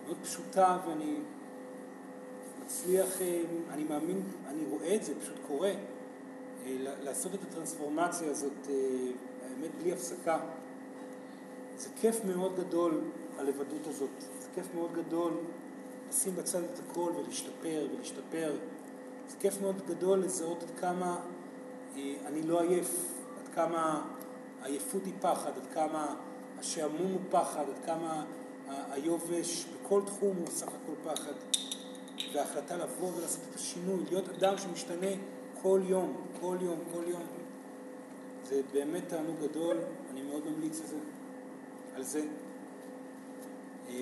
מאוד 0.07 0.17
פשוטה 0.23 0.79
ואני 0.89 1.17
מצליח, 2.65 3.09
אני 3.71 3.85
מאמין, 3.85 4.23
אני 4.47 4.65
רואה 4.71 4.95
את 4.95 5.05
זה, 5.05 5.21
פשוט 5.21 5.37
קורה, 5.47 5.73
לעשות 7.03 7.35
את 7.35 7.39
הטרנספורמציה 7.43 8.31
הזאת, 8.31 8.67
האמת, 9.65 9.75
בלי 9.83 9.93
הפסקה. 9.93 10.39
זה 11.77 11.89
כיף 12.01 12.25
מאוד 12.25 12.57
גדול, 12.57 13.01
הלבדות 13.39 13.87
הזאת. 13.87 14.11
זה 14.41 14.49
כיף 14.55 14.67
מאוד 14.75 14.93
גדול 14.93 15.33
לשים 16.09 16.37
בצד 16.37 16.63
את 16.63 16.79
הכל 16.79 17.13
ולהשתפר 17.17 17.87
ולהשתפר. 17.93 18.57
זה 19.29 19.37
כיף 19.41 19.61
מאוד 19.61 19.87
גדול 19.87 20.19
לזהות 20.19 20.63
עד 20.63 20.71
כמה 20.81 21.17
אה, 21.97 22.15
אני 22.27 22.43
לא 22.43 22.61
עייף, 22.61 23.13
עד 23.41 23.55
כמה 23.55 24.03
העייפות 24.63 25.05
היא 25.05 25.15
פחד, 25.21 25.51
עד 25.57 25.67
כמה 25.75 26.15
השעמום 26.59 27.13
הוא 27.13 27.21
פחד, 27.31 27.65
עד 27.69 27.85
כמה 27.87 28.25
היובש 28.69 29.67
בכל 29.67 30.03
תחום 30.07 30.37
הוא 30.37 30.47
סך 30.47 30.69
הכל 30.69 31.11
פחד. 31.11 31.33
וההחלטה 32.33 32.77
לבוא 32.77 33.11
ולעשות 33.17 33.41
את 33.51 33.55
השינוי, 33.55 34.05
להיות 34.11 34.29
אדם 34.29 34.59
שמשתנה 34.59 35.11
כל 35.63 35.81
יום, 35.85 36.17
כל 36.41 36.57
יום, 36.61 36.79
כל 36.93 37.03
יום. 37.07 37.44
זה 38.49 38.61
באמת 38.73 39.09
תענוג 39.09 39.37
גדול, 39.43 39.77
אני 40.11 40.23
מאוד 40.23 40.43
ממליץ 40.51 40.81
על 40.81 40.87
זה. 40.87 40.97
על 41.97 42.03
זה. 42.03 42.23
אה, 43.89 43.95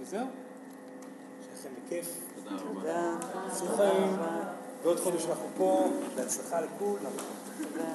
וזהו. 0.00 0.26
שיהיה 1.40 1.54
לכם 1.54 1.70
בכיף. 1.86 2.16
תודה. 2.74 3.16
עשו 3.46 3.66
חיים. 3.66 4.16
בעוד 4.82 5.00
חודש 5.00 5.26
אנחנו 5.26 5.46
פה, 5.56 5.88
בהצלחה 6.16 6.60
לכולם. 6.60 7.12
תודה. 7.58 7.94